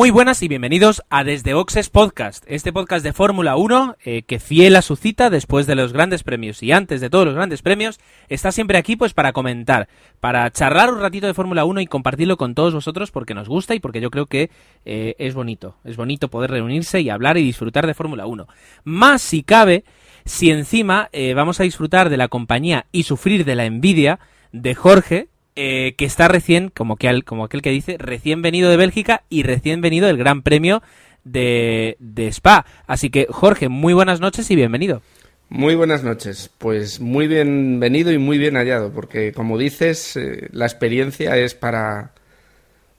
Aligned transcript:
Muy 0.00 0.08
buenas 0.08 0.42
y 0.42 0.48
bienvenidos 0.48 1.02
a 1.10 1.24
Desde 1.24 1.52
Boxes 1.52 1.90
Podcast, 1.90 2.42
este 2.46 2.72
podcast 2.72 3.04
de 3.04 3.12
Fórmula 3.12 3.56
1 3.56 3.96
eh, 4.02 4.22
que 4.22 4.38
fiel 4.38 4.76
a 4.76 4.80
su 4.80 4.96
cita 4.96 5.28
después 5.28 5.66
de 5.66 5.74
los 5.74 5.92
grandes 5.92 6.22
premios 6.22 6.62
y 6.62 6.72
antes 6.72 7.02
de 7.02 7.10
todos 7.10 7.26
los 7.26 7.34
grandes 7.34 7.60
premios 7.60 8.00
está 8.30 8.50
siempre 8.50 8.78
aquí 8.78 8.96
pues 8.96 9.12
para 9.12 9.34
comentar, 9.34 9.90
para 10.18 10.50
charlar 10.52 10.90
un 10.90 11.02
ratito 11.02 11.26
de 11.26 11.34
Fórmula 11.34 11.66
1 11.66 11.82
y 11.82 11.86
compartirlo 11.86 12.38
con 12.38 12.54
todos 12.54 12.72
vosotros 12.72 13.10
porque 13.10 13.34
nos 13.34 13.46
gusta 13.46 13.74
y 13.74 13.80
porque 13.80 14.00
yo 14.00 14.10
creo 14.10 14.24
que 14.24 14.48
eh, 14.86 15.16
es 15.18 15.34
bonito, 15.34 15.76
es 15.84 15.98
bonito 15.98 16.28
poder 16.28 16.50
reunirse 16.50 17.02
y 17.02 17.10
hablar 17.10 17.36
y 17.36 17.42
disfrutar 17.42 17.86
de 17.86 17.92
Fórmula 17.92 18.24
1. 18.24 18.48
Más 18.84 19.20
si 19.20 19.42
cabe, 19.42 19.84
si 20.24 20.50
encima 20.50 21.10
eh, 21.12 21.34
vamos 21.34 21.60
a 21.60 21.64
disfrutar 21.64 22.08
de 22.08 22.16
la 22.16 22.28
compañía 22.28 22.86
y 22.90 23.02
sufrir 23.02 23.44
de 23.44 23.54
la 23.54 23.66
envidia 23.66 24.18
de 24.50 24.74
Jorge, 24.74 25.28
eh, 25.56 25.94
que 25.96 26.04
está 26.04 26.28
recién, 26.28 26.70
como, 26.70 26.96
que 26.96 27.22
como 27.22 27.44
aquel 27.44 27.62
que 27.62 27.70
dice, 27.70 27.96
recién 27.98 28.42
venido 28.42 28.70
de 28.70 28.76
Bélgica 28.76 29.24
y 29.28 29.42
recién 29.42 29.80
venido 29.80 30.06
del 30.06 30.16
Gran 30.16 30.42
Premio 30.42 30.82
de, 31.24 31.96
de 31.98 32.28
Spa. 32.28 32.66
Así 32.86 33.10
que, 33.10 33.26
Jorge, 33.30 33.68
muy 33.68 33.92
buenas 33.92 34.20
noches 34.20 34.50
y 34.50 34.56
bienvenido. 34.56 35.02
Muy 35.50 35.74
buenas 35.74 36.04
noches. 36.04 36.48
Pues 36.58 37.00
muy 37.00 37.26
bienvenido 37.26 38.12
y 38.12 38.18
muy 38.18 38.38
bien 38.38 38.54
hallado, 38.54 38.92
porque 38.92 39.32
como 39.32 39.58
dices, 39.58 40.16
eh, 40.16 40.48
la 40.52 40.64
experiencia 40.64 41.36
es 41.36 41.54
para, 41.54 42.12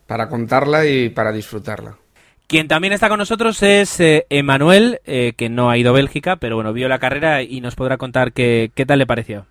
para 0.06 0.28
contarla 0.28 0.86
y 0.86 1.10
para 1.10 1.32
disfrutarla. 1.32 1.98
Quien 2.48 2.68
también 2.68 2.92
está 2.92 3.08
con 3.08 3.20
nosotros 3.20 3.64
es 3.64 3.98
eh, 4.02 4.26
Emanuel, 4.30 5.00
eh, 5.06 5.32
que 5.38 5.48
no 5.48 5.70
ha 5.70 5.78
ido 5.78 5.92
a 5.92 5.94
Bélgica, 5.94 6.36
pero 6.36 6.58
bueno, 6.58 6.74
vio 6.74 6.90
la 6.90 7.00
carrera 7.00 7.42
y 7.42 7.62
nos 7.62 7.76
podrá 7.76 7.96
contar 7.98 8.34
qué, 8.34 8.72
qué 8.76 8.86
tal 8.86 9.00
le 9.00 9.08
pareció. 9.08 9.46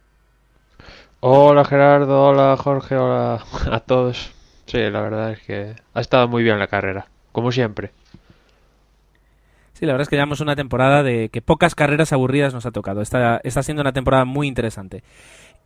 Hola 1.23 1.67
Gerardo, 1.67 2.23
hola 2.29 2.57
Jorge, 2.57 2.97
hola 2.97 3.45
a 3.71 3.81
todos. 3.81 4.33
Sí, 4.65 4.79
la 4.79 5.03
verdad 5.03 5.33
es 5.33 5.41
que 5.41 5.75
ha 5.93 6.01
estado 6.01 6.27
muy 6.29 6.43
bien 6.43 6.59
la 6.59 6.67
carrera, 6.67 7.09
como 7.33 7.53
siempre. 7.53 7.91
Sí, 9.75 9.85
la 9.85 9.93
verdad 9.93 10.03
es 10.03 10.09
que 10.09 10.17
llevamos 10.17 10.41
una 10.41 10.57
temporada 10.57 11.03
de 11.03 11.29
que 11.29 11.43
pocas 11.43 11.75
carreras 11.75 12.15
aburridas 12.15 12.55
nos 12.55 12.65
ha 12.65 12.71
tocado. 12.71 13.03
Está, 13.03 13.39
está 13.45 13.63
siendo 13.63 13.83
una 13.83 13.93
temporada 13.93 14.25
muy 14.25 14.49
interesante. 14.49 15.03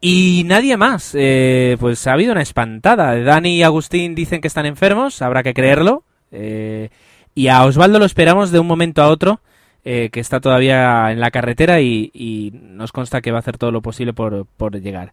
Y 0.00 0.42
nadie 0.46 0.76
más. 0.76 1.14
Eh, 1.14 1.76
pues 1.78 2.04
ha 2.08 2.14
habido 2.14 2.32
una 2.32 2.42
espantada. 2.42 3.16
Dani 3.16 3.56
y 3.56 3.62
Agustín 3.62 4.16
dicen 4.16 4.40
que 4.40 4.48
están 4.48 4.66
enfermos, 4.66 5.22
habrá 5.22 5.44
que 5.44 5.54
creerlo. 5.54 6.02
Eh, 6.32 6.90
y 7.34 7.46
a 7.46 7.64
Osvaldo 7.64 8.00
lo 8.00 8.04
esperamos 8.04 8.50
de 8.50 8.58
un 8.58 8.66
momento 8.66 9.02
a 9.02 9.08
otro, 9.08 9.40
eh, 9.84 10.10
que 10.10 10.20
está 10.20 10.40
todavía 10.40 11.12
en 11.12 11.20
la 11.20 11.30
carretera 11.30 11.80
y, 11.80 12.10
y, 12.12 12.52
nos 12.54 12.90
consta 12.90 13.20
que 13.20 13.30
va 13.30 13.38
a 13.38 13.40
hacer 13.40 13.58
todo 13.58 13.70
lo 13.70 13.82
posible 13.82 14.12
por, 14.12 14.46
por 14.46 14.80
llegar. 14.80 15.12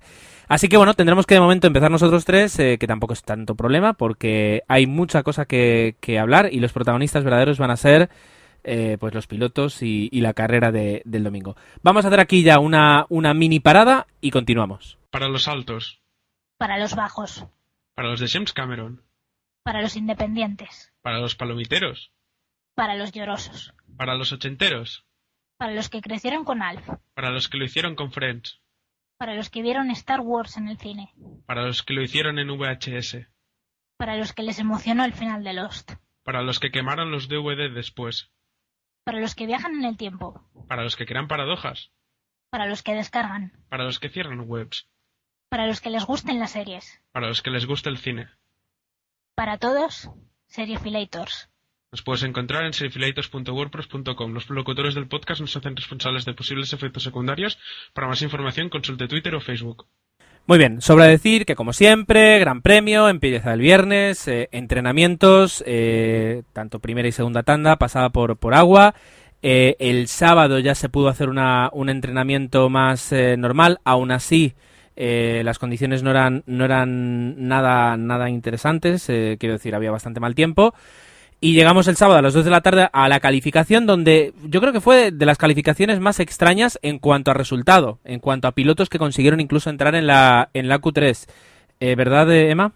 Así 0.52 0.68
que 0.68 0.76
bueno, 0.76 0.94
tendremos 0.96 1.26
que 1.26 1.36
de 1.36 1.40
momento 1.40 1.68
empezar 1.68 1.90
nosotros 1.90 2.26
tres, 2.26 2.60
eh, 2.60 2.78
que 2.78 2.86
tampoco 2.86 3.14
es 3.14 3.24
tanto 3.24 3.56
problema, 3.56 3.94
porque 3.94 4.64
hay 4.68 4.86
mucha 4.86 5.24
cosa 5.24 5.46
que, 5.46 5.96
que 6.02 6.20
hablar 6.20 6.50
y 6.52 6.60
los 6.60 6.74
protagonistas 6.74 7.24
verdaderos 7.24 7.58
van 7.58 7.72
a 7.72 7.78
ser 7.78 8.10
eh, 8.66 8.98
pues 9.00 9.14
los 9.14 9.28
pilotos 9.28 9.82
y, 9.82 10.10
y 10.12 10.20
la 10.20 10.34
carrera 10.34 10.74
de, 10.74 11.04
del 11.06 11.24
domingo. 11.24 11.56
Vamos 11.84 12.04
a 12.04 12.10
hacer 12.10 12.20
aquí 12.20 12.44
ya 12.44 12.60
una, 12.60 13.06
una 13.08 13.34
mini 13.34 13.62
parada 13.62 14.08
y 14.20 14.32
continuamos. 14.32 14.98
Para 15.10 15.30
los 15.30 15.48
altos. 15.48 16.02
Para 16.58 16.78
los 16.78 16.96
bajos. 16.96 17.46
Para 17.96 18.10
los 18.10 18.20
de 18.20 18.28
James 18.28 18.52
Cameron. 18.52 19.02
Para 19.64 19.82
los 19.82 19.96
independientes. 19.96 20.92
Para 21.02 21.20
los 21.20 21.36
palomiteros. 21.36 22.12
Para 22.76 22.96
los 22.96 23.14
llorosos. 23.14 23.74
Para 23.96 24.16
los 24.16 24.34
ochenteros. 24.34 25.06
Para 25.56 25.72
los 25.72 25.88
que 25.88 26.02
crecieron 26.02 26.44
con 26.44 26.62
Alf. 26.62 26.86
Para 27.14 27.30
los 27.30 27.48
que 27.48 27.58
lo 27.58 27.64
hicieron 27.64 27.96
con 27.96 28.12
Friends. 28.12 28.61
Para 29.22 29.36
los 29.36 29.52
que 29.52 29.62
vieron 29.62 29.92
Star 29.92 30.22
Wars 30.22 30.58
en 30.58 30.68
el 30.68 30.80
cine. 30.80 31.14
Para 31.46 31.62
los 31.62 31.84
que 31.84 31.94
lo 31.94 32.02
hicieron 32.02 32.40
en 32.40 32.48
VHS. 32.48 33.28
Para 33.96 34.18
los 34.18 34.34
que 34.34 34.42
les 34.42 34.58
emocionó 34.58 35.06
el 35.06 35.14
final 35.14 35.44
de 35.44 35.54
Lost. 35.54 35.92
Para 36.24 36.42
los 36.42 36.60
que 36.60 36.72
quemaron 36.72 37.12
los 37.12 37.30
DVD 37.30 37.72
después. 37.72 38.32
Para 39.04 39.20
los 39.20 39.36
que 39.36 39.46
viajan 39.46 39.76
en 39.76 39.86
el 39.86 39.96
tiempo. 39.96 40.50
Para 40.68 40.84
los 40.84 40.96
que 40.96 41.06
crean 41.06 41.28
paradojas. 41.28 41.92
Para 42.50 42.66
los 42.66 42.82
que 42.82 42.96
descargan. 42.96 43.64
Para 43.70 43.84
los 43.84 44.00
que 44.00 44.10
cierran 44.10 44.46
webs. 44.48 44.90
Para 45.50 45.68
los 45.68 45.82
que 45.82 45.92
les 45.92 46.04
gusten 46.04 46.40
las 46.40 46.54
series. 46.54 47.04
Para 47.12 47.28
los 47.28 47.44
que 47.44 47.52
les 47.52 47.68
gusta 47.68 47.92
el 47.92 48.00
cine. 48.00 48.28
Para 49.36 49.60
todos, 49.60 50.10
Seriefilators. 50.48 51.51
Nos 51.92 52.04
puedes 52.04 52.24
encontrar 52.24 52.66
en 52.66 52.72
seriefilators.wordpress.com. 52.72 54.34
Los 54.34 54.50
locutores 54.50 54.96
del 54.96 55.08
podcast 55.08 55.42
nos 55.42 55.58
hacen 55.58 55.76
responsables 55.76 56.24
de 56.24 56.34
posibles 56.34 56.72
efectos 56.72 57.04
secundarios. 57.04 57.60
Para 57.94 58.08
más 58.08 58.22
información, 58.22 58.70
consulte 58.70 59.10
Twitter 59.10 59.36
o 59.36 59.42
Facebook. 59.42 59.86
Muy 60.48 60.58
bien, 60.58 60.82
sobra 60.82 61.06
decir 61.06 61.46
que 61.46 61.56
como 61.56 61.74
siempre, 61.74 62.40
Gran 62.40 62.62
Premio, 62.62 63.10
empieza 63.10 63.54
el 63.54 63.60
viernes, 63.60 64.26
eh, 64.30 64.48
entrenamientos, 64.54 65.64
eh, 65.68 66.44
tanto 66.54 66.80
primera 66.80 67.10
y 67.10 67.12
segunda 67.12 67.44
tanda, 67.44 67.76
pasada 67.76 68.10
por, 68.10 68.38
por 68.38 68.54
agua. 68.54 68.96
Eh, 69.44 69.76
el 69.80 70.08
sábado 70.08 70.60
ya 70.60 70.76
se 70.76 70.88
pudo 70.88 71.10
hacer 71.10 71.28
una, 71.28 71.70
un 71.74 71.90
entrenamiento 71.90 72.70
más 72.70 73.12
eh, 73.12 73.36
normal, 73.38 73.80
aún 73.84 74.12
así 74.12 74.54
eh, 74.96 75.42
las 75.44 75.58
condiciones 75.58 76.04
no 76.04 76.12
eran, 76.12 76.44
no 76.46 76.64
eran 76.64 77.48
nada, 77.48 77.98
nada 77.98 78.30
interesantes, 78.30 79.06
quiero 79.06 79.54
decir, 79.54 79.74
había 79.74 79.92
bastante 79.92 80.20
mal 80.20 80.36
tiempo. 80.36 80.74
Y 81.44 81.54
llegamos 81.54 81.88
el 81.88 81.96
sábado 81.96 82.20
a 82.20 82.22
las 82.22 82.36
2 82.36 82.46
de 82.46 82.52
la 82.52 82.62
tarde 82.62 82.88
a 82.94 83.10
la 83.10 83.20
calificación 83.20 83.88
donde 83.88 84.32
yo 84.44 84.62
creo 84.62 84.72
que 84.72 84.80
fue 84.80 85.10
de 85.10 85.26
las 85.26 85.40
calificaciones 85.40 86.00
más 86.00 86.20
extrañas 86.20 86.78
en 86.84 87.00
cuanto 87.00 87.32
a 87.32 87.34
resultado, 87.34 87.98
en 88.06 88.20
cuanto 88.20 88.48
a 88.48 88.52
pilotos 88.52 88.90
que 88.90 89.00
consiguieron 89.00 89.40
incluso 89.40 89.72
entrar 89.72 89.96
en 89.96 90.06
la, 90.06 90.52
en 90.54 90.68
la 90.68 90.80
Q3. 90.80 91.28
Eh, 91.80 91.96
¿Verdad, 91.96 92.32
Emma? 92.32 92.74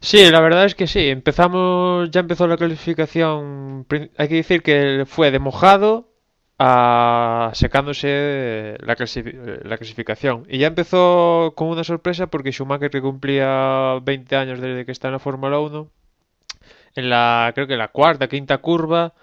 Sí, 0.00 0.30
la 0.30 0.40
verdad 0.40 0.66
es 0.66 0.74
que 0.74 0.86
sí. 0.86 1.08
Empezamos, 1.08 2.10
ya 2.10 2.20
empezó 2.20 2.46
la 2.46 2.58
clasificación. 2.58 3.86
Hay 4.18 4.28
que 4.28 4.34
decir 4.34 4.62
que 4.62 5.04
fue 5.06 5.30
de 5.30 5.38
mojado 5.38 6.10
a 6.58 7.52
secándose 7.54 8.76
la, 8.80 8.96
la 9.64 9.76
clasificación. 9.78 10.44
Y 10.46 10.58
ya 10.58 10.66
empezó 10.66 11.54
con 11.56 11.68
una 11.68 11.84
sorpresa 11.84 12.26
porque 12.26 12.52
Schumacher, 12.52 12.90
que 12.90 13.00
cumplía 13.00 13.98
20 14.02 14.36
años 14.36 14.60
desde 14.60 14.84
que 14.84 14.92
está 14.92 15.08
en 15.08 15.12
la 15.12 15.18
Fórmula 15.20 15.58
1, 15.58 15.88
en 16.94 17.10
la 17.10 17.52
creo 17.54 17.66
que 17.66 17.76
la 17.76 17.88
cuarta, 17.88 18.28
quinta 18.28 18.58
curva, 18.58 19.14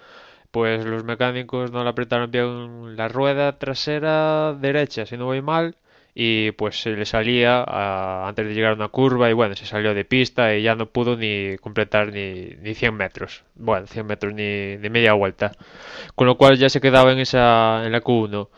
pues 0.51 0.85
los 0.85 1.03
mecánicos 1.03 1.71
no 1.71 1.83
le 1.83 1.89
apretaron 1.89 2.31
bien 2.31 2.95
la 2.97 3.07
rueda 3.09 3.57
trasera 3.59 4.53
derecha, 4.53 5.05
si 5.05 5.17
no 5.17 5.25
voy 5.25 5.41
mal, 5.41 5.75
y 6.15 6.51
pues 6.53 6.81
se 6.81 6.91
le 6.91 7.05
salía 7.05 7.63
a, 7.67 8.27
antes 8.27 8.47
de 8.47 8.53
llegar 8.55 8.71
a 8.71 8.75
una 8.75 8.87
curva 8.89 9.29
y 9.29 9.33
bueno, 9.33 9.55
se 9.55 9.65
salió 9.65 9.93
de 9.93 10.05
pista 10.05 10.55
y 10.55 10.63
ya 10.63 10.75
no 10.75 10.87
pudo 10.87 11.15
ni 11.17 11.57
completar 11.57 12.11
ni, 12.11 12.55
ni 12.61 12.73
100 12.73 12.95
metros, 12.95 13.43
bueno, 13.55 13.87
100 13.87 14.05
metros 14.07 14.33
ni, 14.33 14.77
ni 14.77 14.89
media 14.89 15.13
vuelta, 15.13 15.51
con 16.15 16.27
lo 16.27 16.37
cual 16.37 16.57
ya 16.57 16.69
se 16.69 16.81
quedaba 16.81 17.11
en 17.11 17.19
esa 17.19 17.83
en 17.85 17.91
la 17.91 18.01
Q1 18.01 18.49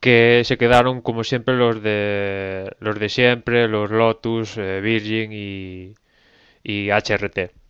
que 0.00 0.42
se 0.44 0.58
quedaron 0.58 1.00
como 1.02 1.24
siempre 1.24 1.56
los 1.56 1.82
de 1.82 2.74
los 2.80 2.98
de 2.98 3.08
siempre, 3.08 3.68
los 3.68 3.90
Lotus, 3.90 4.56
eh, 4.58 4.80
Virgin 4.82 5.32
y 5.32 6.90
HRT. 6.90 7.61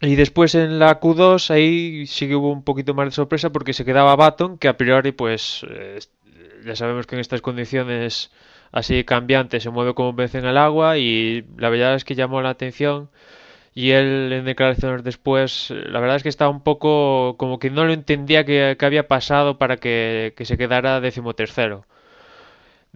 Y 0.00 0.14
después 0.14 0.54
en 0.54 0.78
la 0.78 1.00
Q2 1.00 1.50
ahí 1.50 2.06
sí 2.06 2.28
que 2.28 2.36
hubo 2.36 2.52
un 2.52 2.62
poquito 2.62 2.94
más 2.94 3.06
de 3.06 3.10
sorpresa 3.12 3.50
porque 3.50 3.72
se 3.72 3.84
quedaba 3.84 4.14
Baton, 4.16 4.56
que 4.58 4.68
a 4.68 4.76
priori 4.76 5.12
pues 5.12 5.66
eh, 5.68 5.98
ya 6.64 6.76
sabemos 6.76 7.06
que 7.06 7.16
en 7.16 7.20
estas 7.20 7.42
condiciones 7.42 8.30
así 8.70 9.02
cambiantes 9.04 9.62
se 9.64 9.70
mueve 9.70 9.94
como 9.94 10.14
pez 10.14 10.34
en 10.36 10.44
el 10.44 10.56
agua 10.56 10.98
y 10.98 11.44
la 11.56 11.68
verdad 11.70 11.94
es 11.96 12.04
que 12.04 12.14
llamó 12.14 12.42
la 12.42 12.50
atención 12.50 13.10
y 13.74 13.92
él 13.92 14.32
en 14.32 14.44
declaraciones 14.44 15.04
después 15.04 15.70
la 15.70 16.00
verdad 16.00 16.16
es 16.16 16.22
que 16.22 16.28
estaba 16.28 16.50
un 16.50 16.62
poco 16.62 17.36
como 17.38 17.58
que 17.58 17.70
no 17.70 17.84
lo 17.84 17.92
entendía 17.92 18.44
que, 18.44 18.76
que 18.78 18.86
había 18.86 19.08
pasado 19.08 19.58
para 19.58 19.78
que, 19.78 20.34
que 20.36 20.44
se 20.44 20.58
quedara 20.58 21.00
decimotercero. 21.00 21.86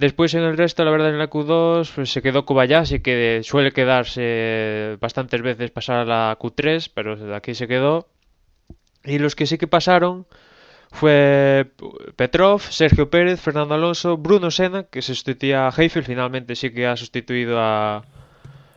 Después 0.02 0.34
en 0.34 0.42
el 0.42 0.56
resto, 0.56 0.84
la 0.84 0.90
verdad, 0.90 1.10
en 1.10 1.18
la 1.18 1.30
Q2 1.30 1.88
pues, 1.94 2.10
se 2.10 2.22
quedó 2.22 2.44
Kobayashi, 2.44 2.98
que 2.98 3.40
suele 3.44 3.70
quedarse 3.70 4.96
bastantes 5.00 5.40
veces 5.42 5.70
pasar 5.70 5.98
a 5.98 6.04
la 6.04 6.36
Q3, 6.40 6.90
pero 6.92 7.36
aquí 7.36 7.54
se 7.54 7.68
quedó. 7.68 8.08
Y 9.04 9.20
los 9.20 9.36
que 9.36 9.46
sí 9.46 9.58
que 9.58 9.68
pasaron 9.68 10.26
fue 10.90 11.70
Petrov, 12.16 12.62
Sergio 12.62 13.10
Pérez, 13.10 13.40
Fernando 13.40 13.74
Alonso, 13.74 14.16
Bruno 14.16 14.50
Senna, 14.50 14.82
que 14.82 15.02
sustituía 15.02 15.68
a 15.68 15.70
Heifel, 15.70 16.02
finalmente 16.02 16.56
sí 16.56 16.72
que 16.72 16.88
ha 16.88 16.96
sustituido 16.96 17.60
a... 17.60 18.02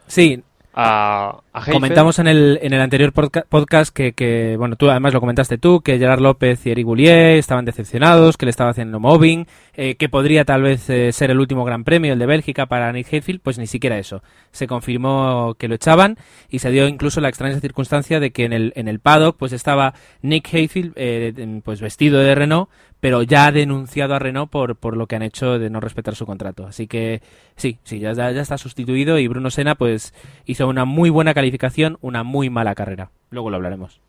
Sí, 0.05 0.43
a, 0.75 1.37
a. 1.53 1.71
Comentamos 1.71 2.19
en 2.19 2.27
el, 2.27 2.59
en 2.61 2.73
el 2.73 2.81
anterior 2.81 3.13
podca- 3.13 3.45
podcast 3.47 3.95
que, 3.95 4.11
que, 4.11 4.55
bueno, 4.57 4.75
tú 4.75 4.89
además 4.89 5.13
lo 5.13 5.21
comentaste 5.21 5.57
tú, 5.57 5.79
que 5.81 5.97
Gerard 5.97 6.19
López 6.19 6.65
y 6.65 6.71
Eric 6.71 6.85
Boulier 6.85 7.37
estaban 7.37 7.63
decepcionados, 7.63 8.35
que 8.35 8.45
le 8.45 8.49
estaba 8.49 8.71
haciendo 8.71 8.99
mobbing, 8.99 9.47
eh, 9.75 9.95
que 9.95 10.09
podría 10.09 10.43
tal 10.43 10.63
vez 10.63 10.89
eh, 10.89 11.11
ser 11.13 11.31
el 11.31 11.39
último 11.39 11.63
gran 11.63 11.83
premio, 11.85 12.11
el 12.13 12.19
de 12.19 12.25
Bélgica, 12.25 12.65
para 12.65 12.91
Nick 12.91 13.11
Heidfeld, 13.11 13.39
pues 13.41 13.57
ni 13.57 13.67
siquiera 13.67 13.97
eso. 13.97 14.21
Se 14.51 14.67
confirmó 14.67 15.55
que 15.57 15.67
lo 15.67 15.75
echaban 15.75 16.17
y 16.49 16.59
se 16.59 16.71
dio 16.71 16.87
incluso 16.87 17.21
la 17.21 17.29
extraña 17.29 17.59
circunstancia 17.59 18.19
de 18.19 18.31
que 18.31 18.43
en 18.43 18.53
el, 18.53 18.73
en 18.75 18.87
el 18.87 18.99
paddock 18.99 19.37
pues 19.37 19.53
estaba 19.53 19.93
Nick 20.21 20.53
Heidfeld 20.53 20.91
eh, 20.97 21.61
pues 21.63 21.79
vestido 21.79 22.19
de 22.19 22.35
Renault, 22.35 22.69
pero 23.05 23.21
ya 23.21 23.45
ha 23.45 23.51
denunciado 23.51 24.15
a 24.15 24.19
Renault 24.19 24.49
por, 24.49 24.77
por 24.77 24.97
lo 24.97 25.05
que 25.05 25.15
han 25.15 25.21
hecho 25.21 25.59
de 25.59 25.69
no 25.69 25.79
respetar 25.79 26.15
su 26.15 26.25
contrato. 26.25 26.65
Así 26.65 26.87
que 26.87 27.21
sí, 27.55 27.77
sí, 27.83 27.99
ya, 27.99 28.09
está 28.09 28.57
sustituido 28.57 29.19
y 29.19 29.27
Bruno 29.27 29.51
Senna 29.51 29.75
pues 29.75 30.15
hizo 30.45 30.67
una 30.67 30.85
muy 30.85 31.11
buena 31.11 31.35
calificación, 31.35 31.99
una 32.01 32.23
muy 32.23 32.49
mala 32.49 32.73
carrera. 32.73 33.11
Luego 33.29 33.51
lo 33.51 33.57
hablaremos. 33.57 34.01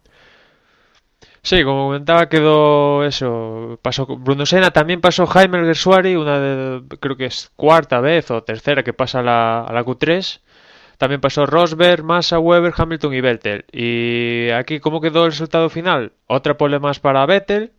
Sí, 1.43 1.63
como 1.63 1.89
comentaba, 1.89 2.31
quedó 2.31 3.05
eso. 3.05 3.79
Pasó 3.83 4.07
Bruno 4.07 4.47
Senna, 4.47 4.71
también 4.71 5.03
pasó 5.03 5.27
Jaime 5.27 5.59
Gersuari, 5.59 6.17
una 6.17 6.41
de, 6.41 6.83
creo 6.99 7.19
que 7.19 7.27
es 7.27 7.53
cuarta 7.55 8.01
vez 8.01 8.31
o 8.31 8.45
tercera 8.45 8.83
que 8.83 8.95
pasa 8.95 9.19
a 9.19 9.23
la, 9.23 9.61
a 9.61 9.75
la 9.75 9.85
Q3. 9.85 10.41
También 10.97 11.21
pasó 11.21 11.45
Rosberg, 11.45 12.03
Massa, 12.03 12.39
Weber, 12.39 12.73
Hamilton 12.75 13.13
y 13.13 13.21
Vettel. 13.21 13.67
Y 13.71 14.49
aquí, 14.53 14.81
¿cómo 14.81 15.03
quedó 15.03 15.27
el 15.27 15.33
resultado 15.33 15.69
final? 15.69 16.13
Otra 16.27 16.57
pole 16.57 16.79
más 16.79 16.99
para 16.99 17.27
Vettel. 17.27 17.73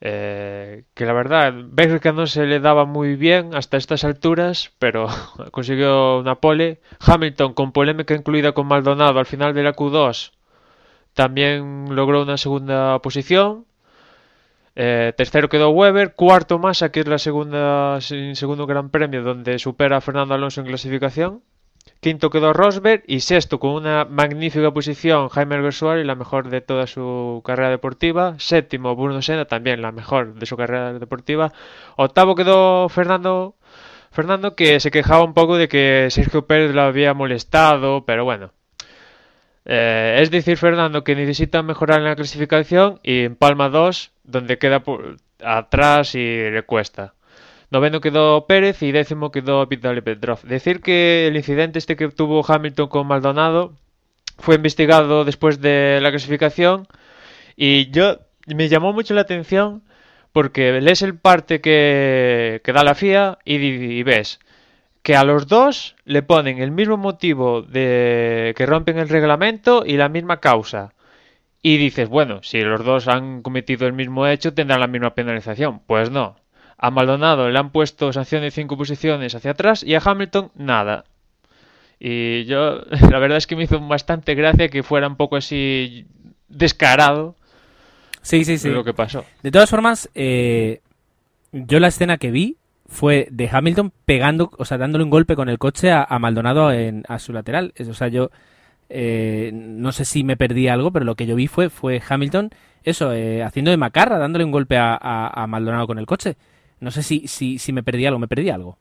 Eh, 0.00 0.84
que 0.94 1.06
la 1.06 1.14
verdad, 1.14 1.54
Bélgica 1.54 2.12
no 2.12 2.26
se 2.26 2.44
le 2.46 2.60
daba 2.60 2.84
muy 2.84 3.16
bien 3.16 3.54
hasta 3.54 3.76
estas 3.76 4.04
alturas, 4.04 4.72
pero 4.78 5.08
consiguió 5.52 6.18
una 6.18 6.36
pole. 6.36 6.80
Hamilton, 7.00 7.54
con 7.54 7.72
polémica 7.72 8.14
incluida 8.14 8.52
con 8.52 8.66
Maldonado 8.66 9.18
al 9.18 9.26
final 9.26 9.54
de 9.54 9.62
la 9.62 9.74
Q2, 9.74 10.32
también 11.14 11.94
logró 11.94 12.22
una 12.22 12.36
segunda 12.36 12.98
posición. 13.00 13.66
Eh, 14.74 15.14
tercero 15.16 15.48
quedó 15.48 15.70
Weber, 15.70 16.14
cuarto 16.14 16.58
Massa, 16.58 16.92
que 16.92 17.00
es 17.00 17.08
la 17.08 17.18
segunda, 17.18 17.98
segundo 18.00 18.66
Gran 18.66 18.90
Premio 18.90 19.22
donde 19.22 19.58
supera 19.58 19.96
a 19.96 20.00
Fernando 20.02 20.34
Alonso 20.34 20.60
en 20.60 20.66
clasificación. 20.66 21.42
Quinto 22.00 22.30
quedó 22.30 22.52
Rosberg 22.52 23.02
y 23.06 23.20
sexto 23.20 23.58
con 23.58 23.70
una 23.70 24.04
magnífica 24.04 24.70
posición 24.72 25.28
Jaime 25.28 25.56
Alguersuari, 25.56 26.04
la 26.04 26.14
mejor 26.14 26.50
de 26.50 26.60
toda 26.60 26.86
su 26.86 27.42
carrera 27.44 27.70
deportiva. 27.70 28.34
Séptimo 28.38 28.94
Bruno 28.94 29.22
Senna, 29.22 29.46
también 29.46 29.82
la 29.82 29.92
mejor 29.92 30.34
de 30.34 30.46
su 30.46 30.56
carrera 30.56 30.92
deportiva. 30.92 31.52
Octavo 31.96 32.34
quedó 32.34 32.88
Fernando 32.88 33.56
Fernando 34.10 34.54
que 34.54 34.80
se 34.80 34.90
quejaba 34.90 35.24
un 35.24 35.34
poco 35.34 35.58
de 35.58 35.68
que 35.68 36.08
Sergio 36.10 36.46
Pérez 36.46 36.72
lo 36.74 36.82
había 36.82 37.12
molestado, 37.12 38.04
pero 38.06 38.24
bueno. 38.24 38.52
Eh, 39.66 40.18
es 40.20 40.30
decir, 40.30 40.56
Fernando 40.56 41.04
que 41.04 41.16
necesita 41.16 41.62
mejorar 41.62 41.98
en 41.98 42.04
la 42.04 42.16
clasificación 42.16 43.00
y 43.02 43.24
en 43.24 43.36
Palma 43.36 43.68
2, 43.68 44.12
donde 44.24 44.58
queda 44.58 44.80
por 44.80 45.16
atrás 45.44 46.14
y 46.14 46.50
le 46.50 46.62
cuesta. 46.62 47.14
Noveno 47.70 48.00
quedó 48.00 48.46
Pérez 48.46 48.82
y 48.82 48.92
décimo 48.92 49.30
quedó 49.30 49.66
Vitaly 49.66 50.00
Petrov. 50.00 50.42
Decir 50.42 50.80
que 50.80 51.26
el 51.26 51.36
incidente 51.36 51.78
este 51.78 51.96
que 51.96 52.08
tuvo 52.08 52.44
Hamilton 52.46 52.88
con 52.88 53.06
Maldonado 53.06 53.74
fue 54.38 54.56
investigado 54.56 55.24
después 55.24 55.60
de 55.60 55.98
la 56.00 56.10
clasificación 56.10 56.86
y 57.56 57.90
yo 57.90 58.18
me 58.46 58.68
llamó 58.68 58.92
mucho 58.92 59.14
la 59.14 59.22
atención 59.22 59.82
porque 60.32 60.80
lees 60.80 61.02
el 61.02 61.16
parte 61.18 61.60
que, 61.60 62.60
que 62.62 62.72
da 62.72 62.84
la 62.84 62.94
FIA 62.94 63.38
y, 63.44 63.54
y 63.54 64.02
ves 64.02 64.38
que 65.06 65.14
a 65.14 65.22
los 65.22 65.46
dos 65.46 65.94
le 66.04 66.22
ponen 66.22 66.58
el 66.58 66.72
mismo 66.72 66.96
motivo 66.96 67.62
de 67.62 68.54
que 68.56 68.66
rompen 68.66 68.98
el 68.98 69.08
reglamento 69.08 69.84
y 69.86 69.96
la 69.96 70.08
misma 70.08 70.40
causa. 70.40 70.94
Y 71.62 71.76
dices, 71.78 72.08
bueno, 72.08 72.42
si 72.42 72.60
los 72.60 72.84
dos 72.84 73.06
han 73.06 73.42
cometido 73.42 73.86
el 73.86 73.92
mismo 73.92 74.26
hecho, 74.26 74.52
tendrán 74.52 74.80
la 74.80 74.88
misma 74.88 75.14
penalización. 75.14 75.80
Pues 75.86 76.10
no. 76.10 76.36
A 76.78 76.90
Maldonado 76.90 77.48
le 77.48 77.58
han 77.58 77.70
puesto 77.70 78.12
sanción 78.12 78.42
de 78.42 78.50
cinco 78.50 78.76
posiciones 78.76 79.34
hacia 79.34 79.52
atrás 79.52 79.82
y 79.82 79.94
a 79.94 80.02
Hamilton 80.04 80.50
nada. 80.56 81.04
Y 81.98 82.44
yo, 82.44 82.80
la 83.10 83.18
verdad 83.18 83.38
es 83.38 83.46
que 83.46 83.56
me 83.56 83.64
hizo 83.64 83.80
bastante 83.80 84.34
gracia 84.34 84.68
que 84.68 84.82
fuera 84.82 85.06
un 85.08 85.16
poco 85.16 85.36
así 85.36 86.06
descarado 86.48 87.34
Sí, 88.22 88.44
sí, 88.44 88.58
sí. 88.58 88.68
lo 88.70 88.84
que 88.84 88.92
pasó. 88.92 89.24
De 89.42 89.50
todas 89.52 89.70
formas, 89.70 90.10
eh, 90.14 90.80
yo 91.52 91.78
la 91.80 91.88
escena 91.88 92.18
que 92.18 92.30
vi 92.32 92.56
fue 92.88 93.28
de 93.30 93.48
Hamilton 93.50 93.92
pegando, 94.04 94.50
o 94.58 94.64
sea, 94.64 94.78
dándole 94.78 95.04
un 95.04 95.10
golpe 95.10 95.36
con 95.36 95.48
el 95.48 95.58
coche 95.58 95.90
a, 95.92 96.02
a 96.04 96.18
Maldonado 96.18 96.72
en, 96.72 97.04
a 97.08 97.18
su 97.20 97.32
lateral. 97.32 97.72
O 97.88 97.94
sea, 97.94 98.08
yo 98.08 98.30
eh, 98.90 99.50
no 99.54 99.92
sé 99.92 100.04
si 100.04 100.24
me 100.24 100.36
perdí 100.36 100.68
algo, 100.68 100.90
pero 100.92 101.04
lo 101.04 101.14
que 101.14 101.26
yo 101.26 101.36
vi 101.36 101.46
fue, 101.46 101.70
fue 101.70 102.02
Hamilton, 102.06 102.50
eso, 102.84 103.12
eh, 103.12 103.42
haciendo 103.44 103.70
de 103.70 103.76
macarra, 103.76 104.18
dándole 104.18 104.44
un 104.44 104.50
golpe 104.52 104.76
a, 104.76 104.94
a- 105.00 105.42
a 105.42 105.46
Maldonado 105.46 105.86
con 105.86 105.98
el 105.98 106.06
coche. 106.06 106.36
No 106.80 106.90
sé 106.90 107.02
si, 107.02 107.26
si, 107.28 107.58
si 107.58 107.72
me 107.72 107.82
perdí 107.82 108.06
algo, 108.06 108.18
me 108.18 108.28
perdí 108.28 108.50
algo. 108.50 108.78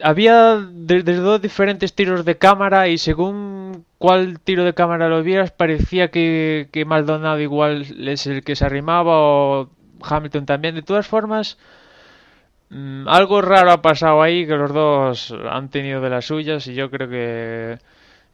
Había 0.00 0.56
de- 0.56 1.02
desde 1.02 1.20
dos 1.22 1.42
diferentes 1.42 1.92
tiros 1.94 2.24
de 2.24 2.38
cámara 2.38 2.86
y 2.88 2.98
según 2.98 3.84
cuál 3.98 4.38
tiro 4.38 4.62
de 4.64 4.72
cámara 4.72 5.08
lo 5.08 5.24
vieras 5.24 5.50
parecía 5.50 6.10
que, 6.12 6.68
que 6.72 6.84
Maldonado 6.84 7.40
igual 7.40 7.84
es 8.08 8.26
el 8.28 8.44
que 8.44 8.54
se 8.54 8.64
arrimaba 8.64 9.12
o 9.16 9.70
Hamilton 10.02 10.46
también. 10.46 10.76
De 10.76 10.82
todas 10.82 11.08
formas, 11.08 11.58
mm, 12.70 13.08
algo 13.08 13.40
raro 13.42 13.70
ha 13.72 13.82
pasado 13.82 14.22
ahí 14.22 14.46
que 14.46 14.56
los 14.56 14.72
dos 14.72 15.34
han 15.50 15.68
tenido 15.70 16.00
de 16.00 16.10
las 16.10 16.26
suyas 16.26 16.66
y 16.66 16.74
yo 16.74 16.90
creo 16.90 17.08
que, 17.08 17.78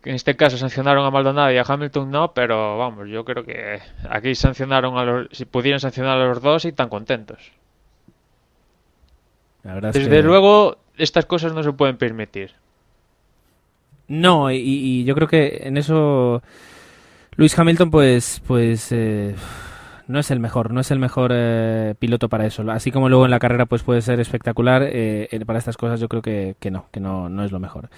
que 0.03 0.11
en 0.11 0.17
este 0.17 0.37
caso 0.37 0.59
sancionaron 0.59 1.07
a 1.07 1.11
Maldonado 1.11 1.53
y 1.53 1.59
a 1.59 1.65
Hamilton 1.67 2.11
no, 2.11 2.33
pero 2.35 2.79
vamos, 2.79 3.09
yo 3.09 3.25
creo 3.25 3.45
que 3.45 3.81
aquí 4.11 4.35
sancionaron 4.35 4.99
a 4.99 5.05
los, 5.05 5.29
si 5.33 5.45
pudieran 5.47 5.81
sancionar 5.81 6.19
a 6.21 6.27
los 6.27 6.43
dos 6.43 6.65
y 6.67 6.73
tan 6.73 6.89
contentos. 6.89 7.53
La 9.65 9.75
verdad 9.75 9.91
es 9.97 10.05
Desde 10.05 10.17
que- 10.19 10.23
luego, 10.23 10.77
estas 10.97 11.27
cosas 11.27 11.53
no 11.55 11.63
se 11.63 11.73
pueden 11.73 11.97
permitir. 11.97 12.53
No, 14.07 14.51
y, 14.51 14.57
y 14.59 15.05
yo 15.05 15.15
creo 15.15 15.29
que 15.29 15.63
en 15.65 15.77
eso 15.79 16.43
Luis 17.37 17.59
Hamilton, 17.59 17.91
pues, 17.91 18.43
pues 18.47 18.93
eh, 18.93 19.35
no 20.09 20.19
es 20.19 20.31
el 20.31 20.41
mejor, 20.41 20.71
no 20.73 20.81
es 20.81 20.91
el 20.91 20.99
mejor 20.99 21.31
eh, 21.35 21.95
piloto 21.99 22.29
para 22.29 22.45
eso. 22.45 22.63
Así 22.71 22.91
como 22.93 23.09
luego 23.09 23.25
en 23.25 23.31
la 23.31 23.39
carrera, 23.39 23.65
pues 23.65 23.83
puede 23.83 24.03
ser 24.03 24.21
espectacular. 24.21 24.83
eh, 24.85 25.29
para 25.47 25.59
estas 25.59 25.79
cosas, 25.79 25.99
yo 26.01 26.09
creo 26.09 26.21
que, 26.23 26.55
que 26.61 26.71
no, 26.71 26.87
que 26.93 27.01
no, 27.01 27.31
no 27.31 27.45
es 27.45 27.51
lo 27.51 27.59
mejor. 27.61 27.89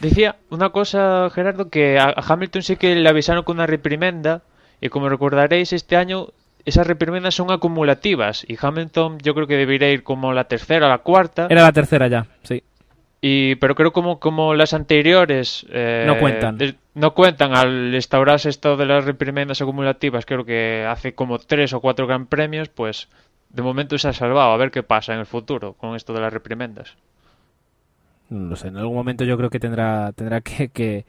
Decía 0.00 0.36
una 0.50 0.70
cosa, 0.70 1.30
Gerardo, 1.32 1.70
que 1.70 1.98
a 2.00 2.12
Hamilton 2.16 2.62
sí 2.62 2.76
que 2.76 2.96
le 2.96 3.08
avisaron 3.08 3.44
con 3.44 3.56
una 3.58 3.66
reprimenda 3.68 4.42
y 4.80 4.88
como 4.88 5.08
recordaréis 5.08 5.72
este 5.72 5.94
año 5.96 6.30
esas 6.64 6.86
reprimendas 6.86 7.34
son 7.34 7.50
acumulativas 7.50 8.44
y 8.48 8.56
Hamilton 8.60 9.18
yo 9.18 9.34
creo 9.34 9.46
que 9.46 9.56
debería 9.56 9.90
ir 9.90 10.02
como 10.02 10.32
la 10.32 10.44
tercera 10.44 10.86
o 10.86 10.88
la 10.88 10.98
cuarta 10.98 11.46
Era 11.50 11.62
la 11.62 11.72
tercera 11.72 12.08
ya, 12.08 12.26
sí. 12.42 12.62
y 13.20 13.54
pero 13.56 13.74
creo 13.74 13.92
como 13.92 14.18
como 14.20 14.54
las 14.54 14.72
anteriores 14.74 15.66
eh, 15.70 16.04
No 16.06 16.18
cuentan. 16.18 16.58
no 16.94 17.14
cuentan 17.14 17.54
al 17.56 17.94
instaurarse 17.94 18.48
esto 18.48 18.76
de 18.76 18.86
las 18.86 19.04
reprimendas 19.04 19.60
acumulativas 19.62 20.24
creo 20.26 20.44
que 20.44 20.84
hace 20.88 21.14
como 21.14 21.38
tres 21.38 21.72
o 21.72 21.80
cuatro 21.80 22.06
gran 22.06 22.26
premios 22.26 22.68
pues 22.68 23.08
de 23.50 23.62
momento 23.62 23.98
se 23.98 24.08
ha 24.08 24.12
salvado 24.12 24.50
a 24.52 24.56
ver 24.56 24.70
qué 24.70 24.82
pasa 24.82 25.12
en 25.14 25.20
el 25.20 25.26
futuro 25.26 25.74
con 25.74 25.94
esto 25.96 26.12
de 26.14 26.20
las 26.20 26.32
reprimendas 26.32 26.96
No 28.30 28.48
lo 28.50 28.56
sé, 28.56 28.68
en 28.68 28.76
algún 28.78 28.94
momento 28.96 29.24
yo 29.24 29.36
creo 29.36 29.50
que 29.50 29.60
tendrá, 29.60 30.12
tendrá 30.12 30.40
que, 30.40 30.68
que, 30.68 31.04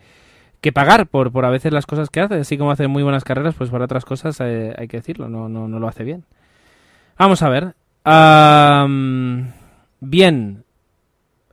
que 0.63 0.71
pagar 0.71 1.05
por, 1.05 1.31
por 1.31 1.45
a 1.45 1.51
veces 1.51 1.71
las 1.71 1.85
cosas 1.85 2.09
que 2.09 2.21
hace. 2.21 2.35
Así 2.35 2.57
como 2.57 2.71
hace 2.71 2.87
muy 2.87 3.03
buenas 3.03 3.23
carreras, 3.23 3.53
pues 3.55 3.69
para 3.69 3.85
otras 3.85 4.05
cosas 4.05 4.39
eh, 4.39 4.73
hay 4.77 4.87
que 4.87 4.97
decirlo, 4.97 5.29
no, 5.29 5.47
no, 5.47 5.67
no 5.67 5.77
lo 5.77 5.87
hace 5.87 6.03
bien. 6.03 6.23
Vamos 7.19 7.43
a 7.43 7.49
ver. 7.49 7.75
Am, 8.05 9.51
bien, 9.99 10.63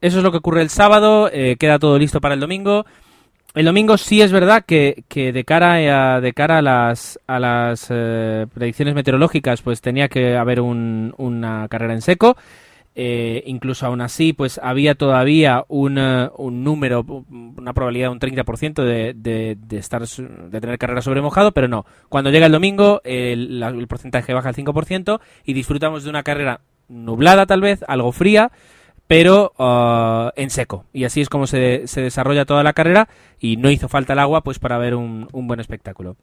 eso 0.01 0.19
es 0.19 0.25
lo 0.25 0.31
que 0.31 0.39
ocurre 0.39 0.63
el 0.63 0.71
sábado, 0.71 1.29
eh, 1.33 1.57
queda 1.59 1.79
todo 1.79 1.99
listo 1.99 2.21
para 2.21 2.35
el 2.35 2.41
domingo. 2.41 2.87
El 3.55 3.67
domingo 3.67 3.99
sí 3.99 4.23
es 4.23 4.31
verdad 4.31 4.65
que, 4.65 5.03
que 5.09 5.33
de 5.33 5.45
cara 5.45 6.15
a, 6.17 6.21
de 6.21 6.33
cara 6.33 6.59
a 6.59 6.63
las, 6.63 7.19
a 7.27 7.41
las 7.41 7.89
eh, 7.91 8.47
predicciones 8.55 8.95
meteorológicas 8.95 9.61
pues 9.63 9.81
tenía 9.81 10.09
que 10.09 10.37
haber 10.37 10.61
un- 10.61 11.13
una 11.19 11.67
carrera 11.69 11.95
en 11.95 12.01
seco. 12.03 12.37
Eh, 12.97 13.45
incluso 13.47 13.87
aún 13.87 14.01
así, 14.01 14.33
pues 14.33 14.61
había 14.63 14.97
todavía 14.97 15.65
un, 15.69 15.97
eh, 15.97 16.29
un 16.37 16.65
número, 16.65 17.03
una 17.03 17.73
probabilidad 17.73 18.09
de 18.09 18.13
un 18.13 18.21
30% 18.21 18.83
de, 18.83 19.15
de, 19.15 19.57
de, 19.59 19.79
estar, 19.79 20.07
de 20.07 20.61
tener 20.61 20.79
carrera 20.79 21.01
sobre 21.01 21.23
mojado, 21.23 21.53
pero 21.53 21.69
no. 21.69 21.87
Cuando 22.09 22.31
llega 22.31 22.47
el 22.47 22.53
domingo, 22.53 23.01
el 23.05 23.87
porcentaje 23.89 24.35
baja 24.35 24.49
al 24.49 24.57
5% 24.57 25.21
y 25.45 25.53
disfrutamos 25.53 26.05
de 26.05 26.11
una 26.11 26.23
carrera 26.23 26.61
nublada 26.89 27.47
tal 27.47 27.61
vez, 27.61 27.85
algo 27.87 28.13
fría, 28.13 28.51
pero 29.07 29.53
ah, 29.59 30.33
en 30.37 30.51
seco. 30.51 30.85
Y 30.93 31.05
así 31.05 31.21
es 31.21 31.29
como 31.29 31.47
se, 31.47 31.87
se 31.87 32.01
desarrolla 32.01 32.45
toda 32.45 32.63
la 32.63 32.73
carrera 32.73 33.09
y 33.39 33.57
no 33.57 33.71
hizo 33.71 33.89
falta 33.89 34.13
el 34.13 34.19
agua 34.19 34.43
pues 34.43 34.59
para 34.59 34.79
ver 34.79 34.95
un, 34.95 35.29
un 35.33 35.47
buen 35.47 35.61
espectáculo. 35.61 36.17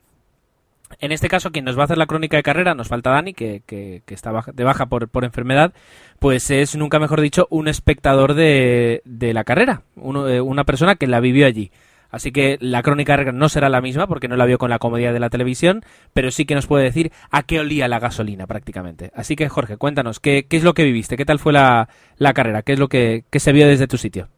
En 1.00 1.12
este 1.12 1.30
caso, 1.30 1.52
quien 1.52 1.66
nos 1.66 1.78
va 1.78 1.82
a 1.82 1.86
hacer 1.86 1.98
la 1.98 2.06
crónica 2.06 2.38
de 2.38 2.44
carrera, 2.44 2.74
nos 2.74 2.88
falta 2.88 3.12
Dani, 3.12 3.34
que, 3.34 3.62
está 4.08 4.32
de 4.54 4.64
baja 4.64 4.88
por, 4.88 5.24
enfermedad, 5.24 5.74
pues 6.20 6.50
es, 6.50 6.76
nunca 6.76 7.00
mejor 7.00 7.22
dicho, 7.22 7.48
un 7.50 7.68
espectador 7.68 8.34
de, 8.34 9.02
la 9.06 9.44
carrera, 9.44 9.84
eh, 9.96 10.42
una 10.42 10.64
persona 10.64 10.96
que 10.96 11.08
la 11.08 11.20
vivió 11.20 11.46
allí. 11.46 11.72
Así 12.10 12.32
que 12.32 12.58
la 12.62 12.84
crónica 12.84 13.18
no 13.34 13.50
será 13.50 13.68
la 13.68 13.82
misma, 13.82 14.08
porque 14.08 14.30
no 14.30 14.38
la 14.38 14.46
vio 14.46 14.58
con 14.58 14.70
la 14.70 14.80
comodidad 14.80 15.12
de 15.12 15.20
la 15.20 15.30
televisión, 15.30 15.84
pero 16.14 16.32
sí 16.32 16.46
que 16.46 16.56
nos 16.56 16.66
puede 16.66 16.86
decir 16.86 17.12
a 17.32 17.44
qué 17.44 17.60
olía 17.60 17.90
la 17.90 18.00
gasolina 18.00 18.48
prácticamente. 18.48 19.12
Así 19.14 19.36
que, 19.36 19.50
Jorge, 19.50 19.76
cuéntanos, 19.76 20.22
¿qué, 20.22 20.48
es 20.50 20.64
lo 20.64 20.74
que 20.74 20.86
viviste? 20.86 21.18
¿Qué 21.18 21.26
tal 21.26 21.38
fue 21.38 21.52
la, 21.52 21.90
la 22.18 22.34
carrera? 22.34 22.62
¿Qué 22.62 22.74
es 22.74 22.80
lo 22.80 22.88
que 22.88 23.26
se 23.34 23.52
vio 23.52 23.68
desde 23.68 23.88
tu 23.88 23.98
sitio? 23.98 24.30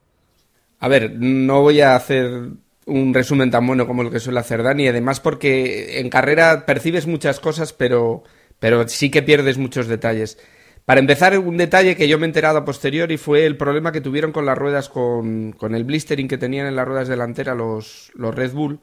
A 0.80 0.88
ver, 0.88 1.12
no 1.16 1.60
voy 1.60 1.80
a 1.82 1.94
hacer 1.94 2.50
un 2.90 3.14
resumen 3.14 3.50
tan 3.50 3.66
bueno 3.66 3.86
como 3.86 4.02
el 4.02 4.10
que 4.10 4.20
suele 4.20 4.40
hacer 4.40 4.62
Dani, 4.62 4.88
además 4.88 5.20
porque 5.20 6.00
en 6.00 6.10
carrera 6.10 6.66
percibes 6.66 7.06
muchas 7.06 7.40
cosas, 7.40 7.72
pero, 7.72 8.24
pero 8.58 8.86
sí 8.88 9.10
que 9.10 9.22
pierdes 9.22 9.58
muchos 9.58 9.86
detalles. 9.86 10.38
Para 10.84 11.00
empezar, 11.00 11.38
un 11.38 11.56
detalle 11.56 11.96
que 11.96 12.08
yo 12.08 12.18
me 12.18 12.26
he 12.26 12.28
enterado 12.28 12.58
a 12.58 12.64
posteriori 12.64 13.16
fue 13.16 13.46
el 13.46 13.56
problema 13.56 13.92
que 13.92 14.00
tuvieron 14.00 14.32
con 14.32 14.46
las 14.46 14.58
ruedas, 14.58 14.88
con, 14.88 15.52
con 15.52 15.74
el 15.74 15.84
blistering 15.84 16.26
que 16.26 16.38
tenían 16.38 16.66
en 16.66 16.76
las 16.76 16.86
ruedas 16.86 17.08
delanteras 17.08 17.56
los, 17.56 18.10
los 18.14 18.34
Red 18.34 18.52
Bull, 18.52 18.80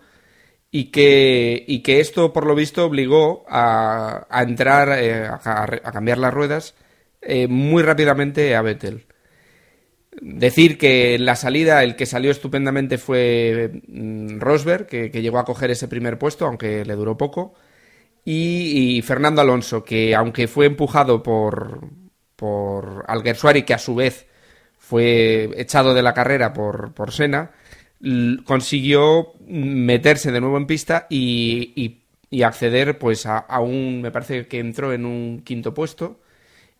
y 0.71 0.91
que, 0.91 1.65
y 1.67 1.81
que 1.81 1.99
esto, 1.99 2.33
por 2.33 2.45
lo 2.45 2.55
visto, 2.55 2.85
obligó 2.85 3.45
a, 3.49 4.27
a 4.29 4.43
entrar, 4.43 4.89
eh, 4.99 5.27
a, 5.27 5.91
cambiar 5.91 6.17
las 6.17 6.33
ruedas 6.33 6.75
eh, 7.21 7.47
muy 7.47 7.83
rápidamente 7.83 8.55
a 8.55 8.61
Vettel. 8.61 9.06
Decir 10.19 10.79
que 10.79 11.13
en 11.15 11.25
la 11.25 11.35
salida 11.35 11.83
el 11.83 11.95
que 11.95 12.07
salió 12.07 12.31
estupendamente 12.31 12.97
fue 12.97 13.81
mm, 13.87 14.39
Rosberg, 14.39 14.87
que, 14.87 15.11
que 15.11 15.21
llegó 15.21 15.37
a 15.39 15.45
coger 15.45 15.69
ese 15.71 15.87
primer 15.87 16.17
puesto, 16.17 16.45
aunque 16.47 16.83
le 16.85 16.95
duró 16.95 17.17
poco. 17.17 17.53
Y, 18.25 18.97
Fernando 19.03 19.41
Alonso, 19.41 19.83
que 19.85 20.15
aunque 20.15 20.47
fue 20.47 20.65
empujado 20.67 21.23
por, 21.23 21.89
por 22.35 23.05
Alguersuari, 23.07 23.63
que 23.63 23.73
a 23.73 23.77
su 23.79 23.95
vez 23.95 24.27
fue 24.77 25.49
echado 25.57 25.93
de 25.93 26.03
la 26.03 26.13
carrera 26.13 26.53
por, 26.53 26.93
por 26.93 27.11
consiguió 28.45 29.33
meterse 29.47 30.31
de 30.31 30.41
nuevo 30.41 30.57
en 30.57 30.67
pista 30.67 31.07
y, 31.09 31.73
y- 31.75 32.03
y 32.29 32.43
acceder 32.43 32.99
pues 32.99 33.25
a, 33.25 33.37
a 33.37 33.61
un, 33.61 34.01
me 34.01 34.11
parece 34.11 34.47
que 34.47 34.59
entró 34.59 34.91
en 34.93 35.05
un 35.05 35.41
quinto 35.45 35.73
puesto 35.73 36.19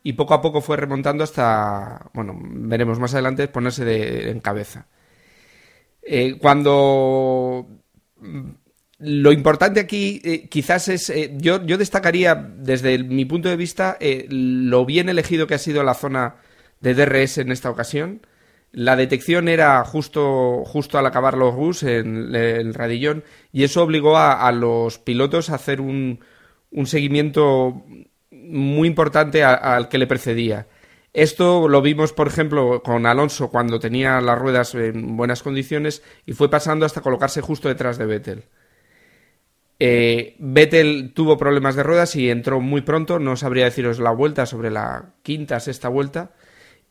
y 0.08 0.14
poco 0.14 0.32
a 0.32 0.40
poco 0.40 0.62
fue 0.62 0.78
remontando 0.78 1.22
hasta, 1.22 2.08
bueno, 2.14 2.34
veremos 2.42 2.98
más 2.98 3.12
adelante, 3.12 3.46
ponerse 3.46 3.84
de, 3.84 4.30
en 4.30 4.40
cabeza. 4.40 4.86
Eh, 6.00 6.38
cuando 6.40 7.66
mm, 8.16 8.50
lo 9.00 9.32
importante 9.32 9.80
aquí 9.80 10.22
eh, 10.24 10.48
quizás 10.48 10.88
es, 10.88 11.10
eh, 11.10 11.34
yo, 11.36 11.62
yo 11.66 11.76
destacaría 11.76 12.34
desde 12.34 13.04
mi 13.04 13.26
punto 13.26 13.50
de 13.50 13.58
vista 13.58 13.98
lo 14.00 14.86
bien 14.86 15.10
elegido 15.10 15.46
que 15.46 15.56
ha 15.56 15.58
sido 15.58 15.82
la 15.82 15.92
zona 15.92 16.36
de 16.80 16.94
DRS 16.94 17.36
en 17.36 17.52
esta 17.52 17.68
ocasión. 17.68 18.26
La 18.72 18.96
detección 18.96 19.46
era 19.46 19.84
justo, 19.84 20.64
justo 20.64 20.96
al 20.96 21.04
acabar 21.04 21.36
los 21.36 21.54
bus 21.54 21.82
en 21.82 22.34
el 22.34 22.72
radillón 22.72 23.24
y 23.52 23.64
eso 23.64 23.82
obligó 23.82 24.16
a, 24.16 24.46
a 24.46 24.52
los 24.52 24.98
pilotos 24.98 25.50
a 25.50 25.56
hacer 25.56 25.82
un, 25.82 26.20
un 26.70 26.86
seguimiento 26.86 27.84
muy 28.48 28.88
importante 28.88 29.44
al 29.44 29.88
que 29.88 29.98
le 29.98 30.06
precedía. 30.06 30.66
Esto 31.12 31.68
lo 31.68 31.82
vimos, 31.82 32.12
por 32.12 32.28
ejemplo, 32.28 32.82
con 32.82 33.06
Alonso 33.06 33.50
cuando 33.50 33.80
tenía 33.80 34.20
las 34.20 34.38
ruedas 34.38 34.74
en 34.74 35.16
buenas 35.16 35.42
condiciones 35.42 36.02
y 36.26 36.32
fue 36.32 36.50
pasando 36.50 36.86
hasta 36.86 37.00
colocarse 37.00 37.40
justo 37.40 37.68
detrás 37.68 37.98
de 37.98 38.06
Vettel. 38.06 38.44
Eh, 39.80 40.36
Vettel 40.38 41.12
tuvo 41.14 41.38
problemas 41.38 41.76
de 41.76 41.82
ruedas 41.82 42.16
y 42.16 42.30
entró 42.30 42.60
muy 42.60 42.82
pronto, 42.82 43.18
no 43.18 43.36
sabría 43.36 43.64
deciros 43.64 44.00
la 44.00 44.10
vuelta, 44.10 44.44
sobre 44.44 44.70
la 44.70 45.14
quinta, 45.22 45.60
sexta 45.60 45.88
vuelta, 45.88 46.32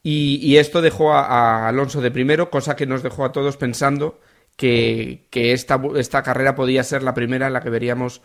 y, 0.03 0.55
esto 0.55 0.81
dejó 0.81 1.13
a, 1.13 1.25
a 1.25 1.67
Alonso 1.67 1.99
de 1.99 2.11
primero, 2.11 2.49
cosa 2.49 2.77
que 2.77 2.85
nos 2.85 3.03
dejó 3.03 3.25
a 3.25 3.33
todos 3.33 3.57
pensando 3.57 4.21
que, 4.55 5.27
que 5.31 5.53
esta, 5.53 5.81
esta 5.97 6.23
carrera 6.23 6.55
podía 6.55 6.83
ser 6.83 7.03
la 7.03 7.13
primera 7.13 7.47
en 7.47 7.53
la 7.53 7.61
que 7.61 7.69
veríamos 7.69 8.21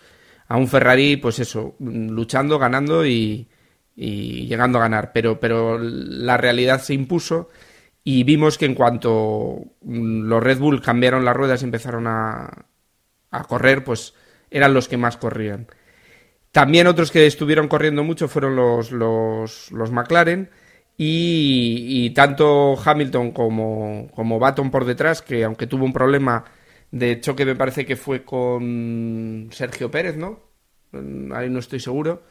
a 0.48 0.56
un 0.56 0.68
Ferrari, 0.68 1.16
pues 1.16 1.38
eso, 1.38 1.76
luchando, 1.80 2.58
ganando 2.58 3.06
y, 3.06 3.48
y 3.96 4.46
llegando 4.46 4.78
a 4.78 4.82
ganar. 4.82 5.12
Pero, 5.12 5.40
pero 5.40 5.78
la 5.78 6.36
realidad 6.36 6.80
se 6.82 6.94
impuso 6.94 7.48
y 8.04 8.24
vimos 8.24 8.58
que 8.58 8.66
en 8.66 8.74
cuanto 8.74 9.64
mm, 9.82 10.22
los 10.22 10.42
Red 10.42 10.58
Bull 10.58 10.82
cambiaron 10.82 11.24
las 11.24 11.36
ruedas 11.36 11.62
y 11.62 11.64
empezaron 11.66 12.06
a, 12.06 12.66
a 13.30 13.44
correr, 13.44 13.84
pues 13.84 14.14
eran 14.50 14.74
los 14.74 14.88
que 14.88 14.96
más 14.96 15.16
corrían. 15.16 15.68
También 16.52 16.86
otros 16.86 17.10
que 17.10 17.26
estuvieron 17.26 17.68
corriendo 17.68 18.04
mucho 18.04 18.28
fueron 18.28 18.56
los, 18.56 18.92
los, 18.92 19.72
los 19.72 19.90
McLaren 19.90 20.50
y, 20.98 21.86
y 21.88 22.10
tanto 22.10 22.76
Hamilton 22.84 23.32
como, 23.32 24.10
como 24.14 24.38
Baton 24.38 24.70
por 24.70 24.84
detrás, 24.84 25.22
que 25.22 25.44
aunque 25.44 25.66
tuvo 25.66 25.84
un 25.86 25.94
problema 25.94 26.44
de 26.92 27.20
choque 27.20 27.44
me 27.44 27.56
parece 27.56 27.84
que 27.86 27.96
fue 27.96 28.24
con 28.24 29.48
Sergio 29.52 29.90
Pérez, 29.90 30.16
¿no? 30.16 30.40
Mm, 30.92 31.32
Ahí 31.32 31.50
no 31.50 31.58
estoy 31.58 31.80
seguro. 31.80 32.22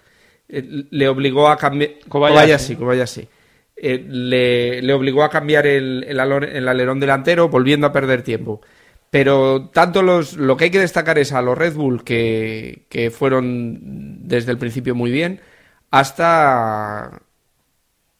Eh, 0.50 0.86
Le 0.92 1.08
obligó 1.10 1.50
a 1.50 1.58
cambiar... 1.58 1.92
Kobayashi. 2.08 2.76
Kobayashi, 2.76 2.76
Kobayashi. 2.78 3.30
Eh, 3.76 4.06
le, 4.08 4.82
le 4.82 4.94
obligó 4.94 5.24
a 5.24 5.30
cambiar 5.30 5.66
el, 5.68 6.06
el, 6.08 6.20
alor- 6.20 6.50
el 6.50 6.68
alerón 6.68 7.00
delantero, 7.00 7.50
volviendo 7.50 7.88
a 7.88 7.92
perder 7.94 8.22
tiempo. 8.24 8.62
Pero 9.10 9.70
tanto 9.74 10.04
los, 10.04 10.38
lo 10.38 10.56
que 10.58 10.66
hay 10.66 10.72
que 10.72 10.80
destacar 10.80 11.18
es 11.20 11.34
a 11.34 11.42
los 11.42 11.58
Red 11.58 11.74
Bull, 11.76 12.04
que, 12.04 12.86
que 12.90 13.12
fueron 13.12 14.28
desde 14.28 14.52
el 14.52 14.58
principio 14.58 14.96
muy 14.96 15.12
bien, 15.12 15.42
hasta, 15.90 17.22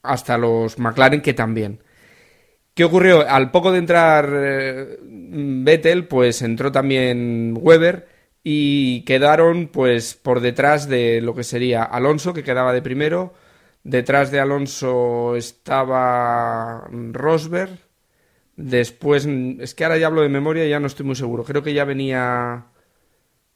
hasta 0.04 0.38
los 0.38 0.80
McLaren, 0.80 1.22
que 1.22 1.34
también. 1.34 1.80
¿Qué 2.74 2.84
ocurrió? 2.86 3.28
Al 3.28 3.52
poco 3.52 3.72
de 3.72 3.80
entrar 3.80 4.30
eh, 4.34 4.98
Vettel, 5.02 6.08
pues 6.08 6.42
entró 6.42 6.72
también 6.72 7.58
Weber 7.60 8.08
y 8.44 9.04
quedaron 9.04 9.68
pues 9.68 10.16
por 10.16 10.40
detrás 10.40 10.88
de 10.88 11.22
lo 11.22 11.36
que 11.36 11.44
sería 11.44 11.84
Alonso, 11.84 12.34
que 12.34 12.44
quedaba 12.44 12.74
de 12.74 12.82
primero. 12.82 13.34
Detrás 13.84 14.32
de 14.32 14.40
Alonso 14.40 15.36
estaba 15.36 16.88
Rosberg. 16.90 17.78
Después, 18.56 19.26
es 19.26 19.76
que 19.76 19.84
ahora 19.84 19.98
ya 19.98 20.08
hablo 20.08 20.22
de 20.22 20.30
memoria 20.30 20.66
ya 20.68 20.80
no 20.80 20.88
estoy 20.88 21.06
muy 21.06 21.16
seguro. 21.16 21.44
Creo 21.44 21.64
que 21.64 21.74
ya 21.74 21.86
venía 21.86 22.68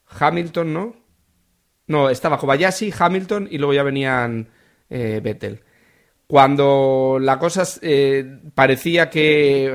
Hamilton, 0.07 0.73
¿no? 0.73 0.95
No, 1.87 2.09
estaba 2.09 2.39
Kobayashi, 2.39 2.93
Hamilton 2.97 3.47
y 3.51 3.57
luego 3.59 3.73
ya 3.73 3.83
venían 3.83 4.49
eh, 4.89 5.21
Vettel. 5.23 5.61
Cuando 6.27 7.17
la 7.21 7.37
cosa 7.39 7.63
eh, 7.81 8.39
parecía 8.55 9.09
que 9.09 9.73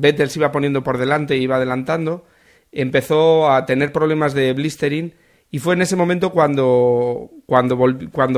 Vettel 0.00 0.30
se 0.30 0.38
iba 0.38 0.52
poniendo 0.52 0.82
por 0.84 0.98
delante 0.98 1.34
e 1.34 1.38
iba 1.38 1.56
adelantando, 1.56 2.24
empezó 2.70 3.50
a 3.50 3.66
tener 3.66 3.92
problemas 3.92 4.32
de 4.34 4.52
blistering 4.52 5.14
y 5.50 5.58
fue 5.58 5.74
en 5.74 5.82
ese 5.82 5.96
momento 5.96 6.30
cuando, 6.32 7.30
cuando, 7.46 7.76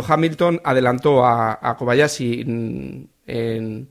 Hamilton 0.06 0.60
adelantó 0.64 1.24
a, 1.24 1.76
Kobayashi 1.78 2.40
en- 3.26 3.88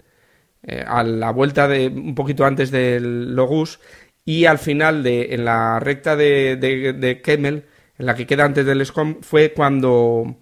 eh, 0.63 0.83
a 0.87 1.03
la 1.03 1.31
vuelta 1.31 1.67
de 1.67 1.87
un 1.87 2.15
poquito 2.15 2.45
antes 2.45 2.71
del 2.71 3.35
Logus 3.35 3.79
y 4.25 4.45
al 4.45 4.57
final 4.59 5.03
de 5.03 5.33
en 5.33 5.45
la 5.45 5.79
recta 5.79 6.15
de, 6.15 6.55
de, 6.57 6.93
de 6.93 7.21
Kemmel, 7.21 7.65
en 7.97 8.05
la 8.05 8.15
que 8.15 8.25
queda 8.25 8.45
antes 8.45 8.65
del 8.65 8.85
SCOM, 8.85 9.21
fue 9.21 9.53
cuando 9.53 10.37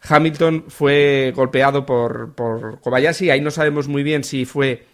Hamilton 0.00 0.64
fue 0.68 1.32
golpeado 1.34 1.84
por, 1.84 2.34
por 2.34 2.80
Kobayashi. 2.80 3.30
Ahí 3.30 3.40
no 3.40 3.50
sabemos 3.50 3.88
muy 3.88 4.02
bien 4.02 4.24
si 4.24 4.44
fue, 4.44 4.86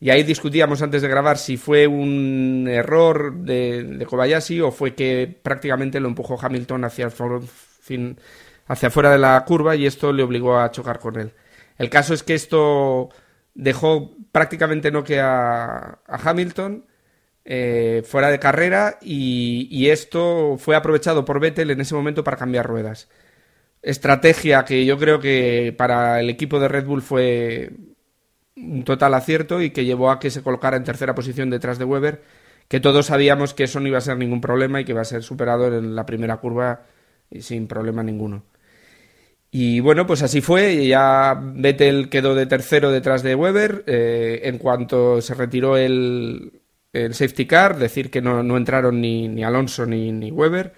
y 0.00 0.10
ahí 0.10 0.22
discutíamos 0.22 0.82
antes 0.82 1.02
de 1.02 1.08
grabar, 1.08 1.38
si 1.38 1.56
fue 1.56 1.86
un 1.86 2.66
error 2.68 3.34
de, 3.34 3.84
de 3.84 4.06
Kobayashi 4.06 4.60
o 4.60 4.70
fue 4.70 4.94
que 4.94 5.38
prácticamente 5.42 6.00
lo 6.00 6.08
empujó 6.08 6.38
Hamilton 6.40 6.84
hacia, 6.84 7.08
fin- 7.10 8.18
hacia 8.66 8.90
fuera 8.90 9.10
de 9.10 9.18
la 9.18 9.42
curva 9.46 9.76
y 9.76 9.86
esto 9.86 10.12
le 10.12 10.22
obligó 10.22 10.58
a 10.58 10.70
chocar 10.70 10.98
con 10.98 11.18
él. 11.18 11.32
El 11.78 11.90
caso 11.90 12.14
es 12.14 12.22
que 12.22 12.34
esto 12.34 13.08
dejó 13.54 14.14
prácticamente 14.32 14.90
noque 14.90 15.20
a, 15.20 15.98
a 16.06 16.30
Hamilton 16.30 16.84
eh, 17.44 18.02
fuera 18.06 18.30
de 18.30 18.38
carrera 18.38 18.98
y, 19.02 19.68
y 19.70 19.90
esto 19.90 20.56
fue 20.58 20.76
aprovechado 20.76 21.24
por 21.24 21.40
Vettel 21.40 21.70
en 21.70 21.80
ese 21.80 21.94
momento 21.94 22.24
para 22.24 22.36
cambiar 22.36 22.66
ruedas 22.66 23.08
estrategia 23.84 24.64
que 24.64 24.84
yo 24.84 24.98
creo 24.98 25.20
que 25.20 25.74
para 25.76 26.20
el 26.20 26.30
equipo 26.30 26.58
de 26.58 26.68
Red 26.68 26.86
Bull 26.86 27.02
fue 27.02 27.70
un 28.56 28.84
total 28.84 29.14
acierto 29.14 29.60
y 29.62 29.70
que 29.70 29.84
llevó 29.84 30.10
a 30.10 30.18
que 30.18 30.30
se 30.30 30.42
colocara 30.42 30.76
en 30.76 30.84
tercera 30.84 31.14
posición 31.14 31.50
detrás 31.50 31.78
de 31.78 31.84
Weber, 31.84 32.22
que 32.68 32.80
todos 32.80 33.06
sabíamos 33.06 33.54
que 33.54 33.64
eso 33.64 33.80
no 33.80 33.88
iba 33.88 33.98
a 33.98 34.00
ser 34.00 34.16
ningún 34.16 34.40
problema 34.40 34.80
y 34.80 34.84
que 34.84 34.92
iba 34.92 35.02
a 35.02 35.04
ser 35.04 35.22
superado 35.22 35.76
en 35.76 35.94
la 35.94 36.06
primera 36.06 36.38
curva 36.38 36.86
sin 37.40 37.66
problema 37.66 38.02
ninguno. 38.02 38.44
Y 39.50 39.78
bueno, 39.80 40.06
pues 40.06 40.22
así 40.22 40.40
fue, 40.40 40.86
ya 40.86 41.40
Vettel 41.40 42.08
quedó 42.08 42.34
de 42.34 42.46
tercero 42.46 42.90
detrás 42.90 43.22
de 43.22 43.36
Weber, 43.36 43.84
eh, 43.86 44.40
en 44.44 44.58
cuanto 44.58 45.20
se 45.20 45.34
retiró 45.34 45.76
el, 45.76 46.60
el 46.92 47.14
safety 47.14 47.46
car, 47.46 47.78
decir 47.78 48.10
que 48.10 48.20
no, 48.20 48.42
no 48.42 48.56
entraron 48.56 49.00
ni, 49.00 49.28
ni 49.28 49.44
Alonso 49.44 49.86
ni, 49.86 50.10
ni 50.10 50.32
Weber, 50.32 50.72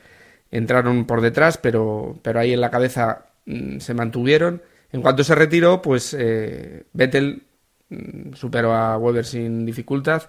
entraron 0.50 1.06
por 1.06 1.20
detrás, 1.20 1.58
pero, 1.58 2.18
pero 2.22 2.40
ahí 2.40 2.52
en 2.52 2.60
la 2.60 2.70
cabeza 2.70 3.26
mm, 3.46 3.78
se 3.78 3.94
mantuvieron. 3.94 4.62
En 4.92 5.02
cuanto 5.02 5.24
se 5.24 5.34
retiró, 5.34 5.82
pues 5.82 6.14
eh, 6.18 6.84
Vettel 6.92 7.42
mm, 7.88 8.34
superó 8.34 8.72
a 8.72 8.96
Weber 8.98 9.24
sin 9.24 9.66
dificultad 9.66 10.24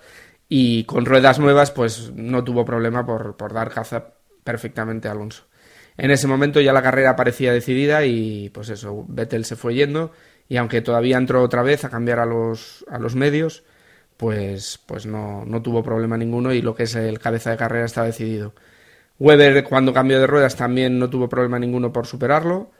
y 0.50 0.83
con 0.86 1.05
ruedas 1.05 1.39
nuevas, 1.39 1.71
pues 1.71 2.12
no 2.15 2.43
tuvo 2.43 2.65
problema 2.65 3.05
por, 3.05 3.36
por 3.36 3.53
dar 3.53 3.69
caza 3.69 4.13
perfectamente 4.43 5.07
a 5.07 5.12
Alonso. 5.12 5.45
En 5.97 6.12
ese 6.12 6.27
momento 6.27 6.62
ya 6.62 6.74
la 6.74 6.83
carrera 6.83 7.15
parecía 7.15 7.51
decidida 7.51 8.05
y 8.05 8.50
pues 8.50 8.69
eso, 8.69 9.05
Vettel 9.07 9.45
se 9.45 9.55
fue 9.55 9.74
yendo 9.74 10.12
y 10.47 10.57
aunque 10.57 10.81
todavía 10.81 11.17
entró 11.17 11.41
otra 11.43 11.63
vez 11.63 11.83
a 11.83 11.89
cambiar 11.89 12.19
a 12.19 12.25
los, 12.25 12.86
a 12.89 13.00
los 13.00 13.15
medios, 13.15 13.63
pues, 14.15 14.79
pues 14.86 15.05
no, 15.05 15.43
no 15.45 15.62
tuvo 15.62 15.83
problema 15.83 16.17
ninguno 16.17 16.53
y 16.53 16.62
lo 16.62 16.75
que 16.75 16.83
es 16.83 16.95
el 16.95 17.19
cabeza 17.19 17.51
de 17.51 17.57
carrera 17.57 17.86
está 17.86 18.03
decidido. 18.03 18.53
Weber 19.19 19.63
cuando 19.63 19.93
cambió 19.93 20.19
de 20.19 20.27
ruedas 20.27 20.55
también 20.55 21.00
no 21.00 21.09
tuvo 21.09 21.29
problema 21.29 21.59
ninguno 21.59 21.91
por 21.91 22.05
superarlo. 22.05 22.71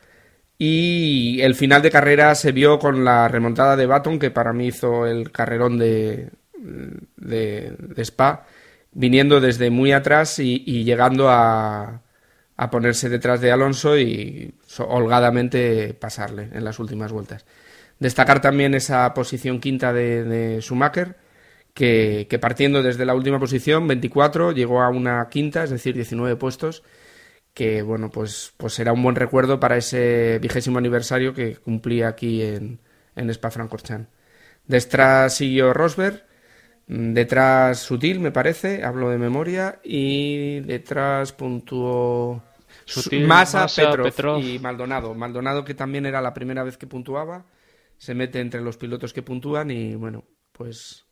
Y 0.60 1.39
el 1.41 1.56
final 1.56 1.82
de 1.82 1.91
carrera 1.91 2.34
se 2.36 2.51
vio 2.51 2.79
con 2.79 3.03
la 3.06 3.27
remontada 3.27 3.75
de 3.75 3.86
Baton, 3.86 4.17
que 4.20 4.32
para 4.32 4.53
mí 4.53 4.67
hizo 4.67 5.06
el 5.06 5.32
carrerón 5.32 5.77
de, 5.77 6.32
de, 6.58 8.01
Spa, 8.03 8.46
viniendo 8.91 9.39
desde 9.39 9.70
muy 9.70 9.91
atrás 9.91 10.39
y, 10.39 10.84
llegando 10.84 11.29
a, 11.29 12.01
a, 12.56 12.72
ponerse 12.72 13.10
detrás 13.10 13.39
de 13.41 13.51
Alonso 13.51 13.98
y 14.00 14.56
holgadamente 14.79 15.94
pasarle 15.94 16.50
en 16.53 16.63
las 16.65 16.79
últimas 16.79 17.12
vueltas. 17.12 17.46
Destacar 18.00 18.41
también 18.41 18.74
esa 18.74 19.13
posición 19.13 19.60
quinta 19.60 19.94
de, 19.94 20.24
de 20.24 20.62
Schumacher, 20.62 21.17
que, 21.77 22.39
partiendo 22.41 22.81
desde 22.81 23.05
la 23.05 23.13
última 23.13 23.39
posición, 23.39 23.88
24, 23.88 24.51
llegó 24.51 24.81
a 24.81 24.89
una 24.89 25.29
quinta, 25.29 25.63
es 25.63 25.69
decir, 25.69 25.93
19 25.93 26.36
puestos, 26.36 26.81
que 27.53 27.84
bueno, 27.84 28.10
pues, 28.10 28.53
pues 28.57 28.74
será 28.74 28.93
un 28.93 29.03
buen 29.03 29.15
recuerdo 29.15 29.60
para 29.60 29.77
ese 29.77 30.39
vigésimo 30.39 30.79
aniversario 30.79 31.36
que 31.36 31.57
cumplía 31.57 32.07
aquí 32.07 32.41
en, 32.41 32.79
en 33.15 33.29
Spa-Francorchamps. 33.29 34.10
Detrás 34.65 35.36
siguió 35.36 35.72
Rosberg, 35.72 36.25
detrás 36.88 37.77
Sutil, 37.77 38.22
me 38.22 38.31
parece, 38.31 38.84
hablo 38.84 39.12
de 39.12 39.19
memoria, 39.19 39.79
y 39.84 40.62
detrás 40.62 41.31
puntuó 41.31 42.41
Sutil, 42.86 43.27
Massa, 43.27 43.67
Petrov, 43.67 44.41
y 44.41 44.57
Maldonado. 44.57 45.13
Maldonado 45.13 45.63
que 45.63 45.75
también 45.75 46.07
era 46.07 46.22
la 46.22 46.34
primera 46.34 46.63
vez 46.63 46.75
que 46.75 46.88
puntuaba, 46.88 47.46
se 48.00 48.15
mete 48.15 48.39
entre 48.39 48.62
los 48.62 48.77
pilotos 48.77 49.13
que 49.13 49.22
puntúan 49.22 49.69
y 49.69 49.93
bueno, 49.93 50.24
pues 50.53 51.07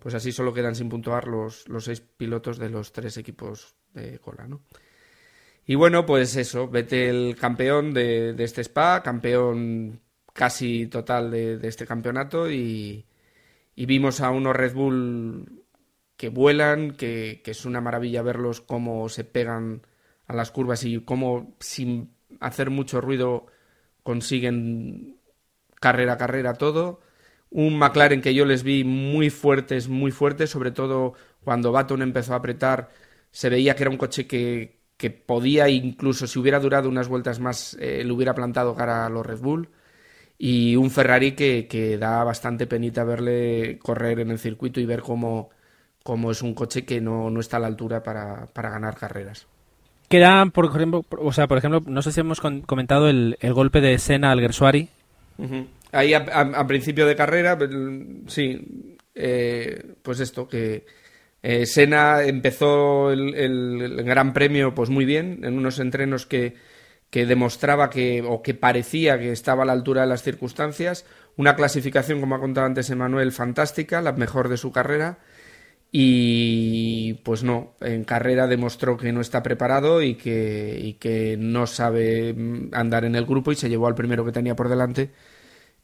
pues 0.00 0.14
así 0.14 0.32
solo 0.32 0.52
quedan 0.52 0.74
sin 0.74 0.88
puntuar 0.88 1.28
los, 1.28 1.68
los 1.68 1.84
seis 1.84 2.00
pilotos 2.00 2.58
de 2.58 2.70
los 2.70 2.92
tres 2.92 3.16
equipos 3.16 3.74
de 3.92 4.18
cola, 4.18 4.46
¿no? 4.46 4.62
Y 5.66 5.74
bueno, 5.76 6.04
pues 6.06 6.34
eso, 6.36 6.68
vete 6.68 7.08
el 7.08 7.36
campeón 7.36 7.92
de, 7.94 8.34
este 8.38 8.62
Spa, 8.62 9.02
campeón 9.02 10.00
casi 10.32 10.86
total 10.86 11.30
de, 11.30 11.60
este 11.62 11.86
campeonato 11.86 12.50
y, 12.50 13.06
vimos 13.76 14.20
a 14.20 14.30
unos 14.30 14.56
Red 14.56 14.74
Bull 14.74 15.64
que 16.16 16.28
vuelan, 16.28 16.96
que, 16.96 17.40
que, 17.44 17.52
es 17.52 17.64
una 17.64 17.80
maravilla 17.80 18.22
verlos 18.22 18.60
cómo 18.60 19.08
se 19.08 19.24
pegan 19.24 19.86
a 20.26 20.34
las 20.34 20.50
curvas 20.50 20.84
y 20.84 21.00
cómo 21.02 21.56
sin 21.60 22.14
hacer 22.40 22.70
mucho 22.70 23.00
ruido 23.00 23.46
consiguen 24.02 25.18
carrera 25.80 26.14
a 26.14 26.18
carrera 26.18 26.54
todo 26.54 27.00
un 27.50 27.78
McLaren 27.78 28.22
que 28.22 28.34
yo 28.34 28.44
les 28.44 28.62
vi 28.62 28.84
muy 28.84 29.30
fuertes, 29.30 29.88
muy 29.88 30.12
fuertes, 30.12 30.50
sobre 30.50 30.70
todo 30.70 31.14
cuando 31.44 31.72
Baton 31.72 32.02
empezó 32.02 32.34
a 32.34 32.36
apretar, 32.36 32.90
se 33.30 33.48
veía 33.48 33.74
que 33.74 33.82
era 33.82 33.90
un 33.90 33.96
coche 33.96 34.26
que, 34.26 34.80
que 34.96 35.10
podía 35.10 35.68
incluso 35.68 36.26
si 36.26 36.38
hubiera 36.38 36.60
durado 36.60 36.88
unas 36.88 37.08
vueltas 37.08 37.40
más 37.40 37.76
eh, 37.80 38.02
le 38.04 38.12
hubiera 38.12 38.34
plantado 38.34 38.74
cara 38.74 39.06
a 39.06 39.10
los 39.10 39.24
Red 39.26 39.40
Bull 39.40 39.68
y 40.38 40.76
un 40.76 40.90
Ferrari 40.90 41.32
que, 41.32 41.66
que, 41.68 41.98
da 41.98 42.24
bastante 42.24 42.66
penita 42.66 43.04
verle 43.04 43.78
correr 43.78 44.20
en 44.20 44.30
el 44.30 44.38
circuito 44.38 44.80
y 44.80 44.86
ver 44.86 45.02
cómo, 45.02 45.50
cómo 46.02 46.30
es 46.30 46.40
un 46.40 46.54
coche 46.54 46.84
que 46.84 47.00
no, 47.00 47.30
no 47.30 47.40
está 47.40 47.58
a 47.58 47.60
la 47.60 47.66
altura 47.66 48.02
para, 48.02 48.46
para 48.46 48.70
ganar 48.70 48.96
carreras. 48.96 49.46
Queda, 50.08 50.46
por 50.46 50.64
ejemplo, 50.64 51.04
o 51.18 51.32
sea, 51.32 51.46
por 51.46 51.58
ejemplo, 51.58 51.82
no 51.86 52.02
sé 52.02 52.10
si 52.10 52.20
hemos 52.20 52.40
comentado 52.40 53.08
el, 53.08 53.36
el 53.40 53.52
golpe 53.52 53.80
de 53.80 53.98
Senna 53.98 54.32
al 54.32 54.40
Gersuari. 54.40 54.88
Ahí 55.92 56.14
a, 56.14 56.66
principio 56.66 57.06
de 57.06 57.16
carrera, 57.16 57.58
pues, 57.58 57.70
sí, 58.28 58.96
eh, 59.14 59.94
pues 60.02 60.20
esto, 60.20 60.48
que 60.48 60.86
eh, 61.42 61.66
Sena 61.66 62.22
empezó 62.22 63.10
el, 63.10 64.02
Gran 64.04 64.32
Premio 64.32 64.74
pues 64.74 64.88
muy 64.90 65.04
bien, 65.04 65.40
en 65.42 65.58
unos 65.58 65.78
entrenos 65.80 66.26
que, 66.26 66.54
que 67.10 67.26
demostraba 67.26 67.90
que, 67.90 68.22
o 68.26 68.42
que 68.42 68.54
parecía 68.54 69.18
que 69.18 69.32
estaba 69.32 69.64
a 69.64 69.66
la 69.66 69.72
altura 69.72 70.02
de 70.02 70.08
las 70.08 70.22
circunstancias, 70.22 71.06
una 71.36 71.56
clasificación, 71.56 72.20
como 72.20 72.36
ha 72.36 72.40
contado 72.40 72.66
antes 72.66 72.90
Emanuel, 72.90 73.32
fantástica, 73.32 74.00
la 74.00 74.12
mejor 74.12 74.48
de 74.48 74.58
su 74.58 74.70
carrera, 74.70 75.18
y 75.92 77.14
pues 77.24 77.42
no, 77.42 77.74
en 77.80 78.04
carrera 78.04 78.46
demostró 78.46 78.96
que 78.96 79.12
no 79.12 79.20
está 79.20 79.42
preparado 79.42 80.02
y 80.02 80.14
que, 80.14 80.78
y 80.80 80.94
que 80.94 81.36
no 81.36 81.66
sabe 81.66 82.34
andar 82.72 83.04
en 83.04 83.16
el 83.16 83.26
grupo 83.26 83.50
y 83.50 83.56
se 83.56 83.68
llevó 83.68 83.88
al 83.88 83.96
primero 83.96 84.24
que 84.24 84.30
tenía 84.30 84.54
por 84.54 84.68
delante 84.68 85.10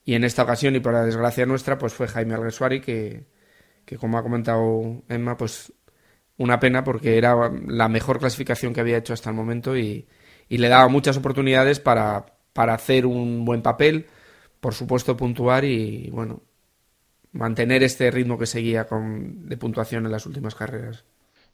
y 0.07 0.15
en 0.15 0.25
esta 0.25 0.45
ocasión, 0.45 0.77
y 0.77 0.81
por 0.81 0.95
la 0.95 1.05
desgracia 1.05 1.47
nuestra, 1.47 1.79
pues 1.79 1.93
fue 1.95 2.09
Jaime 2.09 2.35
Alguersuari, 2.35 2.81
que, 2.81 3.27
que 3.85 3.99
como 3.99 4.19
ha 4.19 4.23
comentado 4.23 5.03
Emma, 5.09 5.37
pues 5.37 5.73
una 6.39 6.61
pena 6.61 6.85
porque 6.85 7.19
era 7.19 7.51
la 7.69 7.89
mejor 7.89 8.21
clasificación 8.21 8.73
que 8.73 8.81
había 8.81 8.99
hecho 8.99 9.15
hasta 9.15 9.31
el 9.31 9.37
momento 9.37 9.77
y, 9.77 10.09
y 10.49 10.59
le 10.59 10.69
daba 10.69 10.89
muchas 10.89 11.17
oportunidades 11.17 11.81
para, 11.81 12.27
para 12.53 12.75
hacer 12.75 13.07
un 13.07 13.45
buen 13.45 13.63
papel, 13.63 14.07
por 14.61 14.75
supuesto 14.75 15.17
puntuar 15.17 15.65
y, 15.65 16.11
bueno, 16.11 16.43
mantener 17.33 17.83
este 17.83 18.11
ritmo 18.11 18.39
que 18.39 18.47
seguía 18.47 18.87
con, 18.87 19.49
de 19.49 19.57
puntuación 19.57 20.07
en 20.07 20.13
las 20.13 20.27
últimas 20.27 20.55
carreras. 20.55 21.05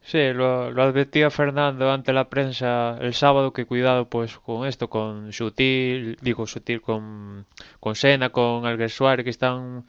Sí, 0.04 0.32
lo, 0.32 0.64
advertía 0.82 1.30
Fernando 1.30 1.90
ante 1.90 2.12
la 2.12 2.28
prensa 2.28 2.98
el 3.00 3.14
sábado 3.14 3.52
que 3.52 3.66
cuidado 3.66 4.08
pues 4.08 4.36
con 4.38 4.66
esto, 4.66 4.90
con 4.90 5.32
Sutil, 5.32 6.16
digo 6.20 6.46
Sutil 6.46 6.80
con, 6.80 7.46
con 7.80 7.94
Sena, 7.94 8.30
con 8.30 8.66
Alguersuari, 8.66 9.24
que 9.24 9.30
están... 9.30 9.86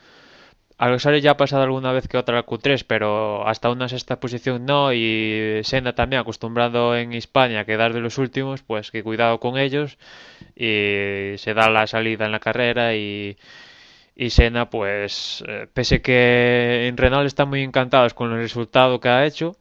Alguersuari 0.78 1.22
ya 1.22 1.32
ha 1.32 1.38
pasado 1.38 1.64
alguna 1.64 1.92
vez 1.94 2.08
que 2.08 2.18
otra 2.18 2.36
la 2.36 2.46
Q3, 2.46 2.86
pero 2.88 3.48
hasta 3.48 3.70
una 3.72 3.90
sexta 3.90 4.20
posición 4.20 4.66
no, 4.66 4.94
y 4.94 5.62
Sena 5.64 5.94
también 5.96 6.22
acostumbrado 6.22 6.96
en 6.96 7.14
España 7.14 7.62
a 7.62 7.66
quedar 7.66 7.94
de 7.94 8.02
los 8.02 8.18
últimos, 8.18 8.62
pues 8.64 8.92
que 8.92 9.04
cuidado 9.04 9.40
con 9.40 9.58
ellos, 9.58 9.98
y 10.56 11.36
se 11.38 11.54
da 11.56 11.70
la 11.70 11.88
salida 11.88 12.26
en 12.26 12.32
la 12.32 12.40
carrera 12.40 12.96
y... 12.96 13.38
Y 14.16 14.30
Sena, 14.30 14.70
pues, 14.70 15.44
eh, 15.48 15.68
pese 15.74 16.02
que 16.04 16.88
en 16.88 16.98
Renault 16.98 17.26
están 17.26 17.50
muy 17.50 17.64
encantados 17.64 18.14
con 18.14 18.32
el 18.32 18.38
resultado 18.38 19.00
que 19.00 19.10
ha 19.10 19.26
hecho, 19.26 19.56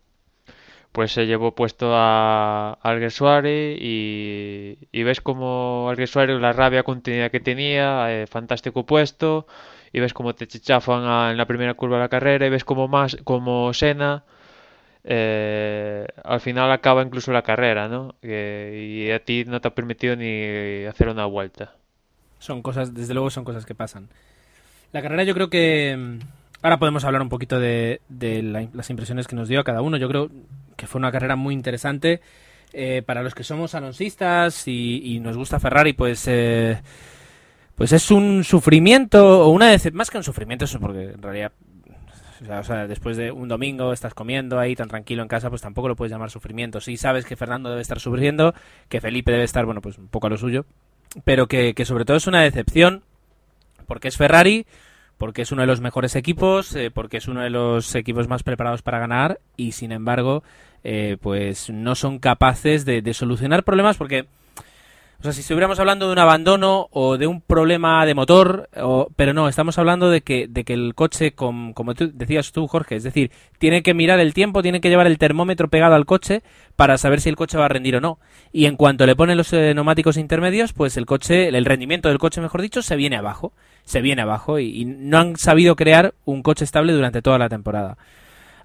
pues 0.93 1.13
se 1.13 1.27
llevó 1.27 1.55
puesto 1.55 1.93
a 1.95 2.75
Alguersuari 2.83 3.77
y, 3.81 4.79
y 4.93 5.03
ves 5.03 5.21
como 5.21 5.89
Alguersuari 5.91 6.39
la 6.39 6.53
rabia 6.53 6.83
contenida 6.83 7.31
que 7.31 7.41
tenía, 7.41 8.13
eh, 8.13 8.27
fantástico 8.27 8.85
puesto, 8.87 9.47
y 9.93 10.01
ves 10.01 10.15
como 10.15 10.35
te 10.35 10.47
chichafan 10.47 11.31
en 11.31 11.37
la 11.37 11.47
primera 11.47 11.75
curva 11.75 11.97
de 11.97 12.03
la 12.03 12.09
carrera, 12.09 12.47
y 12.47 12.51
ves 12.51 12.65
como 12.65 12.89
más 12.89 13.17
como 13.25 13.73
Sena 13.73 14.25
eh, 15.05 16.07
al 16.23 16.41
final 16.41 16.71
acaba 16.71 17.03
incluso 17.03 17.33
la 17.33 17.43
carrera, 17.43 17.89
¿no? 17.89 18.15
y 18.23 19.11
a 19.11 19.25
ti 19.25 19.45
no 19.47 19.61
te 19.61 19.69
ha 19.69 19.75
permitido 19.75 20.15
ni 20.17 20.85
hacer 20.85 21.09
una 21.09 21.27
vuelta. 21.27 21.75
Son 22.39 22.63
cosas, 22.63 22.95
desde 22.95 23.15
luego 23.15 23.31
son 23.31 23.45
cosas 23.45 23.67
que 23.67 23.75
pasan. 23.75 24.09
La 24.93 25.03
carrera 25.03 25.25
yo 25.25 25.35
creo 25.35 25.49
que 25.51 26.19
Ahora 26.63 26.79
podemos 26.79 27.03
hablar 27.03 27.23
un 27.23 27.29
poquito 27.29 27.59
de, 27.59 28.01
las 28.73 28.89
impresiones 28.89 29.27
que 29.27 29.35
nos 29.35 29.49
dio 29.49 29.59
a 29.59 29.65
cada 29.65 29.83
uno. 29.83 29.97
Yo 29.97 30.09
creo 30.09 30.31
que 30.83 30.89
fue 30.89 30.99
una 30.99 31.13
carrera 31.13 31.37
muy 31.37 31.55
interesante. 31.55 32.21
Eh, 32.73 33.03
para 33.07 33.23
los 33.23 33.37
que 33.37 33.45
somos 33.45 33.77
alonsistas 33.77 34.67
y, 34.67 35.21
nos 35.21 35.37
gusta 35.37 35.61
Ferrari, 35.61 35.93
pues, 35.93 36.27
eh, 36.27 36.83
pues 37.77 37.93
es 37.93 38.11
un 38.11 38.43
sufrimiento, 38.43 39.47
o 39.47 39.51
una 39.51 39.69
vez 39.69 39.93
más 39.93 40.11
que 40.11 40.19
un 40.19 40.25
sufrimiento, 40.25 40.65
eso 40.65 40.81
porque 40.81 41.11
en 41.11 41.23
realidad 41.23 41.53
o 42.51 42.65
sea, 42.65 42.89
después 42.89 43.17
de 43.17 43.31
un 43.31 43.47
domingo 43.47 43.93
estás 43.93 44.13
comiendo 44.13 44.59
ahí 44.59 44.75
tan 44.75 44.89
tranquilo 44.89 45.23
en 45.23 45.29
casa, 45.29 45.51
pues 45.51 45.63
tampoco 45.63 45.87
lo 45.87 45.95
puedes 45.95 46.11
llamar 46.11 46.31
sufrimiento. 46.31 46.81
Sí 46.81 46.97
sabes 46.97 47.27
que 47.27 47.37
Fernando 47.37 47.71
debe 47.71 47.83
estar 47.83 48.01
sufriendo, 48.01 48.55
que 48.89 49.01
Felipe 49.01 49.31
debe 49.31 49.45
estar, 49.45 49.65
bueno, 49.65 49.81
pues 49.81 49.99
un 49.99 50.09
poco 50.09 50.27
a 50.27 50.31
lo 50.31 50.37
suyo, 50.37 50.67
pero 51.23 51.47
que, 51.47 51.75
que 51.75 51.85
sobre 51.85 52.05
todo 52.05 52.17
es 52.17 52.27
una 52.27 52.43
decepción 52.43 53.05
porque 53.87 54.09
es 54.09 54.17
Ferrari, 54.17 54.67
porque 55.23 55.43
es 55.43 55.53
uno 55.53 55.61
de 55.63 55.69
los 55.69 55.81
mejores 55.81 56.17
equipos, 56.17 56.75
eh, 56.75 56.91
porque 56.91 57.19
es 57.19 57.29
uno 57.29 57.43
de 57.43 57.51
los 57.51 57.95
equipos 57.95 58.27
más 58.27 58.43
preparados 58.43 58.83
para 58.83 58.99
ganar 58.99 59.39
y 59.57 59.71
sin 59.71 59.93
embargo, 59.93 60.43
eh, 60.85 61.17
pues 61.21 61.71
no 61.71 61.95
son 61.95 62.19
capaces 62.19 62.85
de, 62.85 63.15
solucionar 63.15 63.63
problemas 63.65 63.97
porque 63.97 64.27
O 65.21 65.23
sea, 65.23 65.33
si 65.33 65.43
estuviéramos 65.43 65.79
hablando 65.79 66.07
de 66.07 66.13
un 66.13 66.19
abandono 66.19 66.89
o 66.91 67.17
de 67.17 67.29
un 67.29 67.41
problema 67.41 68.05
de 68.05 68.15
motor, 68.15 68.69
o, 68.77 69.09
pero 69.15 69.33
no, 69.33 69.49
estamos 69.49 69.79
hablando 69.79 70.11
de 70.11 70.23
que, 70.23 70.49
de 70.49 70.65
que 70.65 70.73
el 70.73 70.97
coche, 70.97 71.31
com- 71.33 71.73
como 71.75 71.95
tú 71.95 72.11
decías 72.13 72.51
tú, 72.51 72.67
Jorge, 72.67 72.97
es 72.97 73.05
decir, 73.05 73.31
tiene 73.61 73.85
que 73.85 73.95
mirar 73.95 74.19
el 74.19 74.35
tiempo, 74.35 74.63
tiene 74.63 74.81
que 74.81 74.89
llevar 74.89 75.07
el 75.07 75.19
termómetro 75.19 75.69
pegado 75.69 75.95
al 75.95 76.07
coche 76.07 76.43
para 76.75 76.99
saber 76.99 77.21
si 77.21 77.29
el 77.29 77.37
coche 77.37 77.57
va 77.57 77.67
a 77.67 77.69
rendir 77.69 77.95
o 77.95 78.01
no. 78.01 78.19
Y 78.53 78.67
en 78.67 78.75
cuanto 78.77 79.07
le 79.07 79.15
ponen 79.15 79.37
los 79.37 79.53
eh, 79.53 79.73
neumáticos 79.75 80.17
intermedios, 80.17 80.73
pues 80.73 80.97
el 80.97 81.07
coche, 81.07 81.47
el 81.47 81.65
rendimiento 81.65 82.09
del 82.09 82.19
coche, 82.19 82.41
mejor 82.41 82.61
dicho, 82.61 82.83
se 82.83 82.97
viene 82.97 83.17
abajo. 83.17 83.53
Se 83.85 84.01
viene 84.01 84.23
abajo 84.23 84.59
y 84.59 84.85
no 84.85 85.19
han 85.19 85.37
sabido 85.37 85.77
crear 85.77 86.15
un 86.25 86.43
coche 86.43 86.65
estable 86.65 86.93
durante 86.93 87.23
toda 87.23 87.39
la 87.39 87.49
temporada. 87.49 87.97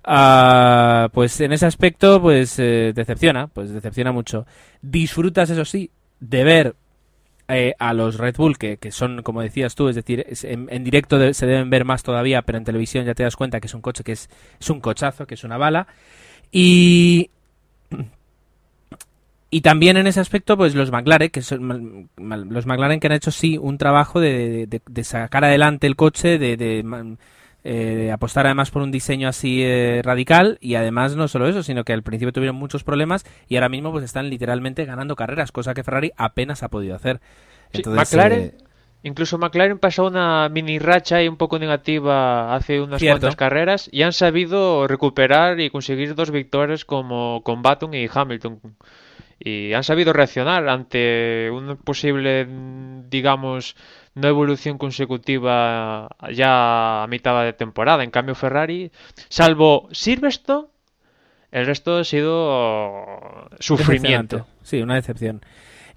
Ah, 0.10 1.10
pues 1.14 1.40
en 1.42 1.52
ese 1.52 1.66
aspecto, 1.66 2.22
pues 2.22 2.58
eh, 2.60 2.94
decepciona, 2.96 3.48
pues 3.48 3.72
decepciona 3.72 4.12
mucho. 4.14 4.46
Disfrutas, 4.82 5.50
eso 5.50 5.66
sí, 5.66 5.92
de 6.22 6.44
ver 6.46 6.76
eh, 7.50 7.74
a 7.80 7.94
los 7.94 8.18
Red 8.18 8.36
Bull, 8.38 8.58
que, 8.58 8.78
que 8.78 8.92
son, 8.92 9.24
como 9.24 9.42
decías 9.42 9.76
tú, 9.76 9.90
es 9.90 9.96
decir, 9.96 10.26
es- 10.30 10.44
en, 10.46 10.68
directo 10.84 11.34
se 11.34 11.46
deben 11.48 11.70
ver 11.70 11.86
más 11.86 12.04
todavía, 12.04 12.42
pero 12.44 12.58
en 12.60 12.66
televisión 12.66 13.06
ya 13.06 13.16
te 13.16 13.24
das 13.24 13.36
cuenta 13.38 13.60
que 13.62 13.68
es 13.68 13.74
un 13.74 13.82
coche 13.82 14.04
que 14.04 14.14
es, 14.14 14.30
es 14.60 14.70
un 14.70 14.82
cochazo, 14.82 15.28
que 15.28 15.36
es 15.36 15.44
una 15.44 15.58
bala. 15.58 15.88
Y. 16.52 17.32
Y 19.50 19.62
también 19.62 19.96
en 19.96 20.08
ese 20.08 20.20
aspecto, 20.20 20.58
pues 20.58 20.76
los 20.76 20.92
McLaren, 20.92 21.30
que 21.30 21.42
son 21.42 22.10
los 22.18 22.66
McLaren 22.66 23.00
que 23.00 23.08
han 23.08 23.14
hecho 23.14 23.32
sí 23.32 23.58
un 23.58 23.78
trabajo 23.78 24.20
de, 24.20 24.68
de- 24.68 25.04
sacar 25.06 25.46
adelante 25.46 25.88
el 25.88 25.96
coche, 25.96 26.38
de, 26.38 26.58
eh, 27.70 28.14
apostar 28.14 28.46
además 28.46 28.72
por 28.72 28.82
un 28.82 28.92
diseño 28.92 29.28
así 29.28 29.62
eh, 29.62 30.00
radical 30.02 30.58
y 30.62 30.76
además 30.76 31.18
no 31.18 31.28
solo 31.28 31.50
eso, 31.50 31.64
sino 31.64 31.84
que 31.84 31.92
al 31.92 32.02
principio 32.02 32.32
tuvieron 32.32 32.56
muchos 32.56 32.86
problemas 32.86 33.26
y 33.50 33.56
ahora 33.56 33.68
mismo 33.68 33.92
pues 33.92 34.06
están 34.06 34.30
literalmente 34.30 34.86
ganando 34.86 35.18
carreras, 35.18 35.52
cosa 35.52 35.74
que 35.74 35.84
Ferrari 35.84 36.14
apenas 36.16 36.64
ha 36.64 36.70
podido 36.70 36.96
hacer. 36.96 37.20
Sí, 37.74 37.82
McLaren, 37.86 38.40
eh, 38.40 38.54
incluso 39.04 39.38
McLaren 39.38 39.80
pasó 39.80 40.06
una 40.06 40.48
mini 40.48 40.80
racha 40.80 41.22
y 41.22 41.28
un 41.28 41.36
poco 41.36 41.60
negativa 41.60 42.56
hace 42.56 42.80
unas 42.80 43.02
Cierto. 43.02 43.20
cuantas 43.20 43.36
carreras 43.36 43.90
y 43.92 44.04
han 44.04 44.14
sabido 44.14 44.88
recuperar 44.88 45.60
y 45.60 45.70
conseguir 45.70 46.16
dos 46.16 46.32
victorias 46.32 46.86
como 46.86 47.42
con 47.44 47.64
Button 47.64 47.94
y 47.94 48.08
Hamilton. 48.10 48.62
Y 49.40 49.74
han 49.74 49.84
sabido 49.84 50.14
reaccionar 50.14 50.70
ante 50.70 51.52
una 51.52 51.76
posible, 51.76 52.48
digamos, 53.10 53.76
no 54.18 54.28
evolución 54.28 54.78
consecutiva 54.78 56.10
ya 56.34 57.04
a 57.04 57.08
mitad 57.08 57.44
de 57.44 57.54
temporada. 57.54 58.04
En 58.04 58.12
cambio, 58.12 58.36
Ferrari, 58.36 58.92
salvo 59.30 59.88
Silverstone, 59.92 60.68
el 61.52 61.66
resto 61.66 61.98
ha 61.98 62.04
sido 62.04 63.48
sufrimiento. 63.60 64.46
Sí, 64.64 64.82
una 64.82 64.96
decepción. 64.96 65.42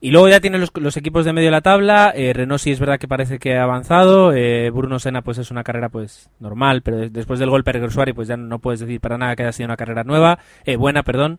Y 0.03 0.13
luego 0.13 0.29
ya 0.31 0.41
tienen 0.41 0.63
los, 0.63 0.71
los 0.77 0.97
equipos 0.97 1.27
de 1.27 1.35
medio 1.35 1.49
de 1.49 1.53
la 1.53 1.61
tabla. 1.61 2.11
Eh, 2.15 2.33
Renault 2.33 2.61
sí 2.63 2.71
es 2.71 2.81
verdad 2.81 2.99
que 2.99 3.07
parece 3.09 3.39
que 3.39 3.57
ha 3.57 3.65
avanzado. 3.65 4.33
Eh, 4.33 4.71
Bruno 4.71 4.99
Senna 4.99 5.21
pues 5.21 5.37
es 5.37 5.51
una 5.51 5.63
carrera 5.63 5.91
pues 5.91 6.31
normal, 6.39 6.81
pero 6.81 6.97
des- 6.99 7.13
después 7.13 7.39
del 7.39 7.51
golpe 7.51 7.73
de 7.73 7.81
Gersuari 7.81 8.15
pues 8.15 8.27
ya 8.27 8.39
no 8.39 8.61
puedes 8.61 8.81
decir 8.81 8.99
para 9.01 9.19
nada 9.19 9.37
que 9.37 9.43
haya 9.43 9.53
sido 9.53 9.67
una 9.67 9.77
carrera 9.77 10.03
nueva, 10.05 10.39
eh, 10.65 10.77
buena, 10.77 11.03
perdón. 11.03 11.39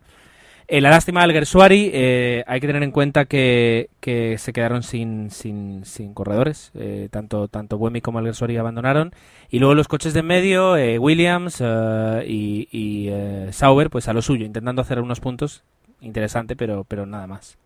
Eh, 0.72 0.80
la 0.80 0.88
lástima 0.88 1.20
del 1.20 1.32
Gersuari, 1.32 1.90
eh, 1.92 2.44
hay 2.46 2.58
que 2.58 2.66
tener 2.66 2.82
en 2.82 2.92
cuenta 2.92 3.26
que, 3.26 3.90
se 4.00 4.52
quedaron 4.54 4.82
sin, 4.82 5.30
sin, 5.30 6.14
corredores, 6.14 6.70
eh, 6.74 7.08
tanto, 7.10 7.48
tanto 7.48 7.76
Buemi 7.76 8.00
como 8.00 8.20
el 8.20 8.24
Gersuari 8.24 8.56
abandonaron. 8.56 9.12
Y 9.50 9.58
luego 9.58 9.74
los 9.74 9.86
coches 9.86 10.14
de 10.14 10.20
en 10.20 10.26
medio, 10.28 10.78
eh, 10.78 10.98
Williams 10.98 11.62
y, 12.26 13.10
Sauber, 13.50 13.90
pues 13.90 14.08
a 14.08 14.14
lo 14.14 14.22
suyo, 14.22 14.46
intentando 14.46 14.80
hacer 14.80 14.98
unos 15.00 15.20
puntos. 15.20 15.62
Interesante, 16.00 16.56
pero, 16.56 16.84
pero 16.84 17.04
nada 17.04 17.26
más. 17.26 17.58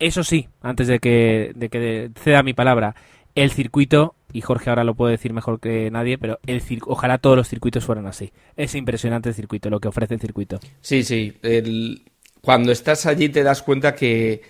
Eso 0.00 0.24
sí, 0.24 0.48
antes 0.60 0.88
de 0.88 0.98
que, 0.98 1.52
de 1.54 1.68
que 1.68 2.10
ceda 2.16 2.42
mi 2.42 2.52
palabra, 2.52 2.96
el 3.36 3.52
circuito, 3.52 4.16
y 4.32 4.40
Jorge 4.40 4.70
ahora 4.70 4.84
lo 4.84 4.94
puede 4.94 5.12
decir 5.12 5.32
mejor 5.32 5.60
que 5.60 5.90
nadie, 5.90 6.18
pero 6.18 6.38
el 6.46 6.62
ojalá 6.86 7.18
todos 7.18 7.36
los 7.36 7.48
circuitos 7.48 7.84
fueran 7.84 8.06
así. 8.06 8.32
Es 8.56 8.74
impresionante 8.74 9.28
el 9.30 9.34
circuito, 9.34 9.70
lo 9.70 9.80
que 9.80 9.88
ofrece 9.88 10.14
el 10.14 10.20
circuito. 10.20 10.60
Sí, 10.80 11.02
sí. 11.04 11.34
el- 11.42 12.02
Cuando 12.42 12.72
estás 12.72 13.04
allí 13.04 13.28
te 13.28 13.42
das 13.42 13.62
cuenta 13.62 13.94
que, 13.94 14.40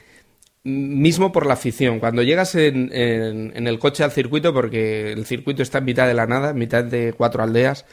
mismo 0.63 1.33
por 1.33 1.47
la 1.47 1.55
afición, 1.55 1.99
cuando 1.99 2.23
llegas 2.23 2.55
en- 2.55 2.91
en 2.93 3.67
el 3.67 3.79
coche 3.81 4.05
al 4.05 4.13
circuito, 4.13 4.53
porque 4.55 5.11
el 5.13 5.25
circuito 5.27 5.63
está 5.63 5.79
en 5.79 5.87
mitad 5.87 6.07
de 6.07 6.15
la 6.15 6.27
nada, 6.27 6.51
en 6.51 6.59
mitad 6.59 6.85
de 6.85 7.13
cuatro 7.15 7.43
aldeas, 7.43 7.87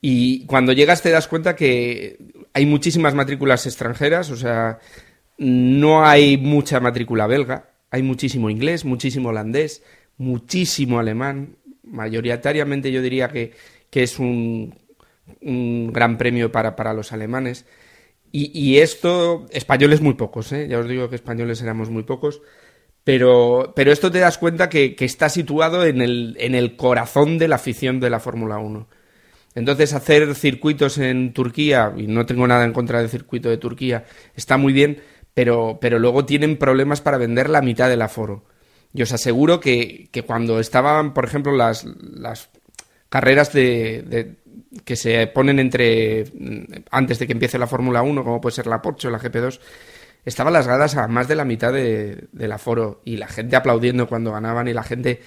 y 0.00 0.44
cuando 0.46 0.72
llegas 0.72 1.02
te 1.02 1.10
das 1.10 1.26
cuenta 1.26 1.56
que 1.56 2.18
hay 2.52 2.66
muchísimas 2.66 3.14
matrículas 3.14 3.66
extranjeras, 3.66 4.30
o 4.30 4.36
sea, 4.36 4.78
no 5.38 6.04
hay 6.06 6.36
mucha 6.36 6.78
matrícula 6.78 7.26
belga, 7.26 7.70
hay 7.90 8.02
muchísimo 8.02 8.50
inglés, 8.50 8.84
muchísimo 8.84 9.30
holandés, 9.30 9.82
muchísimo 10.18 10.98
alemán, 10.98 11.56
mayoritariamente 11.84 12.92
yo 12.92 13.00
diría 13.00 13.28
que, 13.28 13.52
que 13.90 14.02
es 14.02 14.18
un, 14.18 14.74
un 15.40 15.92
gran 15.92 16.18
premio 16.18 16.52
para, 16.52 16.76
para 16.76 16.92
los 16.92 17.12
alemanes. 17.12 17.66
Y, 18.30 18.50
y 18.58 18.78
esto, 18.78 19.46
españoles 19.50 20.00
muy 20.00 20.14
pocos, 20.14 20.52
¿eh? 20.52 20.68
ya 20.68 20.78
os 20.78 20.88
digo 20.88 21.08
que 21.08 21.16
españoles 21.16 21.62
éramos 21.62 21.88
muy 21.88 22.02
pocos, 22.02 22.42
pero, 23.04 23.72
pero 23.74 23.90
esto 23.90 24.10
te 24.10 24.18
das 24.18 24.36
cuenta 24.36 24.68
que, 24.68 24.94
que 24.94 25.06
está 25.06 25.30
situado 25.30 25.86
en 25.86 26.02
el, 26.02 26.36
en 26.38 26.54
el 26.54 26.76
corazón 26.76 27.38
de 27.38 27.48
la 27.48 27.56
afición 27.56 28.00
de 28.00 28.10
la 28.10 28.20
Fórmula 28.20 28.58
1. 28.58 28.86
Entonces 29.54 29.94
hacer 29.94 30.34
circuitos 30.34 30.98
en 30.98 31.32
Turquía, 31.32 31.94
y 31.96 32.06
no 32.06 32.26
tengo 32.26 32.46
nada 32.46 32.64
en 32.64 32.74
contra 32.74 33.00
del 33.00 33.08
circuito 33.08 33.48
de 33.48 33.56
Turquía, 33.56 34.04
está 34.36 34.58
muy 34.58 34.74
bien, 34.74 35.00
pero, 35.32 35.78
pero 35.80 35.98
luego 35.98 36.26
tienen 36.26 36.58
problemas 36.58 37.00
para 37.00 37.16
vender 37.16 37.48
la 37.48 37.62
mitad 37.62 37.88
del 37.88 38.02
aforo. 38.02 38.44
Y 38.94 39.02
os 39.02 39.12
aseguro 39.12 39.60
que, 39.60 40.08
que 40.10 40.22
cuando 40.22 40.60
estaban, 40.60 41.12
por 41.14 41.24
ejemplo, 41.24 41.54
las, 41.56 41.84
las 41.84 42.50
carreras 43.08 43.52
de, 43.52 44.36
que 44.84 44.96
se 44.96 45.26
ponen 45.28 45.58
entre 45.58 46.24
mm, 46.34 46.64
antes 46.90 47.18
de 47.18 47.26
que 47.26 47.32
empiece 47.34 47.58
la 47.58 47.66
Fórmula 47.66 48.02
1, 48.02 48.24
como 48.24 48.40
puede 48.40 48.56
ser 48.56 48.66
la 48.66 48.80
Porsche 48.82 49.08
o 49.08 49.10
la 49.10 49.20
GP2, 49.20 49.60
estaban 50.24 50.52
las 50.52 50.66
gradas 50.66 50.96
a 50.96 51.06
más 51.08 51.28
de 51.28 51.36
la 51.36 51.44
mitad 51.44 51.72
de- 51.72 52.28
del 52.32 52.52
aforo 52.52 53.00
y 53.04 53.16
la 53.16 53.28
gente 53.28 53.56
aplaudiendo 53.56 54.08
cuando 54.08 54.32
ganaban 54.32 54.68
y 54.68 54.72
la 54.74 54.82
gente 54.82 55.20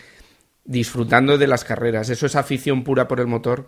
disfrutando 0.64 1.38
de 1.38 1.48
las 1.48 1.64
carreras. 1.64 2.10
Eso 2.10 2.26
es 2.26 2.36
afición 2.36 2.84
pura 2.84 3.08
por 3.08 3.20
el 3.20 3.28
motor 3.28 3.68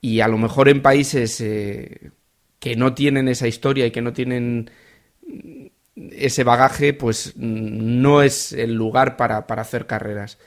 y 0.00 0.20
a 0.20 0.28
lo 0.28 0.38
mejor 0.38 0.68
en 0.68 0.82
países 0.82 1.40
eh, 1.40 2.10
que 2.58 2.76
no 2.76 2.94
tienen 2.94 3.28
esa 3.28 3.48
historia 3.48 3.86
y 3.86 3.90
que 3.90 4.02
no 4.02 4.12
tienen 4.12 4.70
ese 5.96 6.44
bagaje, 6.44 6.94
pues 6.94 7.34
no 7.36 8.22
es 8.22 8.52
el 8.52 8.74
lugar 8.74 9.16
para, 9.16 9.46
para 9.46 9.62
hacer 9.62 9.86
carreras. 9.86 10.38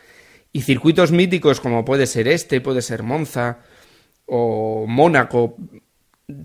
Y 0.52 0.62
circuitos 0.62 1.12
míticos 1.12 1.60
como 1.60 1.86
puede 1.86 2.08
ser 2.08 2.28
este, 2.28 2.62
puede 2.62 2.82
ser 2.82 3.04
Monza 3.04 3.60
o 4.26 4.86
Mónaco, 4.88 5.58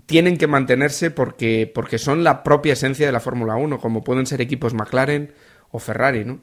tienen 0.05 0.37
que 0.37 0.47
mantenerse 0.47 1.11
porque, 1.11 1.71
porque 1.73 1.97
son 1.97 2.23
la 2.23 2.43
propia 2.43 2.73
esencia 2.73 3.05
de 3.05 3.11
la 3.11 3.19
Fórmula 3.19 3.55
1, 3.55 3.79
como 3.79 4.03
pueden 4.03 4.25
ser 4.25 4.41
equipos 4.41 4.73
McLaren 4.73 5.33
o 5.71 5.79
Ferrari, 5.79 6.25
¿no? 6.25 6.41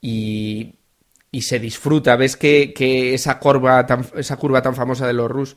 Y, 0.00 0.76
y 1.30 1.42
se 1.42 1.58
disfruta, 1.58 2.16
ves 2.16 2.36
que, 2.36 2.72
que 2.74 3.14
esa, 3.14 3.38
curva 3.38 3.86
tan, 3.86 4.06
esa 4.16 4.36
curva 4.36 4.62
tan 4.62 4.74
famosa 4.74 5.06
de 5.06 5.12
los 5.12 5.30
Rus 5.30 5.56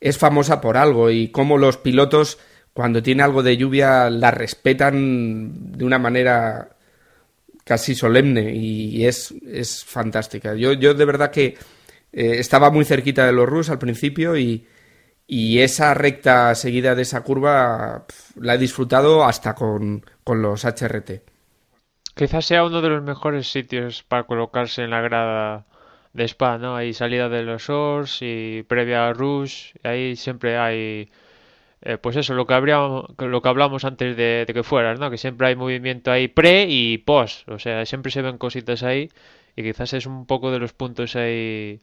es 0.00 0.18
famosa 0.18 0.60
por 0.60 0.76
algo 0.76 1.10
y 1.10 1.28
cómo 1.28 1.58
los 1.58 1.76
pilotos 1.76 2.38
cuando 2.76 3.02
tiene 3.02 3.22
algo 3.22 3.42
de 3.42 3.56
lluvia 3.56 4.10
la 4.10 4.30
respetan 4.30 5.72
de 5.72 5.82
una 5.82 5.98
manera 5.98 6.68
casi 7.64 7.94
solemne 7.94 8.54
y 8.54 9.06
es, 9.06 9.32
es 9.50 9.82
fantástica. 9.82 10.54
Yo, 10.54 10.74
yo 10.74 10.92
de 10.92 11.04
verdad 11.06 11.30
que 11.30 11.56
eh, 12.12 12.36
estaba 12.38 12.70
muy 12.70 12.84
cerquita 12.84 13.24
de 13.24 13.32
los 13.32 13.48
Rus 13.48 13.70
al 13.70 13.78
principio 13.78 14.36
y, 14.36 14.66
y 15.26 15.60
esa 15.60 15.94
recta 15.94 16.54
seguida 16.54 16.94
de 16.94 17.00
esa 17.00 17.22
curva 17.22 18.04
la 18.38 18.54
he 18.54 18.58
disfrutado 18.58 19.24
hasta 19.24 19.54
con, 19.54 20.04
con 20.22 20.42
los 20.42 20.66
HRT. 20.66 21.22
Quizás 22.14 22.44
sea 22.44 22.62
uno 22.62 22.82
de 22.82 22.90
los 22.90 23.02
mejores 23.02 23.50
sitios 23.50 24.02
para 24.02 24.24
colocarse 24.24 24.82
en 24.82 24.90
la 24.90 25.00
grada 25.00 25.64
de 26.12 26.24
Spa, 26.24 26.58
¿no? 26.58 26.76
Hay 26.76 26.92
salida 26.92 27.30
de 27.30 27.42
los 27.42 27.70
Ors 27.70 28.18
y 28.20 28.64
previa 28.68 29.08
a 29.08 29.14
Rush, 29.14 29.72
y 29.82 29.88
ahí 29.88 30.16
siempre 30.16 30.58
hay, 30.58 31.08
eh, 31.86 31.98
pues 31.98 32.16
eso, 32.16 32.34
lo 32.34 32.46
que 32.46 32.54
habríamos, 32.54 33.04
lo 33.18 33.40
que 33.40 33.48
hablamos 33.48 33.84
antes 33.84 34.16
de, 34.16 34.44
de 34.46 34.54
que 34.54 34.62
fueras, 34.64 34.98
¿no? 34.98 35.08
Que 35.10 35.18
siempre 35.18 35.46
hay 35.48 35.56
movimiento 35.56 36.10
ahí 36.10 36.26
pre 36.28 36.66
y 36.68 36.98
post, 36.98 37.48
o 37.48 37.58
sea, 37.58 37.86
siempre 37.86 38.10
se 38.10 38.22
ven 38.22 38.38
cositas 38.38 38.82
ahí 38.82 39.08
y 39.54 39.62
quizás 39.62 39.92
es 39.94 40.06
un 40.06 40.26
poco 40.26 40.50
de 40.50 40.58
los 40.58 40.72
puntos 40.72 41.16
ahí, 41.16 41.80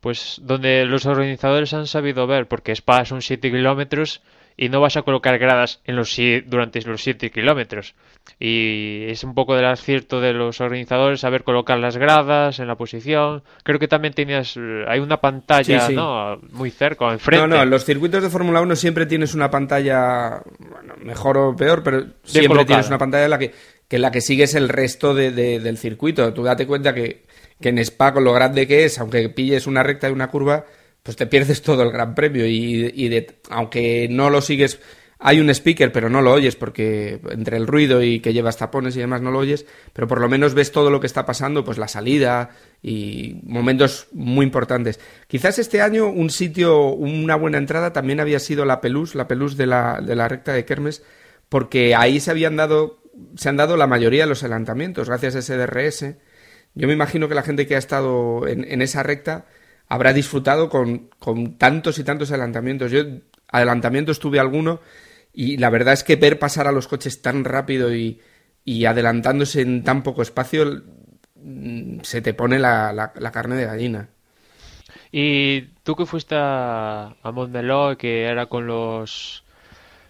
pues 0.00 0.40
donde 0.42 0.84
los 0.86 1.06
organizadores 1.06 1.74
han 1.74 1.86
sabido 1.86 2.26
ver, 2.26 2.46
porque 2.48 2.72
Spa 2.72 3.04
son 3.04 3.20
7 3.22 3.50
kilómetros 3.50 4.22
y 4.56 4.68
no 4.68 4.80
vas 4.80 4.96
a 4.96 5.02
colocar 5.02 5.38
gradas 5.38 5.80
en 5.84 5.96
los 5.96 6.16
durante 6.46 6.80
los 6.82 7.02
7 7.02 7.30
kilómetros. 7.30 7.94
Y 8.40 9.04
es 9.08 9.22
un 9.24 9.34
poco 9.34 9.54
del 9.54 9.66
acierto 9.66 10.20
de 10.20 10.32
los 10.32 10.60
organizadores 10.60 11.20
saber 11.20 11.42
colocar 11.44 11.78
las 11.78 11.96
gradas 11.96 12.58
en 12.58 12.66
la 12.66 12.74
posición. 12.74 13.42
Creo 13.62 13.78
que 13.78 13.88
también 13.88 14.14
tenías, 14.14 14.56
eh, 14.56 14.84
hay 14.88 14.98
una 15.00 15.18
pantalla, 15.20 15.80
Sí, 15.80 15.86
sí. 15.88 15.94
¿no? 15.94 16.36
Muy 16.52 16.70
cerca, 16.70 17.12
enfrente. 17.12 17.46
No, 17.46 17.56
no, 17.56 17.62
en 17.62 17.70
los 17.70 17.84
circuitos 17.84 18.22
de 18.22 18.30
Fórmula 18.30 18.60
1 18.60 18.76
siempre 18.76 19.06
tienes 19.06 19.34
una 19.34 19.50
pantalla, 19.50 20.42
bueno, 20.58 20.94
mejor 21.02 21.38
o 21.38 21.54
peor, 21.56 21.82
pero 21.82 22.04
siempre 22.24 22.48
colocada. 22.48 22.66
tienes 22.66 22.88
una 22.88 22.98
pantalla 22.98 23.24
en 23.24 23.30
la 23.30 23.38
que, 23.38 23.52
que 23.88 23.96
en 23.96 24.02
la 24.02 24.10
que 24.10 24.20
sigues 24.20 24.54
el 24.54 24.68
resto 24.68 25.14
de- 25.14 25.30
de- 25.30 25.60
del 25.60 25.78
circuito. 25.78 26.32
Tú 26.34 26.42
date 26.42 26.66
cuenta 26.66 26.92
que, 26.94 27.24
que 27.60 27.68
en 27.68 27.78
Spa, 27.78 28.12
con 28.12 28.24
lo 28.24 28.32
grande 28.32 28.66
que 28.66 28.84
es, 28.84 28.98
aunque 28.98 29.28
pilles 29.28 29.66
una 29.66 29.82
recta 29.82 30.08
y 30.08 30.12
una 30.12 30.28
curva, 30.28 30.64
pues 31.06 31.16
te 31.16 31.26
pierdes 31.26 31.62
todo 31.62 31.82
el 31.84 31.92
gran 31.92 32.14
premio. 32.14 32.44
Y, 32.46 33.08
de- 33.08 33.38
aunque 33.48 34.08
no 34.10 34.28
lo 34.28 34.40
sigues, 34.42 34.80
hay 35.20 35.40
un 35.40 35.48
speaker, 35.48 35.92
pero 35.92 36.10
no 36.10 36.20
lo 36.20 36.32
oyes 36.32 36.56
porque 36.56 37.20
entre 37.30 37.56
el 37.56 37.66
ruido 37.68 38.02
y 38.02 38.18
que 38.20 38.32
llevas 38.34 38.58
tapones 38.58 38.96
y 38.96 39.00
demás 39.00 39.22
no 39.22 39.30
lo 39.30 39.38
oyes, 39.38 39.64
pero 39.94 40.06
por 40.08 40.20
lo 40.20 40.28
menos 40.28 40.52
ves 40.52 40.72
todo 40.72 40.90
lo 40.90 41.00
que 41.00 41.06
está 41.06 41.24
pasando, 41.24 41.64
pues 41.64 41.78
la 41.78 41.88
salida 41.88 42.50
y 42.82 43.40
momentos 43.44 44.08
muy 44.12 44.44
importantes. 44.44 45.00
Quizás 45.28 45.58
este 45.60 45.80
año 45.80 46.08
un 46.08 46.28
sitio, 46.28 46.88
una 46.88 47.36
buena 47.36 47.56
entrada 47.58 47.92
también 47.94 48.20
había 48.20 48.40
sido 48.40 48.64
la 48.66 48.80
Pelús, 48.80 49.14
la 49.14 49.28
Pelús 49.28 49.56
de 49.56 49.66
la, 49.66 50.00
de 50.04 50.16
la 50.16 50.28
recta 50.28 50.52
de 50.52 50.64
Kermes, 50.66 51.02
porque 51.48 51.94
ahí 51.94 52.18
se 52.20 52.32
habían 52.32 52.56
dado, 52.56 53.00
se 53.36 53.48
han 53.48 53.56
dado 53.56 53.76
la 53.76 53.86
mayoría 53.86 54.24
de 54.24 54.28
los 54.28 54.42
adelantamientos, 54.42 55.08
gracias 55.08 55.36
a 55.36 55.38
ese 55.38 55.56
DRS. 55.56 56.16
Yo 56.74 56.88
me 56.88 56.92
imagino 56.92 57.26
que 57.28 57.34
la 57.34 57.42
gente 57.42 57.66
que 57.66 57.76
ha 57.76 57.78
estado 57.78 58.46
en, 58.46 58.64
en 58.70 58.82
esa 58.82 59.02
recta 59.02 59.46
habrá 59.88 60.12
disfrutado 60.12 60.68
con, 60.68 61.10
con 61.18 61.56
tantos 61.58 61.98
y 61.98 62.04
tantos 62.04 62.30
adelantamientos. 62.30 62.90
Yo 62.92 63.02
adelantamientos 63.48 64.18
tuve 64.20 64.40
alguno 64.40 64.80
y 65.32 65.56
la 65.58 65.70
verdad 65.70 65.94
es 65.94 66.04
que 66.04 66.16
ver 66.16 66.38
pasar 66.38 66.66
a 66.66 66.72
los 66.72 66.88
coches 66.88 67.22
tan 67.22 67.44
rápido 67.44 67.94
y, 67.94 68.20
y 68.64 68.84
adelantándose 68.86 69.60
en 69.62 69.84
tan 69.84 70.02
poco 70.02 70.22
espacio 70.22 70.82
mm, 71.36 72.00
se 72.02 72.22
te 72.22 72.34
pone 72.34 72.58
la, 72.58 72.92
la- 72.92 73.12
carne 73.32 73.56
de 73.56 73.66
gallina. 73.66 74.08
Y 75.12 75.62
tú 75.82 75.96
que 75.96 76.06
fuiste 76.06 76.34
a, 76.38 77.16
a 77.22 77.32
Montmeló, 77.32 77.96
que 77.98 78.24
era 78.24 78.46
con 78.46 78.66
los 78.66 79.44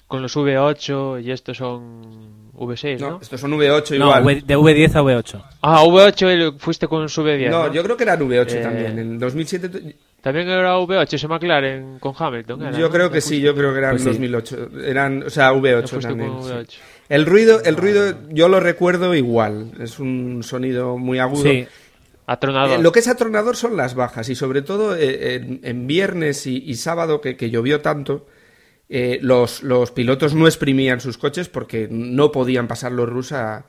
con 0.08 0.22
los 0.22 0.36
V8 0.36 1.20
y 1.20 1.30
estos 1.32 1.58
son 1.58 2.45
V6, 2.56 2.98
¿no? 3.00 3.10
No, 3.10 3.18
estos 3.22 3.40
son 3.40 3.52
V8 3.52 3.98
No, 3.98 4.06
igual. 4.06 4.24
V- 4.24 4.42
de 4.46 4.56
V10 4.56 4.94
a 4.96 5.02
V8. 5.02 5.42
Ah, 5.62 5.84
V8 5.84 6.54
y 6.56 6.58
fuiste 6.58 6.88
con 6.88 7.02
los 7.02 7.18
V10, 7.18 7.50
No, 7.50 7.66
¿no? 7.68 7.72
yo 7.72 7.82
creo 7.82 7.96
que 7.96 8.04
eran 8.04 8.20
V8 8.20 8.52
Eh, 8.54 8.60
también. 8.62 8.98
En 8.98 9.18
2007 9.18 9.68
tu- 9.68 9.80
También 10.20 10.48
era 10.48 10.76
V8 10.78 11.14
ese 11.14 11.28
McLaren 11.28 11.98
con 12.00 12.14
Hamilton. 12.18 12.62
era, 12.62 12.70
yo 12.72 12.86
¿no? 12.86 12.90
creo 12.90 13.06
¿No 13.06 13.12
que 13.12 13.20
sí, 13.20 13.40
yo 13.40 13.54
creo 13.54 13.72
que 13.72 13.78
eran 13.78 13.90
Pues 13.92 14.02
sí. 14.02 14.08
2008. 14.08 14.68
Eran, 14.84 15.22
o 15.24 15.30
sea, 15.30 15.52
no 15.52 15.60
V8 15.60 15.88
fuiste 15.88 16.08
también. 16.08 16.30
con 16.32 16.42
sí. 16.44 16.50
V8. 16.50 16.78
El 17.08 17.26
ruido, 17.26 17.62
el 17.64 17.76
ruido 17.76 18.14
yo 18.30 18.48
lo 18.48 18.58
recuerdo 18.58 19.14
igual. 19.14 19.70
Es 19.80 20.00
un 20.00 20.42
sonido 20.42 20.96
muy 20.98 21.18
agudo. 21.20 21.44
Sí. 21.44 21.66
Atronador. 22.26 22.80
Eh, 22.80 22.82
lo 22.82 22.90
que 22.90 22.98
es 22.98 23.06
atronador 23.08 23.54
son 23.54 23.76
las 23.76 23.94
bajas 23.94 24.28
y 24.28 24.34
sobre 24.34 24.62
todo 24.62 24.96
eh, 24.96 25.36
en, 25.36 25.60
en 25.62 25.86
viernes 25.86 26.46
y, 26.48 26.56
y 26.56 26.74
sábado 26.74 27.20
que, 27.20 27.36
que 27.36 27.50
llovió 27.50 27.80
tanto, 27.80 28.26
eh, 28.88 29.18
los, 29.22 29.62
los 29.62 29.90
pilotos 29.90 30.34
no 30.34 30.46
exprimían 30.46 31.00
sus 31.00 31.18
coches 31.18 31.48
porque 31.48 31.88
no 31.90 32.30
podían 32.32 32.68
pasar 32.68 32.92
los 32.92 33.08
rusa 33.08 33.66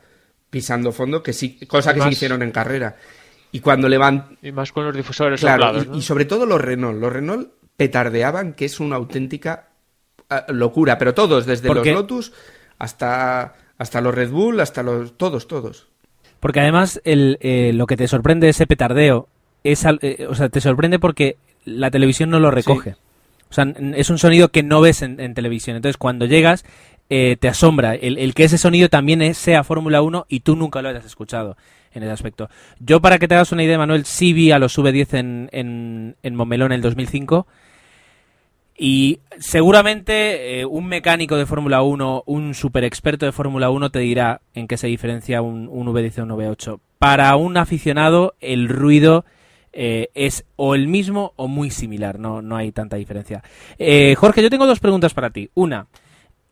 pisando 0.49 0.91
fondo, 0.91 1.23
que 1.23 1.33
sí, 1.33 1.59
cosa 1.67 1.93
que 1.93 1.99
sí 1.99 2.05
Más- 2.05 2.13
hicieron 2.13 2.41
en 2.43 2.51
carrera. 2.51 2.95
Y 3.51 3.59
cuando 3.61 3.87
levan, 3.89 4.37
Y 4.41 4.51
más 4.51 4.71
con 4.71 4.85
los 4.85 4.95
difusores 4.95 5.39
claro, 5.39 5.63
soplados, 5.63 5.85
y, 5.85 5.89
¿no? 5.89 5.97
y 5.97 6.01
sobre 6.01 6.25
todo 6.25 6.45
los 6.45 6.59
Renault, 6.61 6.99
los 6.99 7.11
Renault 7.13 7.49
petardeaban 7.77 8.53
que 8.53 8.65
es 8.65 8.79
una 8.79 8.95
auténtica 8.97 9.69
ah, 10.29 10.45
locura, 10.49 10.97
pero 10.97 11.13
todos, 11.13 11.45
desde 11.45 11.67
¿Por 11.67 11.77
los 11.77 11.83
qué? 11.83 11.93
Lotus 11.93 12.33
hasta 12.77 13.55
hasta 13.77 14.01
los 14.01 14.13
Red 14.15 14.31
Bull, 14.31 14.59
hasta 14.59 14.81
los 14.83 15.17
todos, 15.17 15.47
todos. 15.47 15.87
Porque 16.39 16.59
además 16.59 16.99
el, 17.03 17.37
eh, 17.41 17.71
lo 17.73 17.85
que 17.87 17.95
te 17.97 18.07
sorprende 18.07 18.45
de 18.47 18.51
ese 18.51 18.65
petardeo 18.67 19.27
es, 19.63 19.85
al- 19.85 19.99
eh, 20.01 20.25
o 20.29 20.33
sea, 20.35 20.49
te 20.49 20.61
sorprende 20.61 20.97
porque 20.99 21.37
la 21.65 21.91
televisión 21.91 22.29
no 22.31 22.39
lo 22.39 22.49
recoge. 22.51 22.95
O 23.49 23.53
sea, 23.53 23.65
es 23.95 24.09
un 24.09 24.17
sonido 24.17 24.49
que 24.49 24.63
no 24.63 24.81
ves 24.81 25.01
en, 25.01 25.33
televisión. 25.33 25.75
Entonces, 25.75 25.97
cuando 25.97 26.25
llegas, 26.25 26.65
eh, 27.09 27.37
te 27.39 27.47
asombra 27.47 27.95
el, 27.95 28.33
que 28.33 28.43
ese 28.43 28.57
sonido 28.57 28.89
también 28.89 29.33
sea 29.33 29.63
Fórmula 29.63 30.01
1 30.01 30.25
y 30.29 30.41
tú 30.41 30.55
nunca 30.55 30.81
lo 30.81 30.89
hayas 30.89 31.05
escuchado 31.05 31.57
en 31.93 32.03
ese 32.03 32.11
aspecto. 32.11 32.49
Yo, 32.79 33.01
para 33.01 33.19
que 33.19 33.27
te 33.27 33.35
hagas 33.35 33.51
una 33.51 33.63
idea, 33.63 33.77
Manuel, 33.77 34.05
sí 34.05 34.33
vi 34.33 34.51
a 34.51 34.59
los 34.59 34.77
V10 34.77 35.17
en, 35.17 35.49
en, 35.51 36.15
en 36.23 36.61
en 36.61 36.71
el 36.71 36.81
2005 36.81 37.47
y 38.77 39.21
seguramente 39.39 40.59
eh, 40.59 40.65
un 40.65 40.85
mecánico 40.85 41.35
de 41.35 41.47
Fórmula 41.47 41.81
1, 41.81 42.23
un 42.27 42.53
super 42.53 42.83
experto 42.83 43.25
de 43.25 43.31
Fórmula 43.31 43.71
1 43.71 43.89
te 43.89 43.99
dirá 43.99 44.41
en 44.53 44.67
qué 44.67 44.77
se 44.77 44.85
diferencia 44.85 45.41
un, 45.41 45.67
un 45.67 45.87
V10 45.87 46.19
a 46.19 46.23
un 46.23 46.29
V8. 46.29 46.79
Para 46.99 47.35
un 47.37 47.57
aficionado 47.57 48.35
el 48.39 48.69
ruido 48.69 49.25
eh, 49.79 50.09
es 50.15 50.43
o 50.55 50.73
el 50.73 50.87
mismo 50.87 51.33
o 51.35 51.47
muy 51.47 51.69
similar, 51.69 52.17
no, 52.17 52.41
no 52.41 52.57
hay 52.57 52.71
tanta 52.71 52.95
diferencia. 52.97 53.43
Eh, 53.77 54.15
Jorge, 54.17 54.41
yo 54.41 54.49
tengo 54.49 54.65
dos 54.65 54.79
preguntas 54.79 55.13
para 55.13 55.29
ti. 55.29 55.51
Una, 55.53 55.85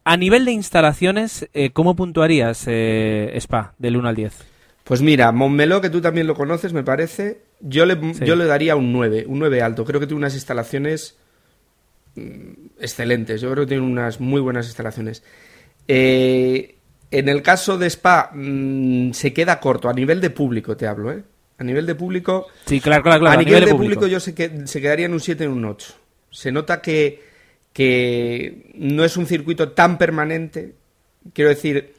a 0.04 0.16
nivel 0.16 0.46
de 0.46 0.52
instalaciones, 0.52 1.50
eh, 1.56 1.72
¿cómo 1.72 1.96
puntuarías 1.96 2.66
eh, 2.68 3.34
Spa 3.38 3.74
del 3.80 3.98
1 3.98 4.08
al 4.10 4.16
10? 4.16 4.46
Pues 4.84 5.02
mira, 5.02 5.32
Montmeló, 5.32 5.82
que 5.82 5.90
tú 5.90 6.00
también 6.02 6.28
lo 6.28 6.36
conoces, 6.36 6.72
me 6.72 6.84
parece, 6.84 7.42
yo 7.60 7.88
le, 7.88 7.96
Sí. 8.14 8.24
yo 8.24 8.36
le 8.36 8.46
daría 8.46 8.76
un 8.76 8.94
9, 8.94 9.26
un 9.28 9.40
9 9.40 9.64
alto. 9.64 9.84
Creo 9.84 10.00
que 10.00 10.06
tiene 10.06 10.20
unas 10.20 10.36
instalaciones 10.36 11.18
mm, 12.16 12.68
excelentes. 12.80 13.42
Yo 13.42 13.50
creo 13.52 13.64
que 13.66 13.70
tiene 13.70 13.84
unas 13.84 14.20
muy 14.22 14.40
buenas 14.42 14.68
instalaciones. 14.68 15.24
Eh, 15.88 16.76
en 17.10 17.28
el 17.30 17.42
caso 17.42 17.80
de 17.80 17.88
Spa, 17.88 18.30
mm, 18.34 19.14
se 19.14 19.34
queda 19.34 19.60
corto. 19.60 19.90
A 19.90 19.94
nivel 19.94 20.22
de 20.22 20.30
público 20.30 20.78
te 20.78 20.86
hablo, 20.86 21.12
¿eh? 21.12 21.24
A 21.58 21.64
nivel 21.64 21.86
de 21.86 21.96
público, 21.96 22.48
Sí, 22.66 22.82
claro, 22.82 23.04
claro, 23.04 23.22
claro. 23.22 23.40
a, 23.40 23.44
nivel, 23.44 23.66
de 23.66 23.72
público. 23.72 24.02
público, 24.02 24.08
yo 24.08 24.20
sé 24.20 24.36
que 24.36 24.68
se 24.68 24.82
quedaría 24.82 25.06
en 25.06 25.14
un 25.14 25.22
7 25.22 25.46
en 25.46 25.52
un 25.52 25.66
8. 25.66 25.94
Se 26.30 26.52
nota 26.52 26.82
que, 26.82 27.24
que 27.72 28.72
no 28.76 29.06
es 29.06 29.16
un 29.16 29.26
circuito 29.26 29.72
tan 29.72 29.98
permanente. 29.98 30.76
Quiero 31.34 31.50
decir, 31.50 31.94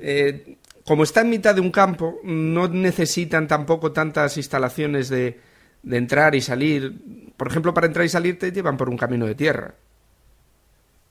eh, 0.00 0.56
como 0.84 1.04
está 1.04 1.20
en 1.20 1.30
mitad 1.30 1.54
de 1.54 1.60
un 1.60 1.70
campo, 1.70 2.18
no 2.24 2.66
necesitan 2.68 3.46
tampoco 3.46 3.92
tantas 3.92 4.36
instalaciones 4.36 5.08
de, 5.08 5.38
de 5.82 5.96
entrar 5.96 6.34
y 6.34 6.40
salir. 6.40 6.94
Por 7.36 7.46
ejemplo, 7.48 7.72
para 7.72 7.86
entrar 7.86 8.04
y 8.04 8.08
salir 8.08 8.38
te 8.38 8.50
llevan 8.50 8.76
por 8.76 8.88
un 8.88 8.96
camino 8.96 9.24
de 9.26 9.36
tierra. 9.36 9.74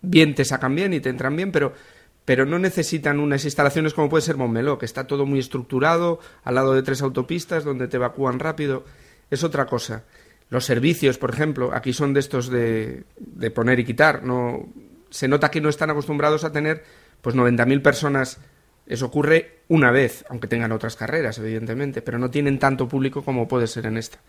Bien 0.01 0.36
te 0.36 0.43
sacan 0.43 0.75
bien 0.75 0.93
y 0.93 0.99
te 0.99 1.10
entran 1.10 1.36
bien, 1.36 1.51
pero, 1.51 1.73
pero 2.26 2.46
no 2.46 2.58
necesitan 2.58 3.20
unas 3.20 3.46
instalaciones 3.46 3.94
como 3.94 4.10
puede 4.10 4.24
ser 4.24 4.36
Montmeló, 4.36 4.80
que 4.80 4.86
está 4.86 5.06
todo 5.06 5.26
muy 5.26 5.40
estructurado, 5.40 6.20
al 6.44 6.56
lado 6.56 6.74
de 6.74 6.82
tres 6.82 7.02
autopistas 7.04 7.64
donde 7.64 7.88
te 7.88 7.98
evacúan 7.98 8.40
rápido. 8.40 8.84
Es 9.30 9.44
otra 9.44 9.68
cosa. 9.68 10.04
Los 10.50 10.66
servicios, 10.66 11.18
por 11.18 11.32
ejemplo, 11.32 11.72
aquí 11.74 11.94
son 11.94 12.14
de 12.14 12.20
estos 12.20 12.50
de, 12.50 13.04
de 13.18 13.52
poner 13.52 13.80
y 13.80 13.86
quitar. 13.86 14.24
No, 14.24 14.68
se 15.12 15.28
nota 15.28 15.50
que 15.50 15.62
no 15.62 15.70
están 15.70 15.92
acostumbrados 15.92 16.44
a 16.44 16.52
tener 16.52 16.84
pues 17.22 17.36
90.000 17.36 17.82
personas. 17.82 18.40
Eso 18.88 19.06
ocurre 19.06 19.60
una 19.68 19.92
vez, 19.92 20.26
aunque 20.30 20.48
tengan 20.48 20.72
otras 20.72 20.96
carreras, 20.96 21.38
evidentemente, 21.38 22.02
pero 22.02 22.20
no 22.20 22.30
tienen 22.30 22.60
tanto 22.60 22.88
público 22.88 23.24
como 23.24 23.48
puede 23.48 23.68
ser 23.68 23.86
en 23.86 23.98
esta. 23.98 24.20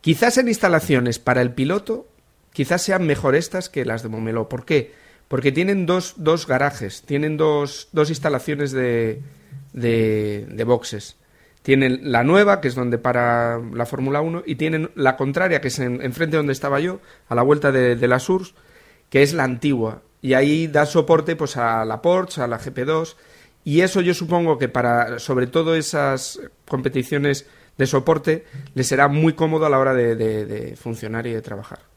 Quizás 0.00 0.38
en 0.38 0.48
instalaciones 0.48 1.18
para 1.18 1.42
el 1.42 1.52
piloto, 1.52 2.08
quizás 2.52 2.82
sean 2.82 3.06
mejor 3.06 3.34
estas 3.34 3.68
que 3.68 3.84
las 3.84 4.02
de 4.02 4.08
Montmeló. 4.08 4.48
¿Por 4.48 4.64
qué? 4.64 4.92
Porque 5.30 5.52
tienen 5.52 5.86
dos, 5.86 6.14
dos 6.16 6.48
garajes, 6.48 7.02
tienen 7.02 7.36
dos, 7.36 7.86
dos 7.92 8.08
instalaciones 8.08 8.72
de, 8.72 9.22
de, 9.72 10.64
boxes. 10.64 11.18
Tienen 11.62 12.10
la 12.10 12.24
nueva, 12.24 12.60
que 12.60 12.66
es 12.66 12.74
donde 12.74 12.98
para 12.98 13.60
la 13.72 13.86
Fórmula 13.86 14.22
1, 14.22 14.42
y 14.44 14.56
tienen 14.56 14.90
la 14.96 15.16
contraria, 15.16 15.60
que 15.60 15.68
es 15.68 15.78
en, 15.78 16.02
enfrente 16.02 16.36
donde 16.36 16.52
estaba 16.52 16.80
yo, 16.80 16.98
a 17.28 17.36
la 17.36 17.42
vuelta 17.42 17.70
de, 17.70 18.08
la 18.08 18.18
SURS, 18.18 18.54
que 19.08 19.22
es 19.22 19.32
la 19.32 19.44
antigua. 19.44 20.02
Y 20.20 20.34
ahí 20.34 20.66
da 20.66 20.84
soporte 20.84 21.36
pues 21.36 21.56
a 21.56 21.84
la 21.84 22.02
Porsche, 22.02 22.42
a 22.42 22.48
la 22.48 22.58
GP2, 22.58 23.14
y 23.62 23.82
eso 23.82 24.00
yo 24.00 24.14
supongo 24.14 24.58
que 24.58 24.68
para, 24.68 25.20
sobre 25.20 25.46
todo 25.46 25.76
esas 25.76 26.40
competiciones 26.66 27.46
de 27.78 27.86
soporte, 27.86 28.46
les 28.74 28.88
será 28.88 29.06
muy 29.06 29.34
cómodo 29.34 29.64
a 29.64 29.70
la 29.70 29.78
hora 29.78 29.94
de- 29.94 30.16
de 30.16 30.74
funcionar 30.74 31.28
y 31.28 31.32
de 31.34 31.40
trabajar. 31.40 31.89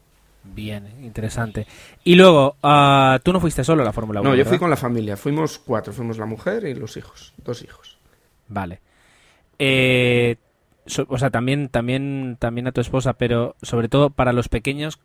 Bien, 0.44 0.86
interesante. 1.02 1.66
Y 2.04 2.14
luego, 2.16 2.56
ah, 2.62 3.18
tú 3.22 3.32
no 3.32 3.40
fuiste 3.40 3.64
solo 3.64 3.82
a 3.82 3.84
la 3.84 3.92
Fórmula 3.92 4.20
1. 4.20 4.28
No, 4.28 4.34
yo 4.34 4.38
¿verdad? 4.40 4.50
fui 4.50 4.58
con 4.58 4.70
la 4.70 4.76
familia, 4.76 5.16
fuimos 5.16 5.58
cuatro, 5.58 5.92
fuimos 5.92 6.18
la 6.18 6.26
mujer 6.26 6.64
y 6.64 6.74
los 6.74 6.96
hijos, 6.96 7.32
dos 7.44 7.62
hijos. 7.62 7.98
Vale. 8.48 8.80
Eh, 9.58 10.36
so- 10.86 11.06
o 11.08 11.18
sea, 11.18 11.30
también, 11.30 11.68
también, 11.68 12.36
también 12.38 12.66
a 12.66 12.72
tu 12.72 12.80
esposa, 12.80 13.14
pero 13.14 13.56
sobre 13.62 13.88
todo 13.88 14.10
para 14.10 14.32
los 14.32 14.48
pequeños, 14.48 14.98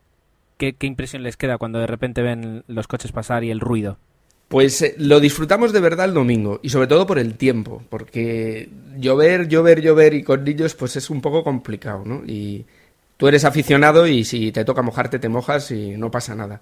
¿qué, 0.58 0.74
qué 0.74 0.88
impresión 0.88 1.24
les 1.24 1.38
queda 1.38 1.58
cuando 1.58 1.80
de 1.80 1.88
repente 1.88 2.22
ven 2.22 2.64
los 2.68 2.88
coches 2.88 3.12
pasar 3.12 3.44
y 3.44 3.52
el 3.52 3.60
ruido? 3.60 3.98
Pues 4.50 4.82
eh, 4.82 4.96
lo 4.98 5.20
disfrutamos 5.20 5.72
de 5.72 5.80
verdad 5.80 6.08
el 6.08 6.14
domingo 6.16 6.60
y 6.64 6.70
sobre 6.70 6.88
todo 6.88 7.06
por 7.06 7.20
el 7.20 7.36
tiempo, 7.36 7.84
porque 7.90 8.70
llover, 8.98 9.48
llover, 9.48 9.80
llover 9.82 10.16
y 10.16 10.24
con 10.24 10.44
niños 10.44 10.74
pues 10.74 10.96
es 10.96 11.10
un 11.12 11.22
poco 11.22 11.44
complicado, 11.44 12.04
¿no? 12.04 12.24
Y 12.26 12.66
tú 13.20 13.28
eres 13.28 13.46
aficionado 13.46 14.08
y 14.08 14.26
si 14.26 14.52
te 14.54 14.66
toca 14.66 14.82
mojarte 14.84 15.20
te 15.20 15.30
mojas 15.30 15.72
y 15.72 15.98
no 15.98 16.12
pasa 16.12 16.36
nada. 16.36 16.62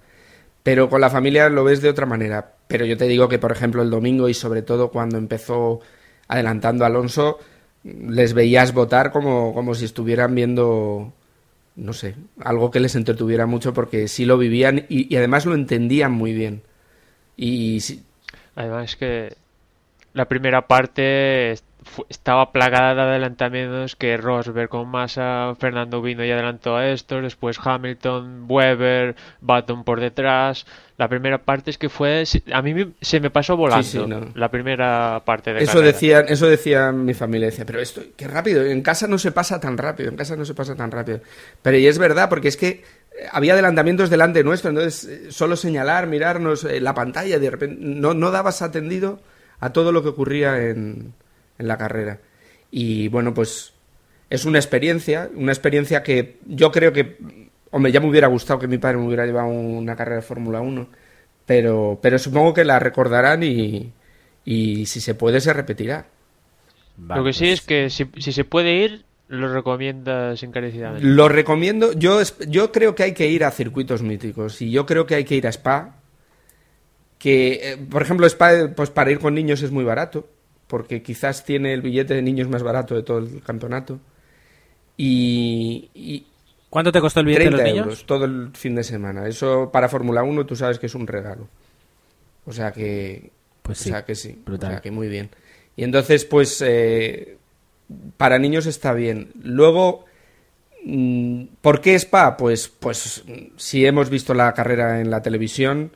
pero 0.64 0.90
con 0.90 1.02
la 1.02 1.10
familia 1.10 1.50
lo 1.50 1.64
ves 1.64 1.82
de 1.82 1.90
otra 1.90 2.06
manera. 2.06 2.54
Pero 2.68 2.86
yo 2.86 2.98
te 2.98 3.08
digo 3.08 3.30
que, 3.30 3.40
por 3.40 3.52
ejemplo, 3.54 3.82
el 3.84 3.90
domingo 3.92 4.30
y 4.30 4.34
sobre 4.34 4.62
todo 4.64 4.92
cuando 4.92 5.18
empezó 5.18 5.82
adelantando 6.28 6.86
Alonso, 6.86 7.40
les 7.84 8.34
veías 8.34 8.74
votar 8.74 9.12
como, 9.12 9.54
como 9.54 9.76
si 9.76 9.86
estuvieran 9.86 10.36
viendo, 10.36 11.14
no 11.78 11.94
sé, 11.94 12.16
algo 12.42 12.72
que 12.72 12.80
les 12.82 12.96
entretuviera 12.96 13.46
mucho 13.46 13.74
porque 13.74 14.08
sí 14.10 14.26
lo 14.26 14.38
vivían 14.38 14.86
y, 14.90 15.14
y 15.14 15.18
además 15.18 15.46
lo 15.46 15.56
entendían 15.56 16.12
muy 16.12 16.34
bien. 16.34 16.64
Y 17.38 17.80
sí, 17.82 18.04
Además 18.56 18.96
que 18.96 19.36
la 20.14 20.26
primera 20.28 20.68
parte 20.68 21.52
estaba 22.10 22.52
plagada 22.52 22.94
de 22.94 23.02
adelantamientos 23.02 23.96
que 23.96 24.18
Rosberg 24.18 24.70
con 24.70 24.88
Massa, 24.90 25.54
Fernando 25.60 26.02
vino 26.02 26.24
y 26.24 26.32
adelantó 26.32 26.76
a 26.76 26.88
estos, 26.90 27.22
después 27.22 27.58
Hamilton, 27.64 28.46
Weber, 28.48 29.16
Button 29.42 29.84
por 29.84 30.00
detrás. 30.00 30.66
La 30.98 31.08
primera 31.08 31.38
parte 31.40 31.70
es 31.70 31.78
que 31.78 31.90
fue, 31.90 32.24
a 32.52 32.62
mí 32.62 32.94
se 33.02 33.20
me 33.20 33.30
pasó 33.30 33.56
volando 33.56 33.84
sí, 33.84 34.00
no. 34.08 34.30
la 34.34 34.50
primera 34.50 35.22
parte 35.24 35.54
de 35.54 35.64
Eso 35.64 35.74
carrera. 35.74 35.92
decían, 35.92 36.26
eso 36.28 36.48
decía 36.48 36.92
mi 36.92 37.14
familia, 37.14 37.48
decía, 37.48 37.66
pero 37.66 37.80
esto, 37.80 38.02
qué 38.16 38.28
rápido, 38.28 38.66
en 38.66 38.82
casa 38.82 39.08
no 39.08 39.20
se 39.20 39.32
pasa 39.32 39.60
tan 39.60 39.78
rápido, 39.78 40.10
en 40.10 40.16
casa 40.16 40.36
no 40.36 40.44
se 40.46 40.56
pasa 40.56 40.76
tan 40.76 40.90
rápido. 40.90 41.22
Pero 41.62 41.78
y 41.78 41.86
es 41.86 42.00
verdad, 42.00 42.30
porque 42.30 42.48
es 42.48 42.58
que 42.58 42.68
eh, 42.68 42.84
había 43.32 43.54
adelantamientos 43.54 44.10
delante 44.10 44.44
nuestro, 44.44 44.70
entonces 44.72 45.04
eh, 45.06 45.32
solo 45.32 45.56
señalar, 45.56 46.08
mirarnos 46.08 46.64
eh, 46.64 46.82
la 46.82 46.96
pantalla, 46.96 47.38
de 47.38 47.50
repente 47.52 47.78
no, 47.80 48.16
no 48.16 48.32
dabas 48.32 48.64
atendido 48.64 49.20
a 49.60 49.72
todo 49.74 49.92
lo 49.92 50.02
que 50.02 50.10
ocurría 50.10 50.64
en, 50.64 51.14
en 51.60 51.68
la 51.68 51.78
carrera. 51.78 52.20
Y 52.72 53.08
bueno, 53.10 53.34
pues 53.34 53.74
es 54.30 54.46
una 54.46 54.60
experiencia, 54.60 55.30
una 55.36 55.52
experiencia 55.52 56.04
que 56.04 56.38
yo 56.46 56.72
creo 56.72 56.92
que, 56.94 57.18
hombre, 57.72 57.92
ya 57.92 58.00
me 58.00 58.10
hubiera 58.10 58.28
gustado 58.28 58.60
que 58.60 58.68
mi 58.68 58.78
padre 58.78 58.98
me 58.98 59.08
hubiera 59.08 59.26
llevado 59.26 59.48
una 59.50 59.96
carrera 59.96 60.18
de 60.18 60.22
Fórmula 60.22 60.62
1, 60.62 60.88
pero, 61.46 62.00
pero 62.02 62.20
supongo 62.20 62.54
que 62.54 62.66
la 62.66 62.80
recordarán 62.80 63.44
y, 63.44 63.94
y 64.46 64.86
si 64.86 65.02
se 65.02 65.16
puede 65.16 65.40
se 65.42 65.54
repetirá. 65.54 66.08
Vale, 66.98 67.20
Lo 67.20 67.26
que 67.26 67.34
sí 67.34 67.46
pues, 67.46 67.54
es 67.54 67.62
que 67.62 67.90
si, 67.90 68.10
si 68.18 68.32
se 68.32 68.44
puede 68.44 68.74
ir, 68.84 69.06
lo 69.28 69.54
recomiendas 69.54 70.42
encarecidamente. 70.44 71.08
Lo 71.08 71.28
recomiendo, 71.30 71.94
yo, 71.94 72.20
es- 72.22 72.38
yo 72.48 72.72
creo 72.72 72.96
que 72.96 73.04
hay 73.04 73.14
que 73.14 73.28
ir 73.30 73.44
a 73.44 73.52
circuitos 73.52 74.02
míticos 74.02 74.62
y 74.62 74.72
yo 74.72 74.86
creo 74.86 75.06
que 75.06 75.16
hay 75.16 75.24
que 75.26 75.36
ir 75.36 75.48
a 75.48 75.52
Spa, 75.52 76.02
que 77.18 77.72
eh, 77.74 77.78
por 77.78 78.02
ejemplo 78.02 78.26
Spa 78.28 78.70
pues 78.76 78.90
para 78.90 79.12
ir 79.12 79.20
con 79.20 79.34
niños 79.34 79.62
es 79.62 79.72
muy 79.72 79.84
barato, 79.84 80.28
porque 80.68 81.02
quizás 81.02 81.44
tiene 81.46 81.74
el 81.74 81.82
billete 81.82 82.14
de 82.14 82.22
niños 82.22 82.48
más 82.50 82.64
barato 82.64 82.96
de 82.96 83.04
todo 83.04 83.20
el 83.20 83.42
campeonato. 83.42 84.00
Y, 84.96 85.90
y 85.94 86.26
¿Cuánto 86.70 86.92
te 86.92 87.00
costó 87.02 87.20
el 87.22 87.28
billete 87.28 87.46
de 87.46 87.52
30 87.52 87.58
los 87.58 87.64
niños? 87.64 87.86
euros 87.86 88.06
todo 88.06 88.26
el 88.26 88.52
fin 88.54 88.76
de 88.76 88.84
semana. 88.84 89.28
Eso 89.28 89.70
para 89.72 89.90
Fórmula 89.90 90.24
1 90.24 90.46
tú 90.46 90.56
sabes 90.56 90.80
que 90.80 90.88
es 90.88 90.96
un 90.96 91.08
regalo. 91.08 91.48
O 92.46 92.52
sea 92.52 92.72
que, 92.72 93.32
Pues 93.62 93.80
o 93.80 93.84
sí, 93.84 93.90
sea 93.90 94.06
que 94.06 94.16
sí. 94.16 94.42
brutal. 94.46 94.70
O 94.70 94.72
sea 94.74 94.82
que 94.82 94.92
muy 94.92 95.08
bien. 95.08 95.30
Y 95.76 95.84
entonces, 95.84 96.26
pues, 96.26 96.62
eh, 96.66 97.38
para 98.18 98.40
niños 98.40 98.66
está 98.66 98.94
bien. 98.94 99.32
Luego, 99.42 100.06
mm, 100.84 101.44
¿por 101.62 101.82
qué 101.82 101.96
Spa? 101.96 102.36
Pues, 102.38 102.68
pues, 102.70 103.24
si 103.58 103.86
hemos 103.86 104.10
visto 104.10 104.34
la 104.34 104.54
carrera 104.54 105.00
en 105.02 105.10
la 105.12 105.22
televisión 105.22 105.92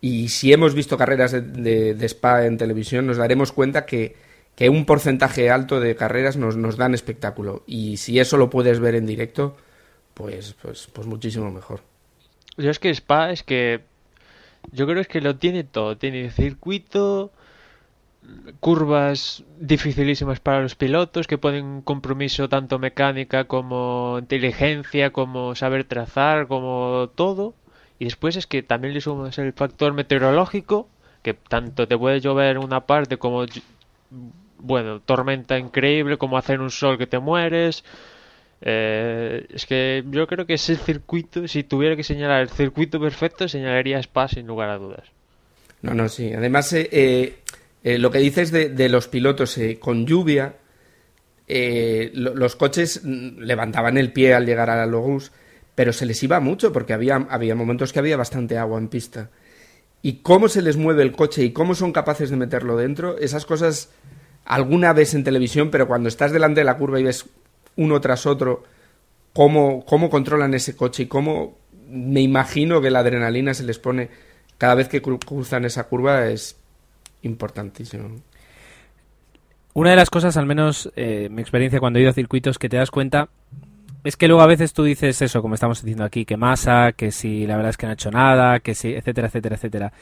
y 0.00 0.28
si 0.28 0.52
hemos 0.52 0.74
visto 0.74 0.98
carreras 0.98 1.32
de, 1.32 1.94
de- 1.94 2.06
Spa 2.08 2.46
en 2.46 2.58
televisión, 2.58 3.06
nos 3.06 3.16
daremos 3.16 3.52
cuenta 3.52 3.86
que, 3.86 4.16
que 4.54 4.68
un 4.68 4.84
porcentaje 4.86 5.50
alto 5.50 5.80
de 5.80 5.96
carreras 5.96 6.36
nos, 6.36 6.56
nos 6.56 6.76
dan 6.76 6.94
espectáculo. 6.94 7.64
Y 7.66 7.96
si 7.98 8.18
eso 8.20 8.36
lo 8.36 8.50
puedes 8.50 8.80
ver 8.80 8.94
en 8.94 9.06
directo, 9.06 9.56
pues, 10.14 10.54
pues, 10.62 10.88
pues 10.92 11.06
muchísimo 11.06 11.50
mejor. 11.52 11.80
Yo 12.58 12.70
es 12.70 12.78
que 12.78 12.90
Spa 12.90 13.30
es 13.32 13.42
que 13.42 13.80
yo 14.72 14.86
creo 14.86 15.00
es 15.00 15.08
que 15.08 15.20
lo 15.22 15.36
tiene 15.38 15.64
todo, 15.64 15.98
tiene 15.98 16.30
circuito, 16.30 17.32
curvas 18.60 19.44
dificilísimas 19.58 20.40
para 20.40 20.62
los 20.62 20.74
pilotos 20.74 21.26
que 21.26 21.38
ponen 21.38 21.82
compromiso 21.82 22.48
tanto 22.48 22.78
mecánica 22.78 23.44
como 23.44 24.18
inteligencia, 24.20 25.12
como 25.12 25.54
saber 25.54 25.84
trazar, 25.84 26.46
como 26.48 27.10
todo. 27.14 27.54
Y 27.98 28.04
después 28.04 28.36
es 28.36 28.46
que 28.46 28.62
también 28.62 28.94
le 28.94 29.00
sumas 29.00 29.38
el 29.38 29.52
factor 29.52 29.92
meteorológico, 29.94 30.88
que 31.22 31.34
tanto 31.34 31.88
te 31.88 31.96
puede 31.96 32.20
llover 32.20 32.58
una 32.58 32.80
parte 32.86 33.16
como, 33.16 33.46
bueno, 34.58 35.00
tormenta 35.00 35.58
increíble, 35.58 36.18
como 36.18 36.36
hacer 36.38 36.60
un 36.60 36.70
sol 36.70 36.98
que 36.98 37.06
te 37.06 37.18
mueres. 37.18 37.84
Eh, 38.60 39.46
es 39.52 39.66
que 39.66 40.02
yo 40.10 40.26
creo 40.26 40.46
que 40.46 40.54
ese 40.54 40.76
circuito, 40.76 41.46
si 41.48 41.62
tuviera 41.64 41.96
que 41.96 42.02
señalar 42.02 42.42
el 42.42 42.48
circuito 42.48 43.00
perfecto, 43.00 43.48
señalaría 43.48 43.98
Spa 43.98 44.28
sin 44.28 44.46
lugar 44.46 44.70
a 44.70 44.78
dudas. 44.78 45.04
No, 45.82 45.94
no, 45.94 46.08
sí. 46.08 46.32
Además, 46.32 46.72
eh, 46.72 47.34
eh, 47.84 47.98
lo 47.98 48.10
que 48.10 48.18
dices 48.18 48.50
de, 48.50 48.68
de 48.70 48.88
los 48.88 49.08
pilotos 49.08 49.58
con 49.80 50.06
lluvia, 50.06 50.54
lo- 51.48 52.34
los 52.34 52.56
coches 52.56 53.02
mm, 53.04 53.38
levantaban 53.40 53.96
el 53.98 54.12
pie 54.12 54.34
al 54.34 54.46
llegar 54.46 54.70
a 54.70 54.76
la 54.76 54.86
Logus, 54.86 55.32
pero 55.76 55.92
se 55.92 56.06
les 56.06 56.20
iba 56.24 56.40
mucho 56.40 56.72
porque 56.72 56.92
había, 56.94 57.20
momentos 57.54 57.92
que 57.92 58.00
había 58.00 58.16
bastante 58.16 58.58
agua 58.58 58.78
en 58.78 58.88
pista. 58.88 59.30
Y 60.02 60.14
cómo 60.22 60.48
se 60.48 60.62
les 60.62 60.76
mueve 60.76 61.02
el 61.04 61.12
coche 61.12 61.44
y 61.44 61.52
cómo 61.52 61.76
son 61.76 61.92
capaces 61.92 62.30
de 62.30 62.36
meterlo 62.36 62.76
dentro, 62.76 63.16
esas 63.18 63.46
cosas 63.46 63.90
alguna 64.44 64.92
vez 64.92 65.14
en 65.14 65.22
televisión, 65.22 65.70
pero 65.70 65.86
cuando 65.86 66.08
estás 66.08 66.32
delante 66.32 66.62
de 66.62 66.64
la 66.64 66.76
curva 66.76 66.98
y 66.98 67.04
ves 67.04 67.26
uno 67.76 68.00
tras 68.00 68.26
otro 68.26 68.64
cómo, 69.32 69.84
cómo 69.84 70.08
controlan 70.10 70.54
ese 70.54 70.74
coche 70.74 71.04
y 71.04 71.06
cómo 71.06 71.58
me 71.88 72.20
imagino 72.20 72.80
que 72.80 72.90
la 72.90 73.00
adrenalina 73.00 73.54
se 73.54 73.64
les 73.64 73.78
pone 73.78 74.08
cada 74.58 74.74
vez 74.74 74.88
que 74.88 75.02
cru- 75.02 75.22
cruzan 75.24 75.64
esa 75.64 75.84
curva 75.84 76.28
es 76.28 76.56
importantísimo. 77.22 78.16
Una 79.74 79.90
de 79.90 79.96
las 79.96 80.08
cosas, 80.08 80.38
al 80.38 80.46
menos 80.46 80.90
eh, 80.96 81.28
mi 81.30 81.42
experiencia 81.42 81.80
cuando 81.80 81.98
he 81.98 82.02
ido 82.02 82.10
a 82.10 82.14
circuitos, 82.14 82.58
que 82.58 82.70
te 82.70 82.78
das 82.78 82.90
cuenta 82.90 83.28
es 84.06 84.16
que 84.16 84.28
luego 84.28 84.42
a 84.42 84.46
veces 84.46 84.72
tú 84.72 84.84
dices 84.84 85.20
eso, 85.20 85.42
como 85.42 85.54
estamos 85.54 85.82
diciendo 85.82 86.04
aquí, 86.04 86.24
que 86.24 86.36
masa, 86.36 86.92
que 86.92 87.10
si 87.10 87.46
la 87.46 87.56
verdad 87.56 87.70
es 87.70 87.76
que 87.76 87.86
no 87.86 87.90
ha 87.90 87.94
hecho 87.94 88.10
nada, 88.10 88.60
que 88.60 88.74
si, 88.74 88.94
etcétera, 88.94 89.28
etcétera, 89.28 89.56
etcétera. 89.56 89.92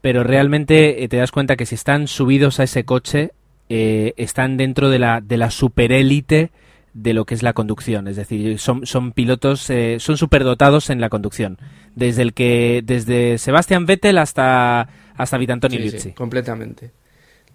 Pero 0.00 0.24
realmente 0.24 1.04
eh, 1.04 1.08
te 1.08 1.16
das 1.16 1.30
cuenta 1.30 1.56
que 1.56 1.66
si 1.66 1.74
están 1.74 2.08
subidos 2.08 2.60
a 2.60 2.64
ese 2.64 2.84
coche, 2.84 3.30
eh, 3.68 4.14
están 4.16 4.56
dentro 4.56 4.90
de 4.90 4.98
la, 4.98 5.20
de 5.20 5.36
la 5.36 5.50
superélite 5.50 6.50
de 6.92 7.14
lo 7.14 7.24
que 7.24 7.34
es 7.34 7.42
la 7.42 7.52
conducción. 7.52 8.08
Es 8.08 8.16
decir, 8.16 8.58
son, 8.58 8.84
son 8.86 9.12
pilotos, 9.12 9.70
eh, 9.70 9.96
son 9.98 10.16
superdotados 10.18 10.90
en 10.90 11.00
la 11.00 11.08
conducción. 11.08 11.58
Desde 11.94 12.22
el 12.22 12.34
que, 12.34 12.82
desde 12.84 13.38
Sebastian 13.38 13.86
Vettel 13.86 14.18
hasta, 14.18 14.88
hasta 15.16 15.38
Vitantoni 15.38 15.76
Sí, 15.76 15.82
sí, 15.82 15.90
Liuzzi. 15.90 16.12
completamente. 16.12 16.90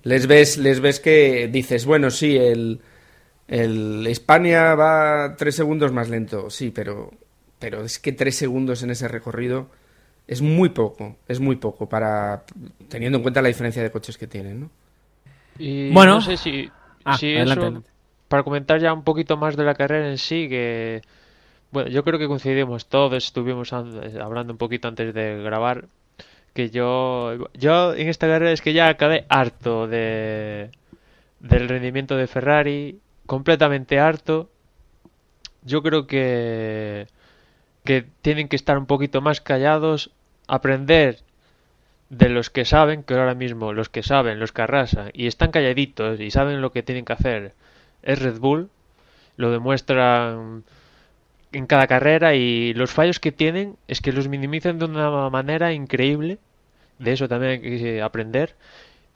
Les 0.03 0.25
ves, 0.25 0.57
les 0.57 0.79
ves 0.79 0.99
que 0.99 1.49
dices, 1.51 1.85
bueno, 1.85 2.09
sí, 2.09 2.37
el, 2.37 2.79
el 3.47 4.07
España 4.07 4.75
va 4.75 5.35
tres 5.37 5.55
segundos 5.55 5.91
más 5.93 6.09
lento, 6.09 6.49
sí, 6.49 6.71
pero, 6.71 7.11
pero 7.59 7.83
es 7.83 7.99
que 7.99 8.11
tres 8.13 8.35
segundos 8.37 8.83
en 8.83 8.91
ese 8.91 9.07
recorrido 9.07 9.69
es 10.27 10.41
muy 10.41 10.69
poco, 10.69 11.17
es 11.27 11.39
muy 11.39 11.57
poco 11.57 11.89
para 11.89 12.43
teniendo 12.89 13.17
en 13.19 13.23
cuenta 13.23 13.41
la 13.41 13.49
diferencia 13.49 13.83
de 13.83 13.91
coches 13.91 14.17
que 14.17 14.27
tienen, 14.27 14.61
¿no? 14.61 14.71
Y 15.57 15.95
Bueno. 15.95 16.15
no 16.15 16.21
sé 16.21 16.37
si, 16.37 16.73
Ah, 17.05 17.15
si 17.15 17.27
adelante, 17.33 17.65
eso, 17.65 17.65
adelante. 17.65 17.89
para 18.27 18.43
comentar 18.43 18.79
ya 18.79 18.93
un 18.93 19.03
poquito 19.03 19.37
más 19.37 19.55
de 19.55 19.63
la 19.63 19.75
carrera 19.75 20.09
en 20.09 20.17
sí, 20.17 20.47
que 20.49 21.01
bueno, 21.71 21.89
yo 21.89 22.03
creo 22.03 22.19
que 22.19 22.27
coincidimos 22.27 22.87
todos, 22.89 23.25
estuvimos 23.25 23.73
an- 23.73 24.01
hablando 24.21 24.53
un 24.53 24.59
poquito 24.59 24.87
antes 24.89 25.13
de 25.13 25.41
grabar, 25.43 25.89
que 26.53 26.69
yo, 26.71 27.49
yo 27.55 27.95
en 27.95 28.09
esta 28.09 28.27
carrera 28.27 28.51
es 28.53 28.61
que 28.61 28.73
ya 28.73 28.89
acabé 28.89 29.25
harto 29.29 29.87
de 29.87 30.71
del 31.39 31.69
rendimiento 31.69 32.17
de 32.17 32.27
Ferrari, 32.27 33.01
completamente 33.27 33.99
harto. 33.99 34.49
Yo 35.63 35.83
creo 35.83 36.07
que 36.07 37.07
que 37.87 38.05
tienen 38.21 38.49
que 38.49 38.57
estar 38.57 38.77
un 38.77 38.85
poquito 38.85 39.21
más 39.21 39.39
callados, 39.39 40.11
aprender 40.45 41.19
de 42.09 42.27
los 42.27 42.49
que 42.49 42.65
saben, 42.65 43.01
que 43.01 43.13
ahora 43.13 43.33
mismo 43.33 43.71
los 43.71 43.87
que 43.87 44.03
saben, 44.03 44.41
los 44.41 44.51
que 44.51 44.63
arrasan 44.63 45.09
y 45.13 45.27
están 45.27 45.51
calladitos 45.51 46.19
y 46.19 46.29
saben 46.29 46.61
lo 46.61 46.73
que 46.73 46.83
tienen 46.83 47.05
que 47.05 47.13
hacer 47.13 47.53
es 48.03 48.21
Red 48.21 48.39
Bull, 48.39 48.69
lo 49.37 49.51
demuestran 49.51 50.65
en 51.53 51.65
cada 51.65 51.87
carrera 51.87 52.35
y 52.35 52.73
los 52.73 52.91
fallos 52.91 53.21
que 53.21 53.31
tienen 53.31 53.77
es 53.87 54.01
que 54.01 54.11
los 54.11 54.27
minimizan 54.27 54.79
de 54.79 54.85
una 54.85 55.29
manera 55.29 55.71
increíble, 55.71 56.39
de 56.99 57.13
eso 57.13 57.29
también 57.29 57.53
hay 57.53 57.61
que 57.61 58.01
aprender. 58.01 58.55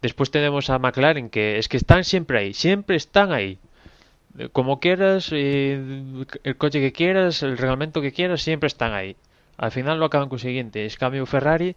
Después 0.02 0.32
tenemos 0.32 0.70
a 0.70 0.80
McLaren 0.80 1.30
que 1.30 1.58
es 1.58 1.68
que 1.68 1.76
están 1.76 2.06
siempre 2.06 2.40
ahí, 2.40 2.54
siempre 2.54 2.96
están 2.96 3.34
ahí. 3.34 3.60
Como 4.54 4.80
quieras, 4.80 5.30
eh, 5.32 6.26
el 6.44 6.58
coche 6.58 6.80
que 6.80 6.94
quieras, 6.94 7.44
el 7.44 7.58
reglamento 7.58 8.02
que 8.02 8.14
quieras, 8.14 8.42
siempre 8.42 8.68
están 8.68 8.94
ahí. 8.94 9.16
Al 9.58 9.72
final 9.72 10.00
lo 10.00 10.06
acaban 10.06 10.30
consiguiendo. 10.30 10.80
Es 10.80 10.98
cambio 10.98 11.26
Ferrari, 11.26 11.76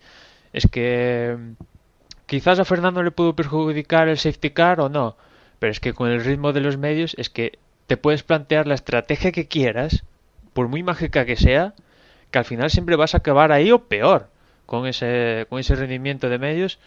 es 0.52 0.66
que 0.66 1.36
mm, 1.38 1.52
quizás 2.26 2.59
a 2.59 2.64
Fernando 2.64 3.02
le 3.02 3.11
pudo 3.11 3.34
perjudicar 3.34 4.09
el 4.09 4.18
safety 4.18 4.50
car 4.50 4.80
o 4.80 4.88
no, 4.88 5.16
pero 5.59 5.72
es 5.72 5.80
que 5.80 5.92
con 5.92 6.11
el 6.11 6.24
ritmo 6.24 6.52
de 6.52 6.61
los 6.61 6.78
medios 6.78 7.14
es 7.18 7.28
que 7.28 7.59
te 7.86 7.96
puedes 7.96 8.22
plantear 8.22 8.66
la 8.66 8.74
estrategia 8.74 9.32
que 9.32 9.48
quieras, 9.48 10.05
por 10.52 10.68
muy 10.68 10.82
mágica 10.82 11.26
que 11.26 11.36
sea, 11.36 11.74
que 12.30 12.38
al 12.38 12.44
final 12.44 12.70
siempre 12.70 12.96
vas 12.96 13.14
a 13.14 13.18
acabar 13.18 13.52
ahí 13.52 13.70
o 13.72 13.84
peor, 13.84 14.28
con 14.66 14.86
ese, 14.86 15.46
con 15.48 15.59
ese 15.61 15.74
rendimiento 15.74 16.28
de 16.28 16.38
medios. 16.38 16.78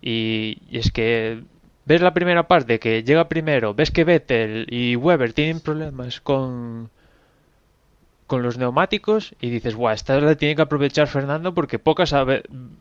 Y 0.00 0.62
es 0.70 0.92
que 0.92 1.42
ves 1.88 2.02
la 2.02 2.12
primera 2.12 2.46
parte 2.46 2.78
que 2.78 3.02
llega 3.02 3.30
primero, 3.30 3.72
ves 3.72 3.90
que 3.90 4.04
Vettel 4.04 4.66
y 4.68 4.94
Weber 4.96 5.32
tienen 5.32 5.60
problemas 5.60 6.20
con, 6.20 6.90
con 8.26 8.42
los 8.42 8.58
neumáticos 8.58 9.34
y 9.40 9.48
dices, 9.48 9.74
guau, 9.74 9.94
esta 9.94 10.20
la 10.20 10.34
tiene 10.34 10.54
que 10.54 10.62
aprovechar 10.62 11.06
Fernando 11.08 11.54
porque 11.54 11.78
pocas 11.78 12.14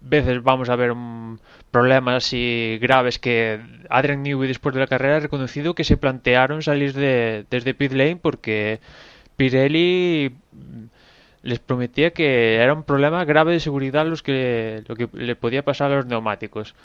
veces 0.02 0.44
vamos 0.44 0.70
a 0.70 0.76
ver 0.76 0.92
un 0.92 1.40
problemas 1.72 2.26
así 2.26 2.78
graves 2.82 3.18
que 3.18 3.62
Adrian 3.90 4.24
Newey 4.24 4.50
después 4.50 4.76
de 4.76 4.82
la 4.82 4.88
carrera 4.88 5.18
ha 5.18 5.20
reconocido 5.22 5.74
que 5.74 5.86
se 5.86 5.96
plantearon 5.96 6.62
salir 6.62 6.94
de, 6.94 7.46
desde 7.50 7.74
pit 7.74 7.94
lane 7.94 8.18
porque 8.18 8.82
Pirelli 9.38 10.36
les 11.44 11.60
prometía 11.60 12.12
que 12.12 12.56
era 12.56 12.74
un 12.74 12.84
problema 12.84 13.24
grave 13.24 13.54
de 13.54 13.62
seguridad 13.62 14.06
los 14.06 14.22
que, 14.22 14.84
lo 14.88 14.98
que 14.98 15.08
le 15.14 15.36
podía 15.38 15.64
pasar 15.64 15.92
a 15.94 15.96
los 15.96 16.06
neumáticos. 16.08 16.76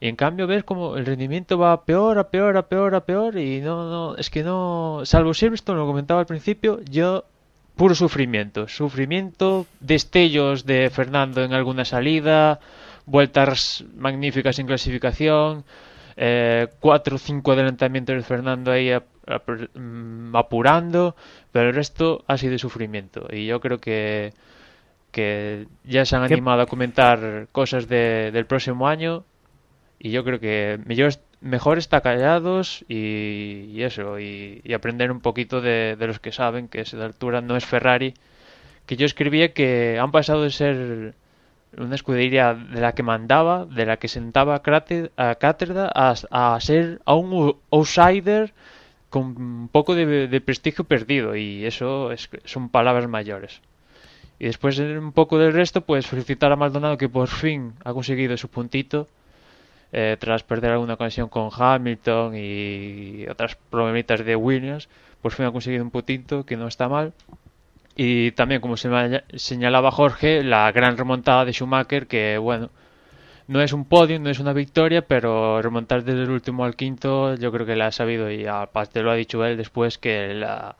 Y 0.00 0.08
en 0.08 0.16
cambio 0.16 0.46
ves 0.46 0.64
como 0.64 0.96
el 0.96 1.06
rendimiento 1.06 1.58
va 1.58 1.84
peor, 1.84 2.18
a 2.18 2.30
peor, 2.30 2.56
a 2.56 2.68
peor, 2.68 2.94
a 2.94 3.04
peor 3.04 3.38
y 3.38 3.60
no, 3.60 3.88
no, 3.88 4.16
es 4.16 4.30
que 4.30 4.42
no, 4.42 5.02
salvo 5.04 5.34
Silverstone, 5.34 5.78
lo 5.78 5.86
comentaba 5.86 6.20
al 6.20 6.26
principio, 6.26 6.80
yo 6.90 7.24
puro 7.76 7.94
sufrimiento, 7.94 8.68
sufrimiento, 8.68 9.66
destellos 9.80 10.66
de 10.66 10.90
Fernando 10.90 11.42
en 11.42 11.52
alguna 11.52 11.84
salida, 11.84 12.60
vueltas 13.06 13.84
magníficas 13.96 14.58
en 14.58 14.66
clasificación, 14.66 15.64
eh, 16.16 16.68
cuatro 16.80 17.16
o 17.16 17.18
cinco 17.18 17.52
adelantamientos 17.52 18.16
de 18.16 18.22
Fernando 18.22 18.70
ahí 18.70 18.90
mm, 18.92 20.36
apurando, 20.36 21.16
pero 21.50 21.70
el 21.70 21.74
resto 21.74 22.24
ha 22.26 22.36
sido 22.36 22.58
sufrimiento. 22.58 23.26
Y 23.30 23.46
yo 23.46 23.60
creo 23.60 23.78
que 23.78 24.32
que 25.14 25.68
ya 25.84 26.04
se 26.04 26.16
han 26.16 26.24
animado 26.24 26.62
a 26.62 26.66
comentar 26.66 27.46
cosas 27.52 27.86
de, 27.86 28.32
del 28.32 28.46
próximo 28.46 28.88
año 28.88 29.24
y 30.04 30.10
yo 30.10 30.22
creo 30.22 30.38
que 30.38 30.78
mejor, 31.40 31.78
está 31.78 32.02
callados 32.02 32.84
y, 32.90 33.80
eso, 33.80 34.20
y, 34.20 34.60
aprender 34.74 35.10
un 35.10 35.20
poquito 35.20 35.62
de, 35.62 35.96
los 35.98 36.20
que 36.20 36.30
saben 36.30 36.68
que 36.68 36.82
esa 36.82 37.02
altura 37.02 37.40
no 37.40 37.56
es 37.56 37.64
Ferrari. 37.64 38.12
Que 38.84 38.96
yo 38.96 39.06
escribía 39.06 39.54
que 39.54 39.98
han 39.98 40.12
pasado 40.12 40.42
de 40.42 40.50
ser 40.50 41.14
una 41.78 41.94
escudería 41.94 42.52
de 42.52 42.82
la 42.82 42.94
que 42.94 43.02
mandaba, 43.02 43.64
de 43.64 43.86
la 43.86 43.96
que 43.96 44.08
sentaba 44.08 44.56
a 44.56 44.62
cátedra, 45.36 45.90
a, 45.94 46.60
ser 46.60 47.00
a 47.06 47.14
un 47.14 47.56
outsider 47.70 48.52
con 49.08 49.24
un 49.38 49.68
poco 49.68 49.94
de, 49.94 50.40
prestigio 50.42 50.84
perdido. 50.84 51.34
Y 51.34 51.64
eso 51.64 52.12
es, 52.12 52.28
son 52.44 52.68
palabras 52.68 53.08
mayores. 53.08 53.62
Y 54.38 54.44
después 54.44 54.78
un 54.78 55.12
poco 55.12 55.38
del 55.38 55.54
resto, 55.54 55.80
pues 55.80 56.06
felicitar 56.06 56.52
a 56.52 56.56
Maldonado 56.56 56.98
que 56.98 57.08
por 57.08 57.28
fin 57.28 57.72
ha 57.84 57.94
conseguido 57.94 58.36
su 58.36 58.48
puntito 58.48 59.08
eh, 59.92 60.16
tras 60.18 60.42
perder 60.42 60.72
alguna 60.72 60.96
conexión 60.96 61.28
con 61.28 61.50
Hamilton 61.52 62.34
y 62.36 63.26
otras 63.28 63.56
problemitas 63.70 64.24
de 64.24 64.36
Williams, 64.36 64.88
por 65.22 65.32
fin 65.32 65.46
ha 65.46 65.52
conseguido 65.52 65.84
un 65.84 65.90
putito 65.90 66.44
que 66.44 66.56
no 66.56 66.68
está 66.68 66.88
mal. 66.88 67.12
Y 67.96 68.32
también, 68.32 68.60
como 68.60 68.76
se 68.76 68.90
señalaba 69.34 69.90
Jorge, 69.92 70.42
la 70.42 70.70
gran 70.72 70.96
remontada 70.96 71.44
de 71.44 71.52
Schumacher, 71.52 72.06
que 72.08 72.38
bueno, 72.38 72.70
no 73.46 73.60
es 73.60 73.72
un 73.72 73.84
podio, 73.84 74.18
no 74.18 74.30
es 74.30 74.40
una 74.40 74.52
victoria, 74.52 75.02
pero 75.02 75.60
remontar 75.62 76.02
desde 76.02 76.22
el 76.22 76.30
último 76.30 76.64
al 76.64 76.76
quinto, 76.76 77.34
yo 77.36 77.52
creo 77.52 77.66
que 77.66 77.76
la 77.76 77.88
ha 77.88 77.92
sabido 77.92 78.30
y 78.30 78.46
aparte 78.46 79.02
lo 79.02 79.10
ha 79.10 79.14
dicho 79.14 79.44
él 79.44 79.56
después 79.56 79.98
que 79.98 80.34
la 80.34 80.76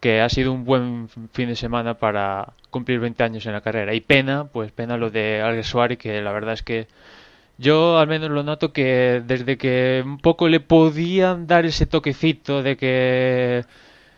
que 0.00 0.20
ha 0.22 0.28
sido 0.30 0.52
un 0.52 0.64
buen 0.64 1.08
fin 1.32 1.48
de 1.48 1.56
semana 1.56 1.94
para 1.94 2.54
cumplir 2.70 3.00
20 3.00 3.22
años 3.22 3.46
en 3.46 3.52
la 3.52 3.60
carrera. 3.60 3.94
Y 3.94 4.00
pena, 4.00 4.46
pues 4.46 4.72
pena 4.72 4.96
lo 4.96 5.10
de 5.10 5.42
Alguersuari, 5.42 5.96
que 5.98 6.22
la 6.22 6.32
verdad 6.32 6.54
es 6.54 6.62
que 6.62 6.88
yo 7.60 7.98
al 7.98 8.08
menos 8.08 8.30
lo 8.30 8.42
noto 8.42 8.72
que 8.72 9.22
desde 9.26 9.58
que 9.58 10.02
un 10.04 10.18
poco 10.18 10.48
le 10.48 10.60
podían 10.60 11.46
dar 11.46 11.66
ese 11.66 11.84
toquecito 11.84 12.62
de 12.62 12.76
que 12.78 13.64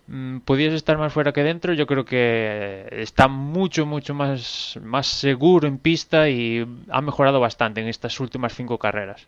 mm, 0.07 0.38
podías 0.38 0.72
estar 0.74 0.97
más 0.97 1.12
fuera 1.12 1.32
que 1.32 1.43
dentro, 1.43 1.72
yo 1.72 1.88
creo 1.88 2.05
que 2.05 2.86
está 2.93 3.26
mucho, 3.26 3.84
mucho 3.84 4.14
más, 4.14 4.78
más 4.80 5.09
seguro 5.09 5.66
en 5.66 5.78
pista 5.78 6.28
y 6.28 6.64
ha 6.88 7.01
mejorado 7.01 7.40
bastante 7.40 7.80
en 7.80 7.88
estas 7.88 8.20
últimas 8.20 8.55
cinco 8.55 8.78
carreras. 8.78 9.26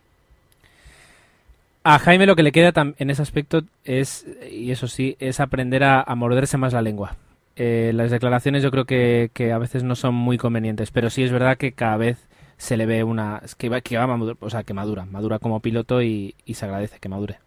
A 1.83 1.99
Jaime 1.99 2.25
lo 2.25 2.37
que 2.37 2.43
le 2.43 2.53
queda 2.53 2.73
en 2.97 3.09
ese 3.09 3.21
aspecto 3.21 3.63
es, 3.83 4.25
y 4.49 4.71
eso 4.71 4.87
sí, 4.87 5.17
es 5.19 5.41
aprender 5.41 5.83
a, 5.83 6.03
morderse 6.15 6.57
más 6.57 6.73
la 6.73 6.81
lengua. 6.81 7.17
Eh, 7.57 7.91
las 7.93 8.09
declaraciones 8.11 8.63
yo 8.63 8.71
creo 8.71 8.85
que, 8.85 9.29
a 9.53 9.57
veces 9.59 9.83
no 9.83 9.95
son 9.95 10.15
muy 10.15 10.37
convenientes, 10.37 10.89
pero 10.89 11.09
sí 11.09 11.21
es 11.21 11.31
verdad 11.31 11.57
que 11.57 11.73
cada 11.73 11.97
vez 11.97 12.17
se 12.57 12.77
le 12.77 12.85
ve 12.85 13.03
una 13.03 13.41
que 13.57 13.69
va, 13.69 13.81
que 13.81 13.97
va 13.97 14.35
o 14.39 14.49
sea, 14.49 14.63
que 14.63 14.73
madura, 14.73 15.05
madura 15.05 15.39
como 15.39 15.59
piloto 15.61 16.01
y, 16.01 16.35
se 16.53 16.65
agradece 16.65 16.99
que 16.99 17.09
madure. 17.09 17.39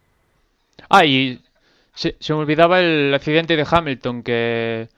Ah, 0.89 1.05
y 1.05 1.41
se, 1.95 2.17
se, 2.21 2.33
me 2.35 2.41
olvidaba 2.41 2.81
el 2.81 3.13
accidente 3.15 3.57
de 3.57 3.67
Hamilton, 3.69 4.23
que 4.23 4.89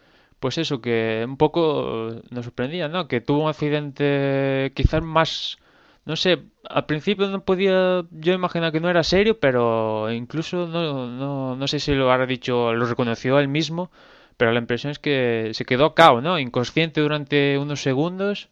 pues 0.41 0.59
eso, 0.59 0.81
que 0.81 1.25
un 1.27 1.37
poco 1.37 2.23
nos 2.31 2.45
sorprendía, 2.47 2.89
¿no? 2.89 3.09
Que 3.09 3.21
tuvo 3.21 3.45
un 3.45 3.51
accidente 3.51 4.73
quizás 4.75 5.03
más, 5.03 5.59
no 6.07 6.17
sé, 6.17 6.41
al 6.69 6.87
principio 6.87 7.29
no 7.29 7.45
podía 7.45 8.05
yo 8.11 8.33
imaginar 8.33 8.73
que 8.73 8.81
no 8.81 8.91
era 8.91 9.05
serio, 9.05 9.39
pero 9.39 10.11
incluso 10.13 10.67
no, 10.67 11.07
no, 11.09 11.57
no 11.57 11.69
sé 11.69 11.79
si 11.81 11.95
lo 11.95 12.11
habrá 12.11 12.27
dicho, 12.27 12.73
lo 12.75 12.87
reconoció 12.87 13.39
él 13.39 13.49
mismo, 13.49 13.91
pero 14.37 14.53
la 14.53 14.61
impresión 14.61 14.91
es 14.91 14.99
que 14.99 15.51
se 15.55 15.65
quedó 15.67 15.95
cao, 15.95 16.21
¿no? 16.23 16.39
Inconsciente 16.39 17.01
durante 17.03 17.59
unos 17.59 17.83
segundos 17.83 18.49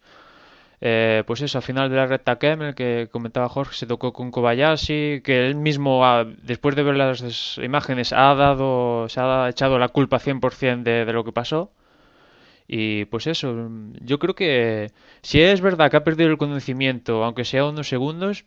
eh, 0.80 1.24
pues 1.26 1.40
eso, 1.42 1.58
al 1.58 1.62
final 1.64 1.90
de 1.90 1.96
la 1.96 2.06
recta 2.06 2.38
Kemmel, 2.38 2.74
que 2.74 3.08
comentaba 3.10 3.48
Jorge, 3.48 3.74
se 3.74 3.86
tocó 3.86 4.12
con 4.12 4.30
Kobayashi, 4.30 5.20
que 5.22 5.46
él 5.46 5.56
mismo, 5.56 6.04
después 6.42 6.76
de 6.76 6.82
ver 6.84 6.96
las 6.96 7.58
imágenes, 7.58 8.12
ha 8.12 8.34
dado, 8.34 9.08
se 9.08 9.20
ha 9.20 9.48
echado 9.48 9.78
la 9.78 9.88
culpa 9.88 10.18
100% 10.20 10.82
de, 10.82 11.04
de 11.04 11.12
lo 11.12 11.24
que 11.24 11.32
pasó. 11.32 11.72
Y 12.68 13.06
pues 13.06 13.26
eso, 13.26 13.70
yo 14.02 14.18
creo 14.18 14.34
que 14.34 14.92
si 15.22 15.40
es 15.40 15.60
verdad 15.62 15.90
que 15.90 15.96
ha 15.96 16.04
perdido 16.04 16.30
el 16.30 16.38
conocimiento, 16.38 17.24
aunque 17.24 17.44
sea 17.44 17.64
unos 17.64 17.88
segundos, 17.88 18.44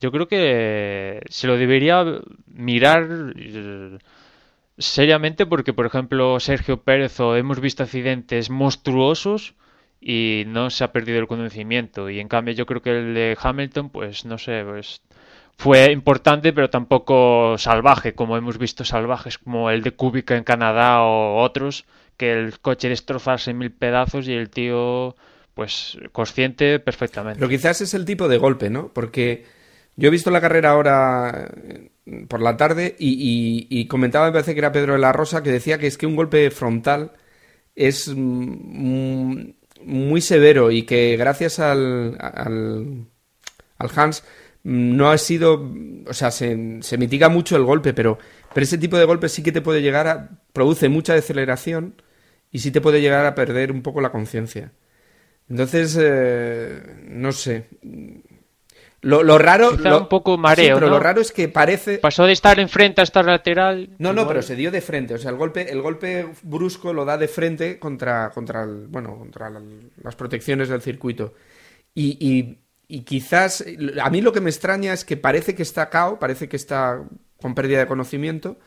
yo 0.00 0.10
creo 0.12 0.28
que 0.28 1.20
se 1.28 1.46
lo 1.46 1.56
debería 1.58 2.04
mirar 2.46 3.34
eh, 3.36 3.98
seriamente 4.78 5.46
porque, 5.46 5.74
por 5.74 5.86
ejemplo, 5.86 6.40
Sergio 6.40 6.82
Pérez 6.82 7.20
o 7.20 7.36
hemos 7.36 7.60
visto 7.60 7.82
accidentes 7.82 8.50
monstruosos 8.50 9.54
y 10.00 10.44
no 10.46 10.70
se 10.70 10.84
ha 10.84 10.92
perdido 10.92 11.18
el 11.18 11.26
conocimiento. 11.26 12.08
Y 12.08 12.20
en 12.20 12.28
cambio 12.28 12.54
yo 12.54 12.66
creo 12.66 12.82
que 12.82 12.90
el 12.90 13.14
de 13.14 13.36
Hamilton, 13.40 13.90
pues 13.90 14.24
no 14.24 14.38
sé, 14.38 14.64
pues 14.64 15.02
fue 15.56 15.92
importante 15.92 16.54
pero 16.54 16.70
tampoco 16.70 17.58
salvaje, 17.58 18.14
como 18.14 18.36
hemos 18.36 18.56
visto 18.56 18.84
salvajes 18.84 19.36
como 19.36 19.70
el 19.70 19.82
de 19.82 19.92
Kubica 19.92 20.36
en 20.36 20.44
Canadá 20.44 21.02
o 21.02 21.42
otros, 21.42 21.84
que 22.16 22.32
el 22.32 22.58
coche 22.60 22.88
destrozarse 22.88 23.50
en 23.50 23.58
mil 23.58 23.70
pedazos 23.70 24.26
y 24.26 24.32
el 24.32 24.48
tío 24.48 25.14
pues 25.54 25.98
consciente 26.12 26.80
perfectamente. 26.80 27.38
Pero 27.38 27.50
quizás 27.50 27.82
es 27.82 27.92
el 27.92 28.06
tipo 28.06 28.28
de 28.28 28.38
golpe, 28.38 28.70
¿no? 28.70 28.88
Porque 28.88 29.44
yo 29.96 30.08
he 30.08 30.10
visto 30.10 30.30
la 30.30 30.40
carrera 30.40 30.70
ahora 30.70 31.50
eh, 31.62 31.90
por 32.26 32.40
la 32.40 32.56
tarde 32.56 32.96
y, 32.98 33.66
y 33.68 33.86
comentaba, 33.86 34.26
me 34.26 34.32
parece 34.32 34.54
que 34.54 34.60
era 34.60 34.72
Pedro 34.72 34.94
de 34.94 35.00
la 35.00 35.12
Rosa, 35.12 35.42
que 35.42 35.50
decía 35.50 35.78
que 35.78 35.86
es 35.86 35.98
que 35.98 36.06
un 36.06 36.16
golpe 36.16 36.50
frontal 36.50 37.12
es 37.74 38.08
muy 39.84 40.20
severo 40.20 40.70
y 40.70 40.82
que 40.84 41.16
gracias 41.16 41.58
al, 41.58 42.16
al, 42.20 43.06
Hans 43.78 44.24
no 44.62 45.10
ha 45.10 45.18
sido, 45.18 45.70
o 46.06 46.12
sea, 46.12 46.30
se, 46.30 46.82
se, 46.82 46.98
mitiga 46.98 47.28
mucho 47.28 47.56
el 47.56 47.64
golpe, 47.64 47.94
pero, 47.94 48.18
pero 48.54 48.64
ese 48.64 48.78
tipo 48.78 48.98
de 48.98 49.06
golpe 49.06 49.28
sí 49.28 49.42
que 49.42 49.52
te 49.52 49.62
puede 49.62 49.82
llegar 49.82 50.06
a, 50.06 50.30
produce 50.52 50.88
mucha 50.88 51.14
deceleración 51.14 52.02
y 52.52 52.60
sí 52.60 52.70
te 52.70 52.80
puede 52.80 53.00
llegar 53.00 53.26
a 53.26 53.34
perder 53.34 53.72
un 53.72 53.82
poco 53.82 54.00
la 54.00 54.12
conciencia. 54.12 54.72
Entonces, 55.48 55.98
eh, 56.00 56.80
no 57.08 57.32
sé, 57.32 57.68
lo, 59.02 59.22
lo 59.22 59.38
raro. 59.38 59.70
un 59.70 60.08
poco 60.08 60.36
mareo. 60.36 60.76
pero 60.76 60.88
lo 60.88 61.00
raro 61.00 61.20
es 61.20 61.32
que 61.32 61.48
parece. 61.48 61.98
Pasó 61.98 62.24
de 62.24 62.32
estar 62.32 62.60
enfrente 62.60 63.00
a 63.00 63.04
estar 63.04 63.24
lateral. 63.24 63.90
No, 63.98 64.12
no, 64.12 64.26
pero 64.28 64.42
se 64.42 64.56
dio 64.56 64.70
de 64.70 64.80
frente. 64.80 65.14
O 65.14 65.18
sea, 65.18 65.30
el 65.30 65.36
golpe, 65.36 65.70
el 65.70 65.80
golpe 65.80 66.26
brusco 66.42 66.92
lo 66.92 67.04
da 67.04 67.16
de 67.16 67.28
frente 67.28 67.78
contra, 67.78 68.30
contra, 68.30 68.66
bueno, 68.66 69.18
contra 69.18 69.50
las 70.02 70.16
protecciones 70.16 70.68
del 70.68 70.82
circuito. 70.82 71.34
Y, 71.94 72.18
y, 72.20 72.58
y, 72.88 73.00
quizás. 73.02 73.64
A 74.02 74.10
mí 74.10 74.20
lo 74.20 74.32
que 74.32 74.40
me 74.40 74.50
extraña 74.50 74.92
es 74.92 75.04
que 75.04 75.16
parece 75.16 75.54
que 75.54 75.62
está 75.62 75.88
cao, 75.88 76.18
parece 76.18 76.48
que 76.48 76.56
está 76.56 77.02
con 77.40 77.54
pérdida 77.54 77.78
de 77.78 77.86
conocimiento 77.86 78.58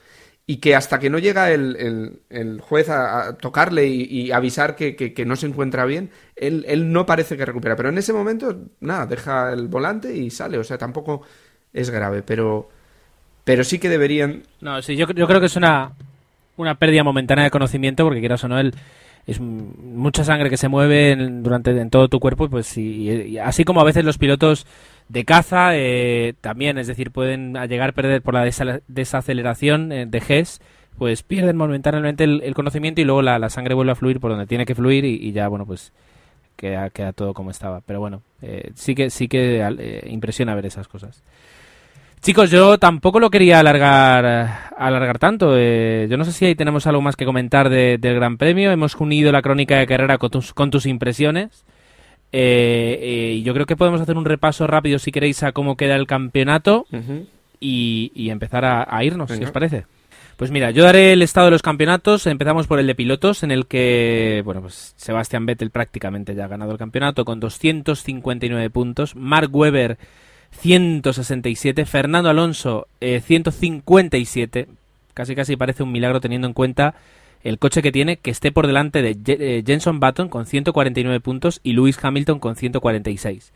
y 0.46 0.58
que 0.58 0.76
hasta 0.76 1.00
que 1.00 1.10
no 1.10 1.20
llega 1.20 1.52
el, 1.52 2.20
el, 2.30 2.60
juez 2.62 2.90
a, 2.90 3.38
tocarle 3.38 3.88
y, 3.88 4.32
avisar 4.32 4.76
que, 4.76 4.96
que, 4.96 5.26
no 5.26 5.36
se 5.36 5.48
encuentra 5.48 5.86
bien, 5.86 6.10
él, 6.36 6.66
él, 6.68 6.92
no 6.92 7.06
parece 7.06 7.38
que 7.38 7.46
recupera. 7.46 7.76
Pero 7.78 7.90
en 7.90 7.98
ese 7.98 8.12
momento, 8.12 8.58
nada, 8.82 9.06
deja 9.06 9.54
el 9.54 9.68
volante 9.70 10.16
y 10.16 10.30
sale. 10.30 10.58
O 10.58 10.64
sea, 10.64 10.78
tampoco 10.78 11.22
es 11.72 11.90
grave, 11.90 12.24
pero, 12.24 12.70
pero 13.46 13.64
sí 13.64 13.80
que 13.80 13.90
deberían... 13.90 14.44
No, 14.60 14.82
sí, 14.82 14.98
yo, 14.98 15.08
yo 15.12 15.28
creo 15.28 15.40
que 15.40 15.46
es 15.46 15.56
una, 15.56 15.94
una 16.58 16.76
pérdida 16.76 17.04
momentánea 17.04 17.46
de 17.46 17.52
conocimiento, 17.52 18.04
porque 18.04 18.20
quieras 18.20 18.44
o 18.44 18.50
no, 18.50 18.60
él, 18.60 18.74
es 19.26 19.40
mucha 19.40 20.24
sangre 20.24 20.50
que 20.50 20.58
se 20.58 20.68
mueve 20.68 21.12
en, 21.12 21.44
durante 21.44 21.72
en 21.72 21.90
todo 21.90 22.10
tu 22.10 22.20
cuerpo, 22.20 22.50
pues 22.50 22.78
y, 22.78 23.38
así 23.38 23.64
como 23.64 23.82
a 23.82 23.86
veces 23.86 24.04
los 24.04 24.18
pilotos 24.18 24.66
de 25.10 25.26
caza 25.26 25.78
eh, 25.78 26.34
también, 26.42 26.78
es 26.78 26.88
decir, 26.88 27.12
pueden 27.12 27.54
llegar 27.68 27.90
a 27.90 27.94
perder 27.94 28.22
por 28.22 28.34
la 28.34 28.44
desaceleración 28.88 29.92
eh, 29.92 30.06
de 30.06 30.22
GES, 30.22 30.62
pues 30.98 31.24
pierden 31.24 31.58
momentáneamente 31.58 32.24
el, 32.24 32.54
conocimiento 32.54 33.02
y 33.02 33.06
luego 33.06 33.22
la, 33.22 33.50
sangre 33.50 33.74
vuelve 33.74 33.94
a 33.94 33.96
fluir 33.96 34.20
por 34.20 34.32
donde 34.32 34.46
tiene 34.46 34.66
que 34.66 34.76
fluir 34.76 35.06
y, 35.06 35.32
ya, 35.32 35.48
bueno, 35.48 35.66
pues 35.66 35.92
queda, 36.56 36.90
queda 36.90 37.14
todo 37.14 37.34
como 37.34 37.50
estaba. 37.50 37.82
Pero 37.82 38.00
bueno, 38.00 38.22
eh, 38.42 38.72
sí 38.76 38.94
que 38.94 39.10
sí 39.10 39.28
que 39.28 40.04
impresiona 40.06 40.54
ver 40.54 40.68
esas 40.68 40.88
cosas. 40.88 41.24
Chicos, 42.24 42.50
yo 42.50 42.78
tampoco 42.78 43.20
lo 43.20 43.30
quería 43.30 43.60
alargar 43.60 44.72
alargar 44.78 45.20
tanto. 45.20 45.56
Eh, 45.58 46.08
yo 46.10 46.16
no 46.16 46.24
sé 46.24 46.32
si 46.32 46.46
ahí 46.46 46.56
tenemos 46.56 46.88
algo 46.88 47.02
más 47.02 47.18
que 47.18 47.26
comentar 47.26 47.70
del 47.70 48.00
Gran 48.00 48.38
Premio. 48.38 48.72
Hemos 48.72 48.96
unido 48.96 49.30
la 49.34 49.42
crónica 49.42 49.78
de 49.78 49.86
carrera 49.86 50.18
con 50.18 50.32
tus, 50.32 50.54
con 50.54 50.72
tus 50.72 50.86
impresiones. 50.86 51.66
Eh, 52.32 52.98
eh, 53.02 53.42
yo 53.44 53.54
creo 53.54 53.66
que 53.66 53.76
podemos 53.76 54.00
hacer 54.00 54.16
un 54.16 54.24
repaso 54.24 54.68
rápido, 54.68 55.00
si 55.00 55.12
queréis, 55.12 55.44
a 55.44 55.52
cómo 55.52 55.76
queda 55.76 55.98
el 55.98 56.08
campeonato 56.08 56.86
y, 57.60 58.30
empezar 58.30 58.64
a, 58.64 59.04
irnos, 59.04 59.30
si 59.30 59.44
os 59.44 59.52
parece. 59.52 59.84
Pues 60.38 60.50
mira, 60.50 60.72
yo 60.72 60.86
daré 60.86 61.12
el 61.12 61.24
estado 61.24 61.48
de 61.48 61.52
los 61.52 61.62
campeonatos. 61.62 62.26
Empezamos 62.26 62.68
por 62.68 62.80
el 62.80 62.88
de 62.88 62.96
pilotos, 62.96 63.44
en 63.44 63.52
el 63.52 63.68
que, 63.68 64.42
bueno, 64.46 64.62
pues 64.62 64.94
Sebastián 64.96 65.46
Vettel 65.46 65.72
prácticamente 65.72 66.36
ya 66.36 66.46
ha 66.46 66.48
ganado 66.48 66.72
el 66.72 66.78
campeonato 66.78 67.26
con 67.26 67.42
259 67.42 68.70
puntos. 68.70 69.14
Mark 69.14 69.54
Webber 69.54 69.98
167, 70.60 71.86
Fernando 71.86 72.30
Alonso 72.30 72.88
157, 73.00 74.60
eh, 74.60 74.68
casi 75.14 75.36
casi 75.36 75.56
parece 75.56 75.84
un 75.84 75.92
milagro 75.92 76.22
teniendo 76.22 76.48
en 76.48 76.54
cuenta 76.54 76.96
el 77.44 77.60
coche 77.60 77.82
que 77.82 77.92
tiene, 77.92 78.18
que 78.18 78.32
esté 78.32 78.52
por 78.52 78.68
delante 78.68 79.02
de 79.02 79.18
eh, 79.28 79.64
Jenson 79.66 80.00
Button 80.00 80.30
con 80.30 80.46
149 80.46 81.20
puntos 81.20 81.60
y 81.64 81.74
Lewis 81.74 82.00
Hamilton 82.02 82.40
con 82.40 82.56
146. 82.56 83.52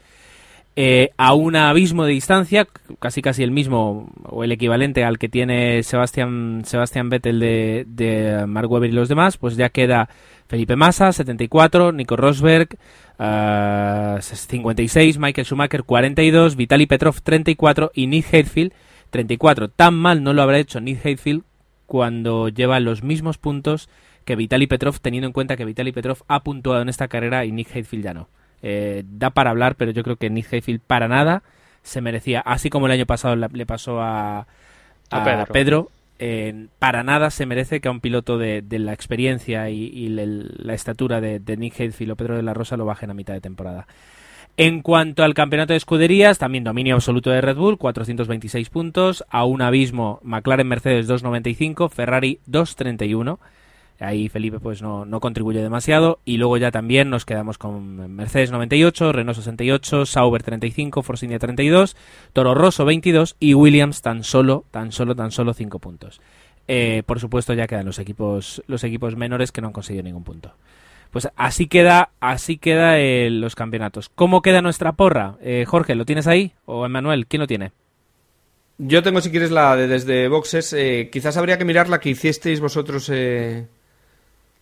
Eh, 0.80 1.10
a 1.18 1.34
un 1.34 1.56
abismo 1.56 2.06
de 2.06 2.12
distancia, 2.12 2.68
casi 3.00 3.24
casi 3.24 3.42
el 3.42 3.50
mismo 3.50 4.12
o 4.24 4.44
el 4.44 4.52
equivalente 4.52 5.04
al 5.04 5.18
que 5.18 5.28
tiene 5.28 5.82
Sebastián, 5.82 6.62
Sebastián 6.66 7.10
Vettel 7.10 7.40
de, 7.40 7.86
de 7.88 8.46
Mark 8.46 8.72
Webber 8.72 8.92
y 8.92 8.94
los 8.94 9.10
demás, 9.10 9.38
pues 9.38 9.58
ya 9.58 9.70
queda 9.70 10.08
Felipe 10.48 10.76
Massa, 10.76 11.12
74, 11.12 11.94
Nico 11.94 12.16
Rosberg, 12.16 12.78
56, 13.18 15.18
Michael 15.18 15.48
Schumacher 15.48 15.84
42, 15.84 16.56
Vitaly 16.56 16.86
Petrov 16.86 17.22
34 17.24 17.92
y 17.96 18.06
Nick 18.06 18.32
Heidfeld 18.32 18.72
34. 19.10 19.70
Tan 19.70 19.96
mal 19.96 20.22
no 20.22 20.34
lo 20.34 20.44
habrá 20.44 20.60
hecho 20.60 20.80
Nick 20.80 21.04
Heidfeld 21.04 21.42
cuando 21.88 22.50
lleva 22.50 22.80
los 22.80 23.02
mismos 23.02 23.40
puntos 23.40 23.90
que 24.26 24.36
Vitaly 24.36 24.68
Petrov, 24.68 25.00
teniendo 25.00 25.26
en 25.26 25.34
cuenta 25.34 25.58
que 25.58 25.66
Vitaly 25.66 25.92
Petrov 25.92 26.20
ha 26.28 26.44
puntuado 26.44 26.84
en 26.84 26.90
esta 26.90 27.08
carrera 27.08 27.46
y 27.46 27.52
Nick 27.52 27.76
Heidfeld 27.76 28.04
ya 28.04 28.14
no. 28.14 28.30
Eh, 28.62 29.03
da 29.08 29.30
para 29.30 29.51
hablar, 29.51 29.76
pero 29.76 29.91
yo 29.91 30.03
creo 30.03 30.16
que 30.16 30.30
Nick 30.30 30.51
Heidfeld 30.51 30.82
para 30.82 31.08
nada 31.08 31.43
se 31.84 32.01
merecía, 32.01 32.41
así 32.41 32.70
como 32.70 32.88
el 32.88 32.91
año 32.91 33.05
pasado 33.05 33.36
le 33.36 33.66
pasó 33.66 34.01
a, 34.01 34.45
Pedro 35.53 35.89
para 36.80 37.03
nada 37.03 37.30
se 37.30 37.45
merece 37.45 37.80
que 37.80 37.88
a 37.88 37.91
un 37.91 38.01
piloto 38.01 38.38
de, 38.38 38.64
la 38.72 38.93
experiencia 38.93 39.70
y, 39.70 40.10
la 40.10 40.74
estatura 40.74 41.22
de, 41.22 41.58
Nick 41.58 41.80
Heidfeld 41.80 42.12
o 42.12 42.16
Pedro 42.16 42.36
de 42.36 42.43
la 42.43 42.53
Rosa 42.53 42.78
lo 42.78 42.86
bajen 42.86 43.12
a 43.12 43.14
mitad 43.14 43.34
de 43.34 43.41
temporada. 43.41 43.88
En 44.60 44.82
cuanto 44.82 45.24
al 45.24 45.36
campeonato 45.36 45.74
de 45.74 45.78
escuderías, 45.78 46.39
también 46.39 46.64
dominio 46.64 46.95
absoluto 46.95 47.30
de 47.30 47.41
Red 47.41 47.58
Bull, 47.58 47.78
426 47.78 48.70
puntos, 48.72 49.24
a 49.30 49.45
un 49.45 49.62
abismo 49.62 50.20
McLaren 50.24 50.68
Mercedes 50.68 51.05
295, 51.05 51.89
Ferrari 51.89 52.39
231 52.47 53.39
Ahí 54.00 54.30
Felipe 54.30 54.60
pues 54.60 54.82
no, 54.82 55.06
no 55.06 55.20
contribuye 55.20 55.62
demasiado. 55.62 56.20
Y 56.26 56.38
luego 56.38 56.58
ya 56.58 56.72
también 56.72 57.10
nos 57.10 57.26
quedamos 57.26 57.58
con 57.58 58.16
Mercedes 58.16 58.52
98, 58.52 59.12
Renault 59.12 59.38
68, 59.38 60.06
Sauber 60.06 60.43
35, 60.43 61.02
Force 61.02 61.26
India 61.26 61.39
32, 61.39 61.95
Toro 62.34 62.54
Rosso 62.54 62.86
22 62.86 63.36
y 63.39 63.54
Williams 63.54 64.02
tan 64.02 64.24
solo, 64.24 64.66
tan 64.72 64.91
solo, 64.91 65.16
tan 65.16 65.32
solo 65.32 65.54
5 65.54 65.80
puntos. 65.80 66.22
Eh, 66.68 67.04
por 67.06 67.20
supuesto 67.20 67.54
ya 67.54 67.66
quedan 67.66 67.86
los 67.86 67.98
equipos, 67.98 68.62
los 68.68 68.84
equipos 68.84 69.16
menores 69.16 69.52
que 69.52 69.62
no 69.62 69.68
han 69.68 69.74
conseguido 69.74 70.04
ningún 70.04 70.24
punto. 70.24 70.54
Pues 71.12 71.30
así 71.38 71.68
queda, 71.68 72.10
así 72.20 72.58
queda 72.58 73.00
eh, 73.00 73.30
los 73.30 73.56
campeonatos. 73.56 74.10
¿Cómo 74.10 74.41
queda 74.41 74.62
nuestra 74.62 74.91
porra? 74.91 75.36
Eh, 75.41 75.64
Jorge, 75.66 75.95
¿lo 75.95 76.06
tienes 76.06 76.28
ahí? 76.28 76.52
¿O 76.66 76.86
Emanuel? 76.86 77.26
¿Quién 77.26 77.39
lo 77.39 77.48
tiene? 77.48 77.72
Yo 78.78 79.02
tengo, 79.02 79.22
si 79.22 79.32
quieres, 79.32 79.50
la 79.50 79.76
de 79.76 79.88
desde 79.88 80.28
boxes. 80.28 80.76
quizás 81.12 81.38
habría 81.38 81.58
que 81.58 81.66
mirar 81.66 81.89
la 81.89 82.00
que 82.00 82.10
hicisteis 82.10 82.60
vosotros 82.60 83.10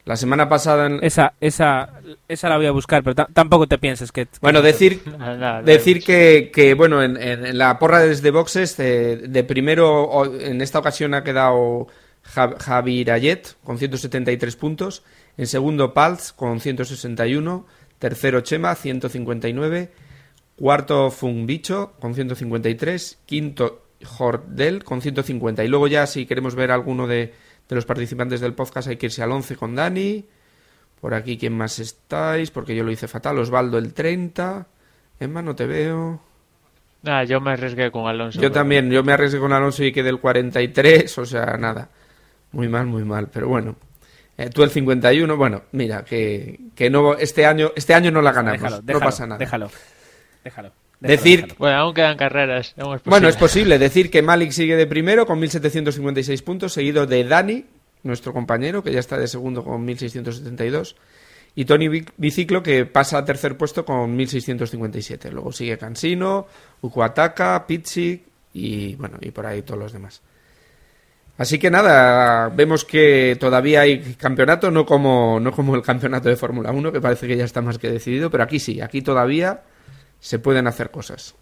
la 0.06 0.16
semana 0.16 0.48
pasada... 0.48 0.88
Esa, 1.02 1.34
esa, 1.42 2.02
esa 2.28 2.50
la 2.50 2.58
voy 2.58 2.68
a 2.68 2.72
buscar, 2.72 3.04
pero 3.04 3.16
tampoco 3.16 3.68
te 3.68 3.80
pienses 3.80 4.12
que... 4.12 4.28
Bueno, 4.40 4.62
decir, 4.62 5.02
decir 5.66 6.04
que, 6.04 6.52
que, 6.54 6.76
bueno, 6.76 7.02
en, 7.04 7.58
la 7.58 7.80
porra 7.80 8.00
desde 8.02 8.30
boxes, 8.30 8.78
de, 8.78 9.46
primero, 9.48 10.26
en 10.40 10.62
esta 10.62 10.80
ocasión 10.80 11.16
ha 11.16 11.24
quedado 11.24 11.88
Javi 12.24 13.04
Rayet 13.04 13.56
con 13.64 13.80
173 13.80 14.56
puntos, 14.56 15.04
en 15.38 15.48
segundo 15.48 15.94
Palz 15.94 16.32
con 16.34 16.60
161, 16.60 17.66
tercero 17.98 18.42
Chema 18.42 18.76
159, 18.76 19.92
cuarto 20.56 21.10
Funbicho 21.10 21.94
con 22.00 22.14
153, 22.14 23.20
quinto 23.26 23.86
Jordel 24.04 24.84
con 24.84 25.02
150 25.02 25.64
y 25.64 25.68
luego 25.68 25.88
ya 25.88 26.06
si 26.06 26.26
queremos 26.26 26.54
ver 26.54 26.72
alguno 26.72 27.08
de 27.08 27.34
de 27.68 27.76
los 27.76 27.86
participantes 27.86 28.42
del 28.42 28.54
podcast 28.54 28.88
hay 28.88 28.98
que 28.98 29.08
irse 29.08 29.24
al 29.24 29.32
11 29.32 29.56
con 29.56 29.76
Dani. 29.76 30.26
Por 31.02 31.14
aquí, 31.14 31.38
¿quién 31.38 31.56
más 31.56 31.80
estáis? 31.80 32.52
Porque 32.52 32.76
yo 32.76 32.84
lo 32.84 32.92
hice 32.92 33.08
fatal. 33.08 33.38
Osvaldo 33.40 33.78
el 33.78 33.94
30. 33.94 34.68
Emma, 35.20 35.42
no 35.42 35.56
te 35.56 35.66
veo. 35.66 36.22
Ah, 37.06 37.24
yo 37.24 37.40
me 37.40 37.52
arriesgué 37.52 37.92
con 37.92 38.08
Alonso. 38.08 38.42
Yo 38.42 38.52
también, 38.52 38.90
yo 38.90 39.04
me 39.04 39.14
arriesgué 39.14 39.40
con 39.40 39.54
Alonso 39.54 39.84
y 39.84 39.92
quedé 39.92 40.10
el 40.10 40.20
43, 40.20 41.18
o 41.18 41.26
sea, 41.26 41.58
nada. 41.58 41.90
Muy 42.52 42.68
mal, 42.68 42.88
muy 42.88 43.04
mal, 43.04 43.30
pero 43.32 43.48
bueno. 43.48 43.76
Eh, 44.38 44.50
tú 44.50 44.64
el 44.64 44.70
51, 44.70 45.38
bueno, 45.38 45.64
mira, 45.72 46.04
que, 46.04 46.60
que 46.76 46.90
no, 46.90 47.14
este 47.14 47.46
año, 47.46 47.72
este 47.76 47.94
año 47.94 48.12
no 48.12 48.22
la 48.22 48.32
ganamos, 48.32 48.84
no 48.84 49.00
pasa 49.00 49.26
nada. 49.26 49.38
Déjalo, 49.38 49.70
déjalo. 50.44 50.72
Decir, 51.08 51.56
bueno, 51.58 51.78
aún 51.78 51.94
quedan 51.94 52.18
carreras. 52.18 52.76
bueno, 53.06 53.28
es 53.28 53.36
posible 53.36 53.78
decir 53.78 54.10
que 54.10 54.22
Malik 54.22 54.52
sigue 54.52 54.76
de 54.76 54.88
primero 54.88 55.26
con 55.26 55.42
1.756 55.42 56.44
puntos, 56.44 56.74
seguido 56.74 57.06
de 57.06 57.24
Dani, 57.24 57.66
nuestro 58.04 58.34
compañero, 58.34 58.84
que 58.84 58.92
ya 58.92 59.00
está 59.00 59.18
de 59.18 59.28
segundo 59.28 59.64
con 59.64 59.86
1.672, 59.86 60.96
y 61.56 61.66
Tony 61.66 62.06
Biciclo, 62.18 62.62
que 62.62 62.86
pasa 62.86 63.18
a 63.18 63.26
tercer 63.26 63.58
puesto 63.58 63.86
con 63.86 64.18
1.657. 64.18 65.32
Luego 65.32 65.52
sigue 65.52 65.78
Cansino, 65.78 66.48
Ukuataka, 66.82 67.66
Pizzi 67.66 68.24
y, 68.54 68.96
bueno, 68.96 69.18
y 69.22 69.32
por 69.32 69.46
ahí 69.46 69.62
todos 69.62 69.80
los 69.80 69.94
demás. 69.94 70.22
Así 71.38 71.60
que 71.60 71.70
nada, 71.70 72.50
vemos 72.50 72.86
que 72.86 73.38
todavía 73.40 73.82
hay 73.82 74.00
campeonato, 74.16 74.72
no 74.72 74.86
como, 74.86 75.40
no 75.40 75.52
como 75.52 75.76
el 75.76 75.82
campeonato 75.82 76.30
de 76.30 76.38
Fórmula 76.38 76.72
1, 76.72 76.92
que 76.92 77.02
parece 77.02 77.28
que 77.28 77.36
ya 77.36 77.44
está 77.44 77.62
más 77.62 77.78
que 77.78 77.90
decidido, 77.90 78.30
pero 78.30 78.44
aquí 78.44 78.60
sí, 78.60 78.80
aquí 78.80 79.02
todavía 79.02 79.62
se 80.26 80.40
pueden 80.40 80.66
hacer 80.66 80.90
cosas. 80.90 81.36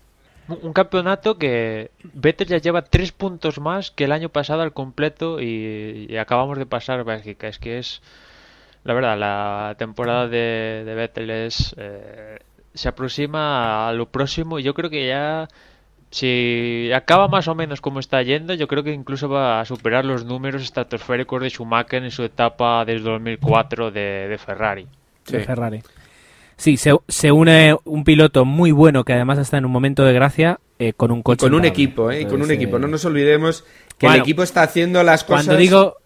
Un 0.49 0.73
campeonato 0.73 1.37
que 1.37 1.91
Vettel 2.03 2.49
ya 2.49 2.57
lleva 2.57 2.81
tres 2.81 3.13
puntos 3.13 3.61
más 3.61 3.91
que 3.91 4.03
el 4.03 4.11
año 4.11 4.27
pasado 4.27 4.61
al 4.61 4.73
completo 4.73 5.39
y, 5.39 6.17
acabamos 6.17 6.57
de 6.57 6.65
pasar 6.65 7.05
Bélgica. 7.05 7.47
Es 7.47 7.59
que 7.59 7.77
es, 7.77 8.01
la 8.83 8.93
verdad, 8.93 9.17
la 9.17 9.75
temporada 9.77 10.27
de, 10.27 10.83
de 10.85 10.95
Vettel 10.95 11.29
es, 11.29 11.73
eh, 11.77 12.39
se 12.73 12.89
aproxima 12.89 13.87
a 13.87 13.93
lo 13.93 14.09
próximo 14.09 14.59
y 14.59 14.63
yo 14.63 14.73
creo 14.73 14.89
que 14.89 15.07
ya 15.07 15.47
si 16.11 16.91
acaba 16.93 17.29
más 17.29 17.47
o 17.47 17.55
menos 17.55 17.79
como 17.79 18.01
está 18.01 18.21
yendo, 18.21 18.53
yo 18.53 18.67
creo 18.67 18.83
que 18.83 18.91
incluso 18.91 19.29
va 19.29 19.61
a 19.61 19.65
superar 19.65 20.03
los 20.03 20.25
números 20.25 20.61
estratosféricos 20.61 21.41
de 21.41 21.51
Schumacher 21.51 22.03
en 22.03 22.11
su 22.11 22.21
etapa 22.23 22.83
desde 22.83 23.09
2004 23.09 23.91
de, 23.91 24.27
de 24.27 24.37
Ferrari. 24.37 24.87
De 25.25 25.39
Ferrari. 25.39 25.81
Sí, 26.57 26.77
se, 26.77 27.31
une 27.31 27.75
un 27.83 28.03
piloto 28.03 28.45
muy 28.45 28.71
bueno 28.71 29.03
que 29.03 29.13
además 29.13 29.39
está 29.39 29.57
en 29.57 29.65
un 29.65 29.71
momento 29.71 30.03
de 30.03 30.13
gracia 30.13 30.59
eh, 30.79 30.93
con 30.93 31.11
un 31.11 31.21
coche. 31.21 31.39
con 31.39 31.53
un 31.53 31.65
equipo, 31.65 32.11
¿eh? 32.11 32.27
con 32.27 32.41
un 32.41 32.51
equipo. 32.51 32.79
No 32.79 32.87
nos 32.87 33.05
olvidemos 33.05 33.65
que 33.97 34.07
el 34.07 34.15
equipo 34.15 34.43
está 34.43 34.63
haciendo 34.63 35.03
las 35.03 35.23
cosas. 35.23 35.45
Cuando 35.45 35.59
digo, 35.59 35.97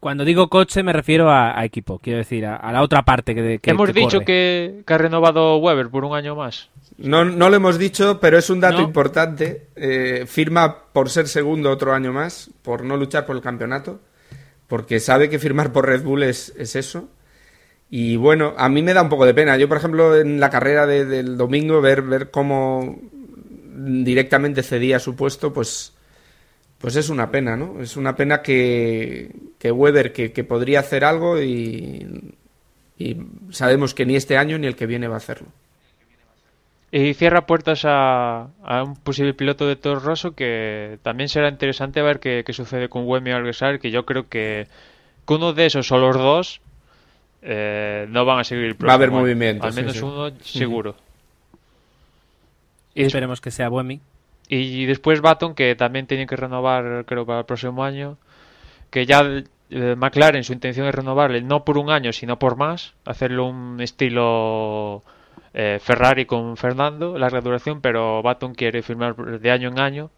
cuando 0.00 0.24
digo 0.24 0.48
coche 0.48 0.82
me 0.82 0.92
refiero 0.92 1.30
a, 1.30 1.64
equipo, 1.64 1.98
quiero 1.98 2.18
decir, 2.18 2.46
a, 2.46 2.70
la 2.70 2.82
otra 2.82 3.02
parte 3.02 3.34
que, 3.34 3.58
que 3.58 3.70
Hemos 3.70 3.92
dicho 3.92 4.20
que, 4.20 4.82
ha 4.86 4.98
renovado 4.98 5.56
Weber 5.58 5.88
por 5.88 6.04
un 6.04 6.14
año 6.14 6.36
más. 6.36 6.70
No, 6.98 7.24
no 7.24 7.50
lo 7.50 7.56
hemos 7.56 7.78
dicho, 7.78 8.20
pero 8.20 8.38
es 8.38 8.48
un 8.48 8.60
dato 8.60 8.80
importante. 8.80 9.66
Eh, 9.76 10.24
firma 10.26 10.84
por 10.92 11.10
ser 11.10 11.28
segundo 11.28 11.70
otro 11.70 11.92
año 11.92 12.12
más, 12.12 12.50
por 12.62 12.84
no 12.84 12.96
luchar 12.96 13.26
por 13.26 13.36
el 13.36 13.42
campeonato, 13.42 14.00
porque 14.66 15.00
sabe 15.00 15.28
que 15.28 15.38
firmar 15.38 15.72
por 15.72 15.86
Red 15.86 16.02
Bull 16.02 16.22
es, 16.22 16.54
es 16.56 16.76
eso. 16.76 17.08
Y 17.88 18.16
bueno, 18.16 18.54
a 18.56 18.68
mí 18.68 18.82
me 18.82 18.94
da 18.94 19.02
un 19.02 19.08
poco 19.08 19.26
de 19.26 19.34
pena. 19.34 19.56
Yo, 19.56 19.68
por 19.68 19.78
ejemplo, 19.78 20.16
en 20.16 20.40
la 20.40 20.50
carrera 20.50 20.86
del 20.86 21.36
domingo, 21.36 21.80
ver, 21.80 22.02
ver 22.02 22.30
cómo 22.30 22.98
directamente 23.76 24.62
cedía 24.62 24.98
su 24.98 25.14
puesto, 25.14 25.52
pues 25.52 25.92
pues 26.78 26.96
es 26.96 27.08
una 27.08 27.30
pena, 27.30 27.56
¿no? 27.56 27.80
Es 27.80 27.96
una 27.96 28.14
pena 28.16 28.42
que, 28.42 29.30
que 29.58 29.72
Weber, 29.72 30.12
que, 30.12 30.32
que 30.32 30.44
podría 30.44 30.80
hacer 30.80 31.04
algo 31.04 31.40
y, 31.40 32.34
sabemos 33.50 33.94
que 33.94 34.06
ni 34.06 34.16
este 34.16 34.36
año 34.36 34.58
ni 34.58 34.66
el 34.66 34.76
que 34.76 34.86
viene 34.86 35.08
va 35.08 35.14
a 35.14 35.18
hacerlo. 35.18 35.48
Y 36.92 37.14
cierra 37.14 37.46
puertas 37.46 37.82
a, 37.84 38.48
a 38.62 38.84
un 38.84 38.94
posible 38.96 39.34
piloto 39.34 39.66
de 39.66 39.76
Toro 39.76 40.00
Rosso 40.00 40.34
que 40.34 40.98
también 41.02 41.28
será 41.28 41.48
interesante 41.48 42.00
ver 42.00 42.20
qué, 42.20 42.42
qué 42.46 42.52
sucede 42.52 42.88
con 42.88 43.06
Wemi 43.06 43.32
Alguersuari, 43.32 43.78
que 43.78 43.90
yo 43.90 44.06
creo 44.06 44.28
que, 44.28 44.68
que 45.26 45.34
uno 45.34 45.52
de 45.52 45.66
esos 45.66 45.90
o 45.92 45.98
los 45.98 46.16
dos 46.16 46.60
eh, 47.42 48.06
no 48.08 48.24
van 48.24 48.40
a 48.40 48.44
seguir 48.44 48.64
el 48.64 48.74
Va 48.74 48.92
a 48.92 48.94
haber 48.94 49.08
próximo 49.08 49.20
movimiento, 49.20 49.66
Al 49.66 49.74
menos 49.74 49.92
sí. 49.94 50.02
uno 50.02 50.30
seguro. 50.40 50.96
Y 52.94 53.02
esperemos 53.02 53.40
que 53.40 53.50
sea 53.50 53.68
Buemi. 53.68 54.00
Y 54.48 54.86
después 54.86 55.20
Baton, 55.20 55.54
que 55.54 55.74
también 55.74 56.06
tiene 56.06 56.26
que 56.26 56.36
renovar, 56.36 57.04
creo, 57.06 57.26
para 57.26 57.40
el 57.40 57.44
próximo 57.44 57.84
año. 57.84 58.16
Que 58.90 59.04
ya 59.04 59.22
eh, 59.70 59.94
McLaren, 59.96 60.44
su 60.44 60.52
intención 60.52 60.86
es 60.86 60.94
renovarle 60.94 61.42
no 61.42 61.64
por 61.64 61.78
un 61.78 61.90
año, 61.90 62.12
sino 62.12 62.38
por 62.38 62.56
más. 62.56 62.94
Hacerlo 63.04 63.46
un 63.46 63.80
estilo 63.80 65.02
eh, 65.52 65.78
Ferrari 65.80 66.26
con 66.26 66.56
Fernando, 66.56 67.18
larga 67.18 67.40
duración, 67.40 67.80
pero 67.80 68.22
Baton 68.22 68.54
quiere 68.54 68.82
firmar 68.82 69.16
de 69.16 69.50
año 69.50 69.68
en 69.68 69.78
año. 69.78 70.10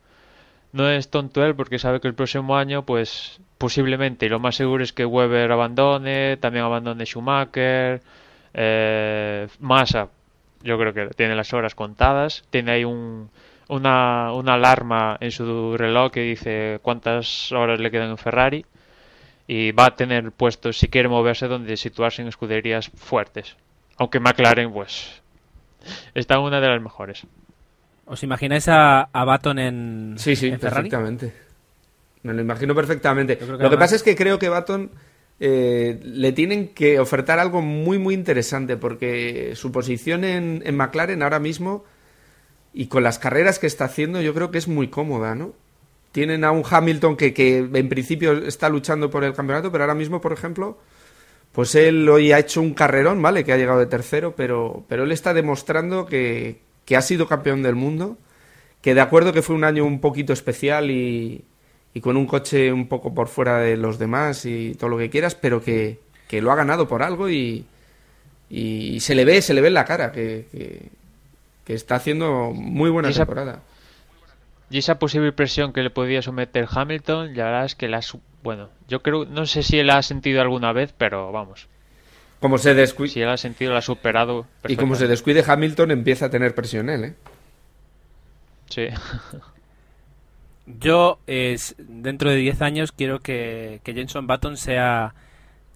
No 0.73 0.89
es 0.89 1.11
tonto 1.11 1.45
él 1.45 1.55
porque 1.55 1.79
sabe 1.79 2.01
que 2.01 2.09
el 2.09 2.15
próximo 2.15 2.57
año, 2.57 2.85
pues 2.85 3.41
posiblemente, 3.57 4.27
y 4.27 4.29
lo 4.29 4.39
más 4.39 4.57
seguro 4.57 4.85
es 4.85 4.93
que 4.93 5.05
Weber 5.05 5.51
abandone, 5.51 6.37
también 6.37 6.65
abandone 6.65 7.07
Schumacher, 7.07 8.03
eh, 8.55 9.49
Massa, 9.61 10.09
yo 10.63 10.79
creo 10.79 10.93
que 10.93 11.09
tiene 11.09 11.35
las 11.35 11.53
horas 11.53 11.75
contadas, 11.75 12.45
tiene 12.51 12.73
ahí 12.73 12.85
un, 12.85 13.31
una, 13.69 14.33
una 14.33 14.55
alarma 14.55 15.17
en 15.21 15.31
su 15.31 15.77
reloj 15.77 16.13
que 16.13 16.21
dice 16.21 16.81
cuántas 16.83 17.53
horas 17.53 17.81
le 17.81 17.91
quedan 17.91 18.11
en 18.11 18.19
Ferrari 18.19 18.67
y 19.47 19.73
va 19.73 19.87
a 19.87 19.97
tener 19.97 20.33
puestos 20.33 20.79
si 20.79 20.89
quiere 20.89 21.09
moverse 21.09 21.49
donde 21.49 21.77
situarse 21.77 22.23
en 22.23 22.29
escuderías 22.29 22.91
fuertes. 22.91 23.57
Aunque 23.97 24.21
McLaren, 24.21 24.73
pues, 24.73 25.23
está 26.15 26.39
una 26.39 26.61
de 26.61 26.69
las 26.69 26.83
mejores. 26.83 27.27
¿Os 28.09 28.23
imagináis 28.23 28.69
a, 28.69 29.03
a 29.13 29.25
Baton 29.25 29.59
en, 29.59 30.15
Sí, 30.17 30.35
sí, 30.35 30.49
en 30.49 30.59
Ferrari? 30.59 30.89
perfectamente. 30.89 31.33
Me 32.23 32.33
lo 32.35 32.41
imagino 32.41 32.75
perfectamente. 32.75 33.39
Lo 33.47 33.71
que 33.71 33.77
pasa 33.77 33.95
es 33.97 34.03
que 34.03 34.17
creo 34.17 34.39
que 34.39 34.49
Baton 34.49 34.91
eh, 35.41 36.01
le 36.03 36.33
tienen 36.33 36.69
que 36.69 36.99
ofertar 36.99 37.39
algo 37.39 37.63
muy, 37.63 37.99
muy 37.99 38.15
interesante 38.15 38.77
porque 38.77 39.53
su 39.55 39.71
posición 39.71 40.25
en, 40.25 40.63
en 40.65 40.77
McLaren 40.77 41.23
ahora 41.23 41.39
mismo 41.39 41.85
y 42.75 42.87
con 42.87 43.03
las 43.03 43.19
carreras 43.19 43.59
que 43.59 43.67
está 43.67 43.85
haciendo 43.85 44.21
yo 44.21 44.35
creo 44.35 44.51
que 44.51 44.59
es 44.59 44.69
muy 44.69 44.89
cómoda, 44.89 45.35
¿no? 45.35 45.53
Tienen 46.13 46.43
a 46.45 46.51
un 46.51 46.65
Hamilton 46.69 47.17
que, 47.17 47.33
que 47.35 47.59
en 47.59 47.89
principio 47.89 48.33
está 48.33 48.69
luchando 48.69 49.11
por 49.11 49.23
el 49.25 49.35
campeonato, 49.35 49.71
pero 49.71 49.85
ahora 49.85 49.95
mismo, 49.95 50.21
por 50.21 50.33
ejemplo, 50.33 50.79
pues 51.53 51.75
él 51.75 52.09
hoy 52.09 52.33
ha 52.33 52.39
hecho 52.39 52.61
un 52.61 52.75
carrerón, 52.75 53.21
¿vale? 53.23 53.45
Que 53.45 53.53
ha 53.53 53.57
llegado 53.57 53.79
de 53.79 53.87
tercero, 53.87 54.35
pero, 54.37 54.85
pero 54.89 55.05
él 55.05 55.13
está 55.13 55.35
demostrando 55.35 56.07
que, 56.07 56.61
que 56.89 56.97
ha 56.97 57.03
sido 57.03 57.29
campeón 57.29 57.63
del 57.63 57.77
mundo, 57.77 58.19
que 58.83 58.95
de 58.95 59.03
acuerdo 59.03 59.33
que 59.35 59.43
fue 59.43 59.57
un 59.57 59.65
año 59.65 59.85
un 59.85 60.01
poquito 60.01 60.33
especial 60.35 60.91
y, 60.91 61.45
y 61.95 62.01
con 62.03 62.17
un 62.17 62.27
coche 62.27 62.73
un 62.73 62.89
poco 62.89 63.15
por 63.15 63.29
fuera 63.29 63.59
de 63.59 63.77
los 63.77 63.99
demás 63.99 64.47
y 64.47 64.75
todo 64.77 64.91
lo 64.91 64.99
que 64.99 65.11
quieras, 65.11 65.35
pero 65.37 65.63
que, 65.63 66.01
que 66.29 66.43
lo 66.43 66.53
ha 66.53 66.57
ganado 66.57 66.89
por 66.89 67.03
algo 67.03 67.31
y, 67.31 67.67
y 68.51 69.01
se 69.01 69.15
le 69.15 69.25
ve, 69.25 69.43
se 69.43 69.55
le 69.55 69.61
ve 69.63 69.69
en 69.69 69.75
la 69.75 69.85
cara 69.87 70.13
que, 70.13 70.47
que, 70.53 70.91
que 71.65 71.75
está 71.75 71.97
haciendo 71.97 72.53
muy 72.55 72.91
buena 72.91 73.09
Y 73.09 73.13
esa- 73.13 73.27
temporada. 73.27 73.63
Y 74.71 74.79
esa 74.79 74.99
posible 74.99 75.33
presión 75.33 75.75
que 75.75 75.83
le 75.83 75.91
podía 75.91 76.23
someter 76.23 76.67
Hamilton, 76.71 77.35
la 77.37 77.45
verdad 77.45 77.65
es 77.67 77.75
que 77.75 77.87
la... 77.89 78.01
Bueno, 78.43 78.71
yo 78.87 79.03
creo, 79.03 79.25
no 79.27 79.45
sé 79.47 79.63
si 79.63 79.79
él 79.79 79.91
ha 79.91 80.03
sentido 80.03 80.41
alguna 80.41 80.73
vez, 80.73 80.95
pero 80.97 81.31
vamos, 81.33 81.69
Como 82.41 82.59
se 82.59 82.75
descuide, 82.75 83.11
si 83.13 83.21
él 83.23 83.29
ha 83.29 83.37
sentido, 83.37 83.73
la 83.73 83.79
ha 83.79 83.83
superado. 83.83 84.47
y 84.69 84.77
como 84.77 84.95
se 84.95 85.09
descuide 85.09 85.45
Hamilton 85.47 85.91
empieza 85.91 86.27
a 86.27 86.31
tener 86.31 86.55
presión 86.55 86.89
él, 86.91 87.05
¿eh? 87.05 87.15
Sí. 88.69 88.87
Yo, 90.67 91.19
eh, 91.27 91.53
s- 91.55 91.75
dentro 91.79 92.31
de 92.31 92.37
10 92.37 92.61
años, 92.63 92.93
quiero 92.93 93.21
que, 93.21 93.81
que 93.85 93.95
Jenson 93.95 94.27
Button 94.27 94.57
sea, 94.57 95.15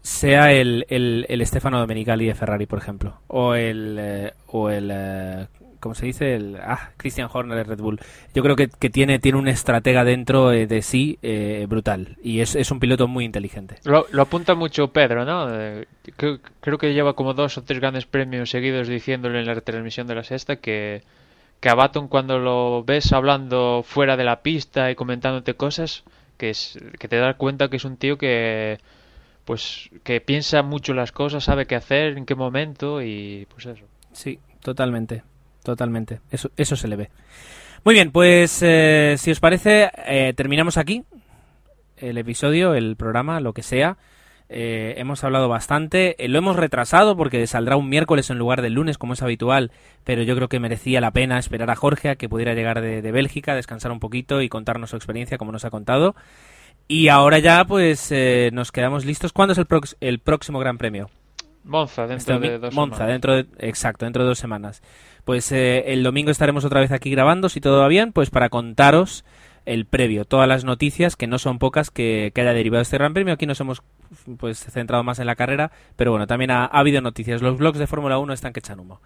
sea 0.03 0.53
el, 0.53 0.85
el, 0.91 1.25
el 1.29 1.47
Stefano 1.47 1.79
Domenicali 1.81 2.27
de 2.27 2.35
Ferrari, 2.35 2.67
por 2.67 2.79
ejemplo. 2.79 3.19
O 3.29 3.55
el, 3.55 3.97
eh, 3.99 4.33
o 4.49 4.69
el 4.69 4.91
eh, 4.93 5.47
¿cómo 5.83 5.97
se 5.97 6.07
dice? 6.07 6.37
El, 6.37 6.57
ah, 6.63 6.93
Christian 6.97 7.29
Horner 7.31 7.59
de 7.59 7.65
Red 7.65 7.81
Bull. 7.81 7.99
Yo 8.35 8.43
creo 8.45 8.55
que, 8.55 8.69
que 8.69 8.89
tiene, 8.89 9.19
tiene 9.19 9.37
un 9.37 9.49
estratega 9.49 10.05
dentro 10.05 10.53
eh, 10.53 10.69
de 10.69 10.81
sí 10.81 11.19
eh, 11.23 11.67
brutal. 11.69 12.17
Y 12.23 12.39
es, 12.41 12.55
es 12.55 12.71
un 12.71 12.79
piloto 12.79 13.09
muy 13.09 13.25
inteligente. 13.25 13.77
Lo, 13.85 14.07
lo 14.13 14.23
apunta 14.23 14.55
mucho 14.55 14.93
Pedro, 14.93 15.25
¿no? 15.25 15.49
Eh, 15.53 15.87
creo, 16.17 16.39
creo 16.61 16.79
que 16.79 16.95
lleva 16.95 17.15
como 17.15 17.35
dos 17.35 17.59
o 17.59 17.63
tres 17.63 17.81
grandes 17.81 18.07
premios 18.07 18.49
seguidos 18.51 18.87
diciéndole 18.87 19.41
en 19.41 19.47
la 19.47 19.55
retransmisión 19.55 20.07
de 20.07 20.15
la 20.15 20.23
sexta 20.23 20.57
que, 20.57 21.03
que 21.59 21.69
a 21.69 21.75
Baton 21.75 22.07
cuando 22.07 22.39
lo 22.39 22.85
ves 22.85 23.13
hablando 23.13 23.83
fuera 23.85 24.17
de 24.17 24.25
la 24.25 24.41
pista 24.43 24.89
y 24.89 24.95
comentándote 24.95 25.55
cosas, 25.55 26.05
que, 26.39 26.51
es, 26.51 26.79
que 27.01 27.09
te 27.09 27.17
das 27.17 27.35
cuenta 27.35 27.69
que 27.69 27.77
es 27.77 27.85
un 27.85 27.97
tío 27.97 28.17
que 28.17 28.79
pues 29.45 29.91
que 30.05 30.21
piensa 30.21 30.63
mucho 30.63 30.95
las 30.95 31.11
cosas, 31.11 31.43
sabe 31.43 31.67
qué 31.67 31.75
hacer, 31.75 32.17
en 32.17 32.25
qué 32.25 32.37
momento 32.37 33.03
y 33.03 33.49
pues 33.51 33.67
eso. 33.67 33.85
Sí, 34.13 34.39
totalmente. 34.63 35.25
Totalmente. 35.63 36.21
Eso, 36.31 36.51
eso 36.57 36.77
se 36.77 36.89
le 36.89 36.97
ve. 36.97 37.11
Muy 37.85 37.95
bien, 37.95 38.11
pues 38.13 38.61
eh, 38.63 39.17
si 39.19 39.31
os 39.31 39.41
parece, 39.41 39.91
eh, 40.07 40.33
terminamos 40.37 40.77
aquí 40.77 41.05
el 41.97 42.19
episodio, 42.19 42.75
el 42.75 42.97
programa, 42.97 43.41
lo 43.41 43.53
que 43.53 43.63
sea. 43.63 43.97
Eh, 44.49 44.95
hemos 44.99 45.25
hablado 45.25 45.49
bastante. 45.49 46.23
Eh, 46.23 46.29
lo 46.29 46.39
hemos 46.39 46.57
retrasado 46.57 47.17
porque 47.17 47.47
saldrá 47.47 47.77
un 47.77 47.89
miércoles 47.89 48.29
en 48.29 48.39
lugar 48.39 48.61
del 48.61 48.75
lunes, 48.75 48.99
como 48.99 49.15
es 49.15 49.23
habitual. 49.23 49.71
Pero 50.05 50.23
yo 50.23 50.35
creo 50.37 50.49
que 50.49 50.61
merecía 50.61 51.01
la 51.01 51.11
pena 51.13 51.39
esperar 51.39 51.71
a 51.71 51.77
Jorge 51.77 52.11
a 52.11 52.17
que 52.17 52.29
pudiera 52.29 52.55
llegar 52.55 52.81
de, 52.81 53.03
de 53.03 53.13
Bélgica, 53.13 53.55
descansar 53.55 53.93
un 53.93 54.01
poquito 54.01 54.43
y 54.43 54.49
contarnos 54.49 54.91
su 54.91 54.97
experiencia, 54.97 55.39
como 55.39 55.53
nos 55.53 55.65
ha 55.65 55.71
contado. 55.71 56.15
Y 56.87 57.09
ahora 57.09 57.39
ya, 57.39 57.65
pues 57.65 58.09
eh, 58.11 58.51
nos 58.53 58.73
quedamos 58.73 59.05
listos. 59.05 59.33
¿Cuándo 59.33 59.53
es 59.53 59.59
el, 59.59 59.67
prox- 59.67 59.97
el 60.01 60.19
próximo 60.19 60.59
Gran 60.59 60.77
Premio? 60.77 61.09
Monza 61.65 62.07
dentro 62.09 62.35
Este 62.35 62.49
de 62.51 62.59
dos 62.59 62.75
Monza, 62.75 62.97
semanas. 62.97 63.13
dentro 63.15 63.35
de, 63.37 63.47
exacto, 63.59 64.05
dentro 64.05 64.25
de 64.25 64.29
dos 64.29 64.39
semanas. 64.39 64.83
Pues 65.25 65.53
eh, 65.53 65.93
el 65.93 66.03
domingo 66.03 66.31
estaremos 66.31 66.65
otra 66.65 66.81
vez 66.81 66.93
aquí 66.93 67.11
grabando, 67.11 67.49
si 67.49 67.61
todo 67.61 67.81
va 67.81 67.89
bien, 67.89 68.13
pues 68.13 68.31
para 68.31 68.49
contaros 68.49 69.25
el 69.65 69.87
previo, 69.87 70.25
todas 70.25 70.49
las 70.49 70.65
noticias, 70.65 71.15
que 71.15 71.29
no 71.29 71.39
son 71.39 71.61
pocas, 71.61 71.91
que, 71.91 72.33
que 72.35 72.41
haya 72.41 72.53
derivado 72.53 72.79
de 72.79 72.83
este 72.83 72.99
Gran 72.99 73.15
Premio. 73.15 73.35
Aquí 73.35 73.47
nos 73.47 73.61
hemos 73.61 73.83
pues 74.39 74.59
centrado 74.59 75.05
más 75.05 75.21
en 75.21 75.27
la 75.27 75.37
carrera, 75.37 75.71
pero 75.97 76.11
bueno, 76.11 76.27
también 76.27 76.51
ha, 76.51 76.65
ha 76.65 76.79
habido 76.79 77.01
noticias. 77.01 77.43
Los 77.43 77.59
blogs 77.59 77.79
de 77.79 77.87
Fórmula 77.87 78.19
1 78.19 78.33
están 78.33 78.53
que 78.53 78.61
echan 78.61 78.81
humo. 78.81 79.01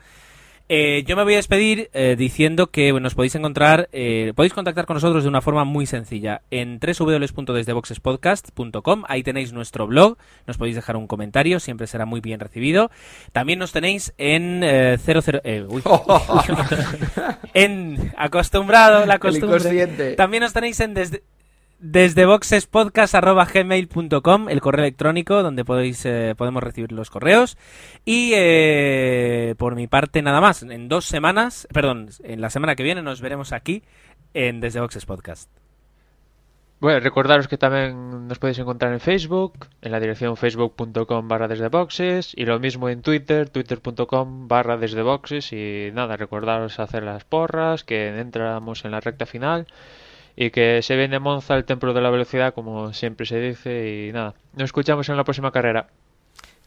Eh, 0.68 1.04
yo 1.06 1.14
me 1.16 1.22
voy 1.22 1.34
a 1.34 1.36
despedir 1.36 1.90
eh, 1.92 2.16
diciendo 2.18 2.66
que 2.68 2.92
nos 2.92 3.14
podéis 3.14 3.36
encontrar, 3.36 3.88
eh, 3.92 4.32
podéis 4.34 4.52
contactar 4.52 4.86
con 4.86 4.94
nosotros 4.94 5.22
de 5.22 5.28
una 5.28 5.40
forma 5.40 5.62
muy 5.64 5.86
sencilla 5.86 6.42
en 6.50 6.80
www.desdeboxespodcast.com. 6.80 9.04
Ahí 9.06 9.22
tenéis 9.22 9.52
nuestro 9.52 9.86
blog, 9.86 10.18
nos 10.46 10.58
podéis 10.58 10.74
dejar 10.74 10.96
un 10.96 11.06
comentario, 11.06 11.60
siempre 11.60 11.86
será 11.86 12.04
muy 12.04 12.20
bien 12.20 12.40
recibido. 12.40 12.90
También 13.32 13.60
nos 13.60 13.70
tenéis 13.70 14.12
en 14.18 14.64
eh, 14.64 14.98
00, 14.98 15.42
eh, 15.44 15.64
uy. 15.68 15.84
en 17.54 18.12
acostumbrado, 18.16 19.06
la 19.06 19.20
costumbre. 19.20 20.16
También 20.16 20.42
nos 20.42 20.52
tenéis 20.52 20.80
en 20.80 20.94
desde 20.94 21.22
desde 21.78 22.26
boxespodcast.gmail.com, 22.26 24.48
el 24.48 24.60
correo 24.60 24.84
electrónico 24.84 25.42
donde 25.42 25.64
podéis 25.64 26.04
eh, 26.06 26.34
podemos 26.36 26.62
recibir 26.62 26.92
los 26.92 27.10
correos. 27.10 27.58
Y 28.04 28.32
eh, 28.34 29.54
por 29.58 29.74
mi 29.74 29.86
parte 29.86 30.22
nada 30.22 30.40
más. 30.40 30.62
En 30.62 30.88
dos 30.88 31.04
semanas, 31.04 31.68
perdón, 31.72 32.08
en 32.22 32.40
la 32.40 32.50
semana 32.50 32.76
que 32.76 32.82
viene 32.82 33.02
nos 33.02 33.20
veremos 33.20 33.52
aquí 33.52 33.82
en 34.34 34.60
Desde 34.60 34.80
Boxes 34.80 35.06
Podcast. 35.06 35.50
Bueno, 36.78 37.00
recordaros 37.00 37.48
que 37.48 37.56
también 37.56 38.28
nos 38.28 38.38
podéis 38.38 38.58
encontrar 38.58 38.92
en 38.92 39.00
Facebook, 39.00 39.66
en 39.80 39.92
la 39.92 39.98
dirección 39.98 40.36
facebook.com 40.36 41.26
barra 41.26 41.48
desde 41.48 41.68
boxes, 41.68 42.34
y 42.36 42.44
lo 42.44 42.60
mismo 42.60 42.90
en 42.90 43.00
Twitter, 43.00 43.48
twitter.com 43.48 44.46
barra 44.46 44.76
desde 44.76 45.00
boxes, 45.00 45.54
y 45.54 45.90
nada, 45.94 46.18
recordaros 46.18 46.78
hacer 46.78 47.02
las 47.02 47.24
porras, 47.24 47.82
que 47.82 48.08
entramos 48.18 48.84
en 48.84 48.90
la 48.90 49.00
recta 49.00 49.24
final, 49.24 49.66
y 50.37 50.51
que 50.51 50.82
se 50.82 50.97
viene 50.97 51.18
Monza 51.18 51.57
el 51.57 51.64
templo 51.64 51.95
de 51.95 52.03
la 52.03 52.11
velocidad, 52.11 52.55
como 52.55 52.93
siempre 52.93 53.24
se 53.24 53.41
dice, 53.41 54.07
y 54.09 54.12
nada, 54.12 54.34
nos 54.55 54.64
escuchamos 54.64 55.09
en 55.09 55.16
la 55.16 55.24
próxima 55.24 55.51
carrera. 55.51 55.89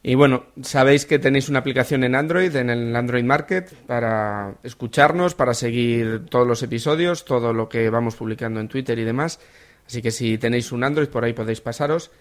Y 0.02 0.16
bueno, 0.16 0.46
sabéis 0.62 1.06
que 1.06 1.20
tenéis 1.20 1.50
una 1.50 1.60
aplicación 1.60 2.04
en 2.04 2.16
Android, 2.16 2.56
en 2.56 2.70
el 2.70 2.96
Android 2.96 3.24
Market, 3.24 3.72
para 3.86 4.56
escucharnos, 4.64 5.36
para 5.36 5.54
seguir 5.54 6.26
todos 6.30 6.48
los 6.48 6.64
episodios, 6.64 7.26
todo 7.26 7.54
lo 7.54 7.68
que 7.68 7.90
vamos 7.90 8.16
publicando 8.16 8.60
en 8.62 8.70
Twitter 8.70 8.98
y 8.98 9.04
demás. 9.04 9.40
Así 9.86 10.02
que 10.02 10.12
si 10.12 10.38
tenéis 10.38 10.72
un 10.72 10.84
Android, 10.84 11.10
por 11.10 11.26
ahí 11.26 11.34
podéis 11.34 11.60
pasaros. 11.60 12.12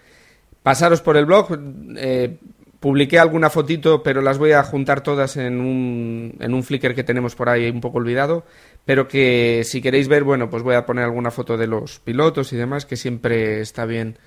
Pasaros 0.61 1.01
por 1.01 1.15
el 1.15 1.25
blog, 1.25 1.57
eh, 1.95 2.37
publiqué 2.79 3.19
alguna 3.19 3.49
fotito, 3.49 4.03
pero 4.03 4.21
las 4.21 4.37
voy 4.37 4.53
a 4.53 4.63
juntar 4.63 5.01
todas 5.01 5.37
en 5.37 5.59
un, 5.59 6.35
en 6.39 6.53
un 6.53 6.63
Flickr 6.63 6.95
que 6.95 7.03
tenemos 7.03 7.35
por 7.35 7.49
ahí 7.49 7.69
un 7.69 7.81
poco 7.81 7.97
olvidado, 7.97 8.45
pero 8.85 9.07
que 9.07 9.63
si 9.65 9.81
queréis 9.81 10.07
ver, 10.07 10.23
bueno, 10.23 10.49
pues 10.49 10.63
voy 10.63 10.75
a 10.75 10.85
poner 10.85 11.03
alguna 11.03 11.31
foto 11.31 11.57
de 11.57 11.67
los 11.67 11.99
pilotos 11.99 12.53
y 12.53 12.57
demás, 12.57 12.85
que 12.85 12.95
siempre 12.95 13.61
está 13.61 13.85
bien 13.85 14.17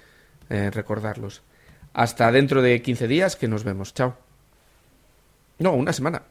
eh, 0.51 0.71
recordarlos. 0.71 1.43
Hasta 1.95 2.31
dentro 2.33 2.63
de 2.63 2.81
15 2.83 3.07
días 3.09 3.37
que 3.37 3.49
nos 3.49 3.65
vemos. 3.65 3.95
Chao. 3.95 4.17
No, 5.59 5.73
una 5.73 5.93
semana. 5.93 6.23